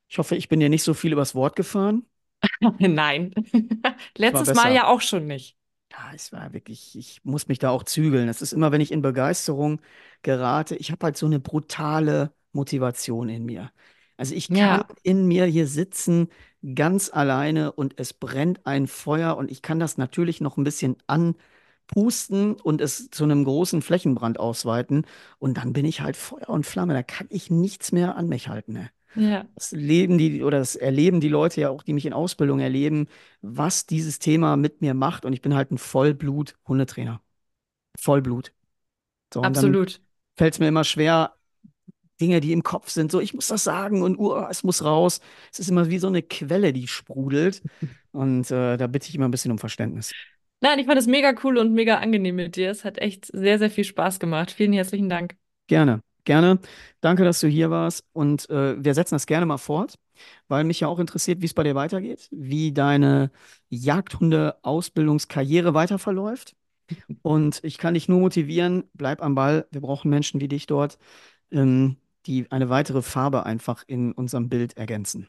Ich 0.10 0.18
hoffe, 0.18 0.36
ich 0.36 0.50
bin 0.50 0.60
dir 0.60 0.70
nicht 0.70 0.84
so 0.84 0.94
viel 0.94 1.14
übers 1.14 1.36
Wort 1.36 1.56
gefahren. 1.56 2.06
Nein. 2.80 3.34
Letztes 4.18 4.54
Mal 4.54 4.74
ja 4.74 4.88
auch 4.88 5.02
schon 5.02 5.28
nicht. 5.28 5.58
Ja, 5.92 6.12
es 6.14 6.32
war 6.34 6.54
wirklich, 6.54 6.96
ich 6.98 7.24
muss 7.24 7.48
mich 7.48 7.60
da 7.60 7.70
auch 7.70 7.84
zügeln. 7.84 8.28
Es 8.30 8.42
ist 8.42 8.52
immer, 8.54 8.72
wenn 8.72 8.82
ich 8.82 8.92
in 8.92 9.02
Begeisterung 9.02 9.80
gerate, 10.22 10.76
ich 10.76 10.92
habe 10.92 11.06
halt 11.06 11.18
so 11.18 11.26
eine 11.26 11.40
brutale 11.40 12.34
Motivation 12.52 13.30
in 13.30 13.46
mir. 13.46 13.72
Also 14.18 14.36
ich 14.36 14.52
kann 14.54 14.82
Ja, 14.82 14.88
in 15.04 15.28
mir 15.28 15.46
hier 15.46 15.68
sitzen, 15.68 16.30
ganz 16.76 17.10
alleine 17.14 17.72
und 17.72 17.94
es 18.00 18.14
brennt 18.14 18.66
ein 18.66 18.88
Feuer 18.88 19.38
und 19.38 19.50
ich 19.52 19.62
kann 19.62 19.80
das 19.80 19.98
natürlich 19.98 20.42
noch 20.42 20.58
ein 20.58 20.64
bisschen 20.64 20.98
anpusten 21.08 22.56
und 22.60 22.82
es 22.82 23.10
zu 23.12 23.24
einem 23.24 23.44
großen 23.46 23.82
Flächenbrand 23.82 24.40
ausweiten 24.40 25.06
und 25.40 25.58
dann 25.58 25.74
bin 25.74 25.86
ich 25.86 26.02
halt 26.02 26.18
Feuer 26.18 26.50
und 26.50 26.66
Flamme. 26.66 26.94
Da 26.94 27.04
kann 27.04 27.28
ich 27.30 27.50
nichts 27.52 27.92
mehr 27.92 28.16
an 28.18 28.28
mich 28.28 28.50
halten. 28.50 28.74
Ne? 28.74 28.90
Ja, 29.20 29.46
Das 29.56 29.72
leben 29.72 30.18
die 30.18 30.44
oder 30.44 30.60
das 30.60 30.76
erleben 30.76 31.20
die 31.20 31.30
Leute 31.30 31.62
ja 31.62 31.70
auch, 31.70 31.84
die 31.84 31.94
mich 31.94 32.06
in 32.06 32.14
Ausbildung 32.14 32.60
erleben, 32.60 33.08
was 33.42 33.86
dieses 33.86 34.20
Thema 34.20 34.58
mit 34.58 34.82
mir 34.82 34.94
macht. 34.94 35.26
Und 35.26 35.34
ich 35.34 35.42
bin 35.42 35.56
halt 35.56 35.72
ein 35.72 35.78
Vollblut-Hundetrainer. 35.78 37.22
Vollblut. 38.00 38.54
So, 39.34 39.42
absolut. 39.42 40.02
fällt 40.38 40.54
es 40.54 40.60
mir 40.60 40.68
immer 40.68 40.84
schwer, 40.84 41.34
Dinge, 42.20 42.40
die 42.40 42.52
im 42.52 42.64
Kopf 42.64 42.90
sind, 42.90 43.12
so 43.12 43.20
ich 43.20 43.34
muss 43.34 43.48
das 43.48 43.64
sagen 43.64 44.02
und 44.02 44.18
uh, 44.18 44.48
es 44.50 44.64
muss 44.64 44.84
raus. 44.84 45.20
Es 45.52 45.60
ist 45.60 45.70
immer 45.70 45.90
wie 45.90 46.00
so 46.00 46.08
eine 46.08 46.24
Quelle, 46.24 46.74
die 46.74 46.88
sprudelt. 46.88 47.62
Und 48.12 48.50
äh, 48.50 48.78
da 48.78 48.88
bitte 48.88 49.10
ich 49.10 49.16
immer 49.16 49.28
ein 49.28 49.32
bisschen 49.32 49.52
um 49.52 49.60
Verständnis. 49.60 50.12
Nein, 50.60 50.80
ich 50.80 50.88
fand 50.88 50.98
es 50.98 51.06
mega 51.06 51.36
cool 51.44 51.60
und 51.60 51.74
mega 51.74 52.00
angenehm 52.00 52.36
mit 52.36 52.56
dir. 52.56 52.72
Es 52.72 52.84
hat 52.84 52.98
echt 52.98 53.28
sehr, 53.28 53.60
sehr 53.60 53.70
viel 53.70 53.84
Spaß 53.84 54.20
gemacht. 54.20 54.50
Vielen 54.50 54.74
herzlichen 54.74 55.08
Dank. 55.08 55.36
Gerne, 55.68 56.02
gerne. 56.28 56.60
Danke, 57.02 57.24
dass 57.24 57.40
du 57.40 57.48
hier 57.48 57.72
warst. 57.72 58.06
Und 58.14 58.48
äh, 58.52 58.84
wir 58.84 58.94
setzen 58.94 59.16
das 59.16 59.26
gerne 59.26 59.48
mal 59.48 59.58
fort, 59.58 59.96
weil 60.48 60.64
mich 60.64 60.82
ja 60.82 60.88
auch 60.88 61.00
interessiert, 61.00 61.42
wie 61.42 61.48
es 61.48 61.56
bei 61.56 61.64
dir 61.64 61.74
weitergeht, 61.74 62.28
wie 62.32 62.72
deine 62.72 63.32
Jagdhunde-Ausbildungskarriere 63.70 65.74
weiter 65.74 65.98
verläuft. 65.98 66.56
Und 67.22 67.60
ich 67.64 67.80
kann 67.80 67.96
dich 67.96 68.08
nur 68.08 68.20
motivieren, 68.20 68.84
bleib 68.94 69.24
am 69.24 69.36
Ball. 69.36 69.68
Wir 69.72 69.82
brauchen 69.82 70.10
Menschen 70.10 70.40
wie 70.40 70.48
dich 70.48 70.68
dort, 70.68 70.98
ähm, 71.52 71.98
die 72.26 72.50
eine 72.52 72.70
weitere 72.70 73.02
Farbe 73.02 73.46
einfach 73.46 73.84
in 73.88 74.12
unserem 74.12 74.50
Bild 74.50 74.78
ergänzen. 74.78 75.28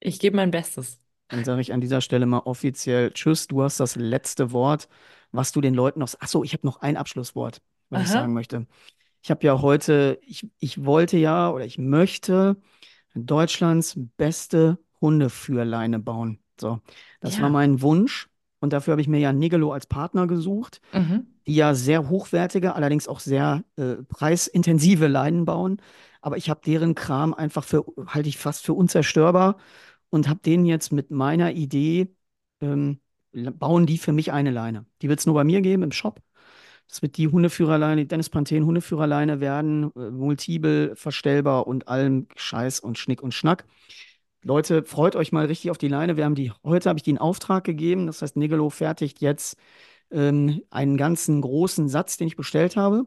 Ich 0.00 0.18
gebe 0.18 0.36
mein 0.36 0.50
Bestes. 0.50 0.98
Dann 1.28 1.44
sage 1.44 1.60
ich 1.60 1.72
an 1.72 1.80
dieser 1.80 2.00
Stelle 2.00 2.26
mal 2.26 2.38
offiziell 2.38 3.12
Tschüss, 3.12 3.48
du 3.48 3.62
hast 3.62 3.80
das 3.80 3.96
letzte 3.96 4.52
Wort, 4.52 4.88
was 5.30 5.52
du 5.52 5.60
den 5.60 5.74
Leuten 5.74 6.00
noch. 6.00 6.14
Ach 6.18 6.28
so, 6.28 6.42
ich 6.42 6.54
habe 6.54 6.66
noch 6.66 6.80
ein 6.80 6.96
Abschlusswort, 6.96 7.60
was 7.90 8.02
ich 8.02 8.08
sagen 8.08 8.28
Aha. 8.28 8.34
möchte. 8.34 8.66
Ich 9.28 9.30
habe 9.30 9.46
ja 9.46 9.60
heute, 9.60 10.18
ich, 10.22 10.48
ich 10.58 10.86
wollte 10.86 11.18
ja 11.18 11.50
oder 11.50 11.66
ich 11.66 11.76
möchte 11.76 12.56
Deutschlands 13.14 13.94
beste 14.16 14.78
Hundeführleine 15.02 15.98
bauen. 15.98 16.38
So, 16.58 16.80
das 17.20 17.38
war 17.38 17.48
Ja. 17.48 17.52
mein 17.52 17.82
Wunsch 17.82 18.30
und 18.60 18.72
dafür 18.72 18.92
habe 18.92 19.02
ich 19.02 19.06
mir 19.06 19.18
ja 19.18 19.34
Nigelo 19.34 19.70
als 19.74 19.84
Partner 19.84 20.26
gesucht, 20.26 20.80
Mhm. 20.94 21.26
die 21.46 21.56
ja 21.56 21.74
sehr 21.74 22.08
hochwertige, 22.08 22.74
allerdings 22.74 23.06
auch 23.06 23.20
sehr 23.20 23.64
äh, 23.76 23.96
preisintensive 23.96 25.08
Leinen 25.08 25.44
bauen. 25.44 25.82
Aber 26.22 26.38
ich 26.38 26.48
habe 26.48 26.62
deren 26.64 26.94
Kram 26.94 27.34
einfach 27.34 27.64
für, 27.64 27.84
halte 28.06 28.30
ich 28.30 28.38
fast 28.38 28.64
für 28.64 28.72
unzerstörbar 28.72 29.58
und 30.08 30.26
habe 30.26 30.40
denen 30.40 30.64
jetzt 30.64 30.90
mit 30.90 31.10
meiner 31.10 31.52
Idee, 31.52 32.08
ähm, 32.62 33.00
bauen 33.32 33.84
die 33.84 33.98
für 33.98 34.12
mich 34.14 34.32
eine 34.32 34.52
Leine. 34.52 34.86
Die 35.02 35.10
wird 35.10 35.20
es 35.20 35.26
nur 35.26 35.34
bei 35.34 35.44
mir 35.44 35.60
geben 35.60 35.82
im 35.82 35.92
Shop. 35.92 36.22
Das 36.88 37.02
wird 37.02 37.16
die 37.18 37.28
Hundeführerleine, 37.28 38.02
die 38.02 38.08
Dennis 38.08 38.30
Panthen 38.30 38.64
Hundeführerleine 38.64 39.40
werden, 39.40 39.92
äh, 39.94 40.10
multibel, 40.10 40.96
verstellbar 40.96 41.66
und 41.66 41.88
allem 41.88 42.28
Scheiß 42.36 42.80
und 42.80 42.98
Schnick 42.98 43.22
und 43.22 43.34
Schnack. 43.34 43.66
Leute, 44.42 44.84
freut 44.84 45.16
euch 45.16 45.32
mal 45.32 45.46
richtig 45.46 45.70
auf 45.70 45.78
die 45.78 45.88
Leine. 45.88 46.16
Wir 46.16 46.24
haben 46.24 46.34
die, 46.34 46.52
heute 46.64 46.88
habe 46.88 46.98
ich 46.98 47.02
die 47.02 47.10
in 47.10 47.18
Auftrag 47.18 47.64
gegeben. 47.64 48.06
Das 48.06 48.22
heißt, 48.22 48.36
Nigelo 48.36 48.70
fertigt 48.70 49.20
jetzt 49.20 49.58
ähm, 50.10 50.62
einen 50.70 50.96
ganzen 50.96 51.40
großen 51.40 51.88
Satz, 51.88 52.16
den 52.16 52.28
ich 52.28 52.36
bestellt 52.36 52.76
habe. 52.76 53.04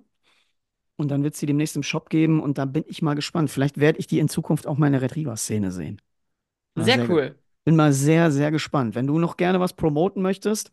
Und 0.97 1.09
dann 1.09 1.23
wird 1.23 1.33
es 1.33 1.39
die 1.39 1.47
demnächst 1.47 1.75
im 1.75 1.83
Shop 1.83 2.09
geben. 2.09 2.41
Und 2.41 2.57
da 2.57 2.65
bin 2.65 2.83
ich 2.85 3.01
mal 3.01 3.15
gespannt. 3.15 3.49
Vielleicht 3.49 3.79
werde 3.79 3.97
ich 3.97 4.07
die 4.07 4.19
in 4.19 4.29
Zukunft 4.29 4.67
auch 4.67 4.77
mal 4.77 4.87
in 4.87 4.93
der 4.93 5.01
Retriever-Szene 5.01 5.71
sehen. 5.71 6.01
Sehr 6.75 6.97
sehr, 6.97 7.09
cool. 7.09 7.35
bin 7.63 7.75
mal 7.75 7.93
sehr, 7.93 8.29
sehr 8.29 8.51
gespannt. 8.51 8.93
Wenn 8.93 9.07
du 9.07 9.17
noch 9.17 9.37
gerne 9.37 9.59
was 9.59 9.73
promoten 9.73 10.21
möchtest, 10.21 10.71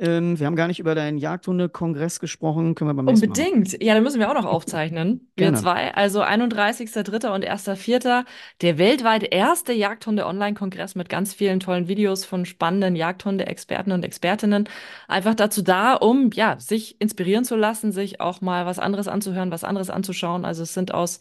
ähm, 0.00 0.38
wir 0.38 0.46
haben 0.46 0.54
gar 0.54 0.68
nicht 0.68 0.78
über 0.78 0.94
deinen 0.94 1.18
Jagdhunde-Kongress 1.18 2.20
gesprochen, 2.20 2.76
können 2.76 2.90
wir 2.90 2.94
beim 2.94 3.06
nächsten 3.06 3.28
Mal. 3.28 3.36
Unbedingt. 3.36 3.82
Ja, 3.82 3.94
dann 3.94 4.04
müssen 4.04 4.20
wir 4.20 4.30
auch 4.30 4.34
noch 4.34 4.44
aufzeichnen. 4.44 5.28
Wir 5.36 5.52
zwei, 5.54 5.92
also 5.92 6.22
31.03. 6.22 7.34
und 7.34 7.44
1.04. 7.44 8.24
Der 8.62 8.78
weltweit 8.78 9.24
erste 9.24 9.72
Jagdhunde-Online-Kongress 9.72 10.94
mit 10.94 11.08
ganz 11.08 11.34
vielen 11.34 11.58
tollen 11.58 11.88
Videos 11.88 12.24
von 12.24 12.44
spannenden 12.44 12.94
Jagdhunde-Experten 12.94 13.90
und 13.90 14.04
Expertinnen. 14.04 14.68
Einfach 15.08 15.34
dazu 15.34 15.62
da, 15.62 15.94
um 15.94 16.30
ja, 16.32 16.60
sich 16.60 17.00
inspirieren 17.00 17.44
zu 17.44 17.56
lassen, 17.56 17.90
sich 17.90 18.20
auch 18.20 18.40
mal 18.40 18.66
was 18.66 18.78
anderes 18.78 19.08
anzuhören, 19.08 19.50
was 19.50 19.64
anderes 19.64 19.90
anzuschauen. 19.90 20.44
Also 20.44 20.62
es 20.62 20.74
sind 20.74 20.94
aus 20.94 21.18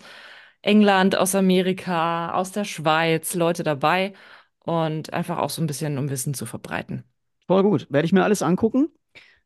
England, 0.61 1.15
aus 1.17 1.33
Amerika, 1.33 2.31
aus 2.33 2.51
der 2.51 2.63
Schweiz 2.63 3.33
Leute 3.33 3.63
dabei 3.63 4.13
und 4.59 5.13
einfach 5.13 5.39
auch 5.39 5.49
so 5.49 5.63
ein 5.63 5.67
bisschen, 5.67 5.97
um 5.97 6.09
Wissen 6.11 6.35
zu 6.35 6.45
verbreiten. 6.45 7.03
Voll 7.47 7.63
gut. 7.63 7.87
Werde 7.89 8.05
ich 8.05 8.13
mir 8.13 8.23
alles 8.23 8.41
angucken. 8.41 8.89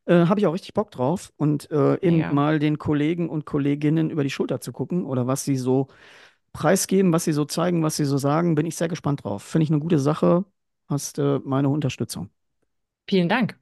Äh, 0.04 0.26
habe 0.26 0.40
ich 0.40 0.46
auch 0.46 0.52
richtig 0.52 0.74
Bock 0.74 0.90
drauf. 0.90 1.32
Und 1.36 1.70
äh, 1.70 1.94
eben 2.00 2.16
Mega. 2.16 2.32
mal 2.32 2.58
den 2.58 2.78
Kollegen 2.78 3.28
und 3.28 3.46
Kolleginnen 3.46 4.10
über 4.10 4.24
die 4.24 4.30
Schulter 4.30 4.60
zu 4.60 4.72
gucken 4.72 5.04
oder 5.04 5.26
was 5.26 5.44
sie 5.44 5.56
so 5.56 5.88
preisgeben, 6.52 7.12
was 7.12 7.24
sie 7.24 7.32
so 7.32 7.44
zeigen, 7.44 7.82
was 7.82 7.96
sie 7.96 8.04
so 8.04 8.18
sagen, 8.18 8.54
bin 8.54 8.66
ich 8.66 8.76
sehr 8.76 8.88
gespannt 8.88 9.24
drauf. 9.24 9.42
Finde 9.42 9.64
ich 9.64 9.70
eine 9.70 9.80
gute 9.80 9.98
Sache. 9.98 10.44
Hast 10.88 11.18
äh, 11.18 11.38
meine 11.44 11.68
Unterstützung. 11.68 12.28
Vielen 13.08 13.28
Dank. 13.28 13.58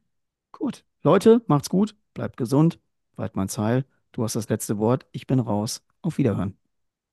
Gut. 0.53 0.85
Leute, 1.03 1.43
macht's 1.47 1.69
gut. 1.69 1.95
Bleibt 2.15 2.37
gesund. 2.37 2.79
Weidmanns 3.17 3.59
Heil. 3.59 3.85
Du 4.13 4.25
hast 4.25 4.37
das 4.37 4.49
letzte 4.49 4.79
Wort. 4.79 5.07
Ich 5.13 5.27
bin 5.27 5.39
raus. 5.41 5.83
Auf 6.03 6.19
Wiederhören. 6.19 6.57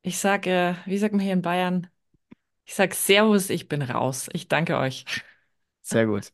Ich 0.01 0.17
sage, 0.19 0.77
wie 0.85 0.97
sagt 0.97 1.13
man 1.13 1.21
hier 1.21 1.33
in 1.33 1.41
Bayern? 1.41 1.87
Ich 2.65 2.75
sag 2.75 2.93
Servus, 2.93 3.49
ich 3.49 3.67
bin 3.67 3.81
raus. 3.81 4.29
Ich 4.33 4.47
danke 4.47 4.77
euch. 4.77 5.05
Sehr 5.81 6.05
gut. 6.05 6.31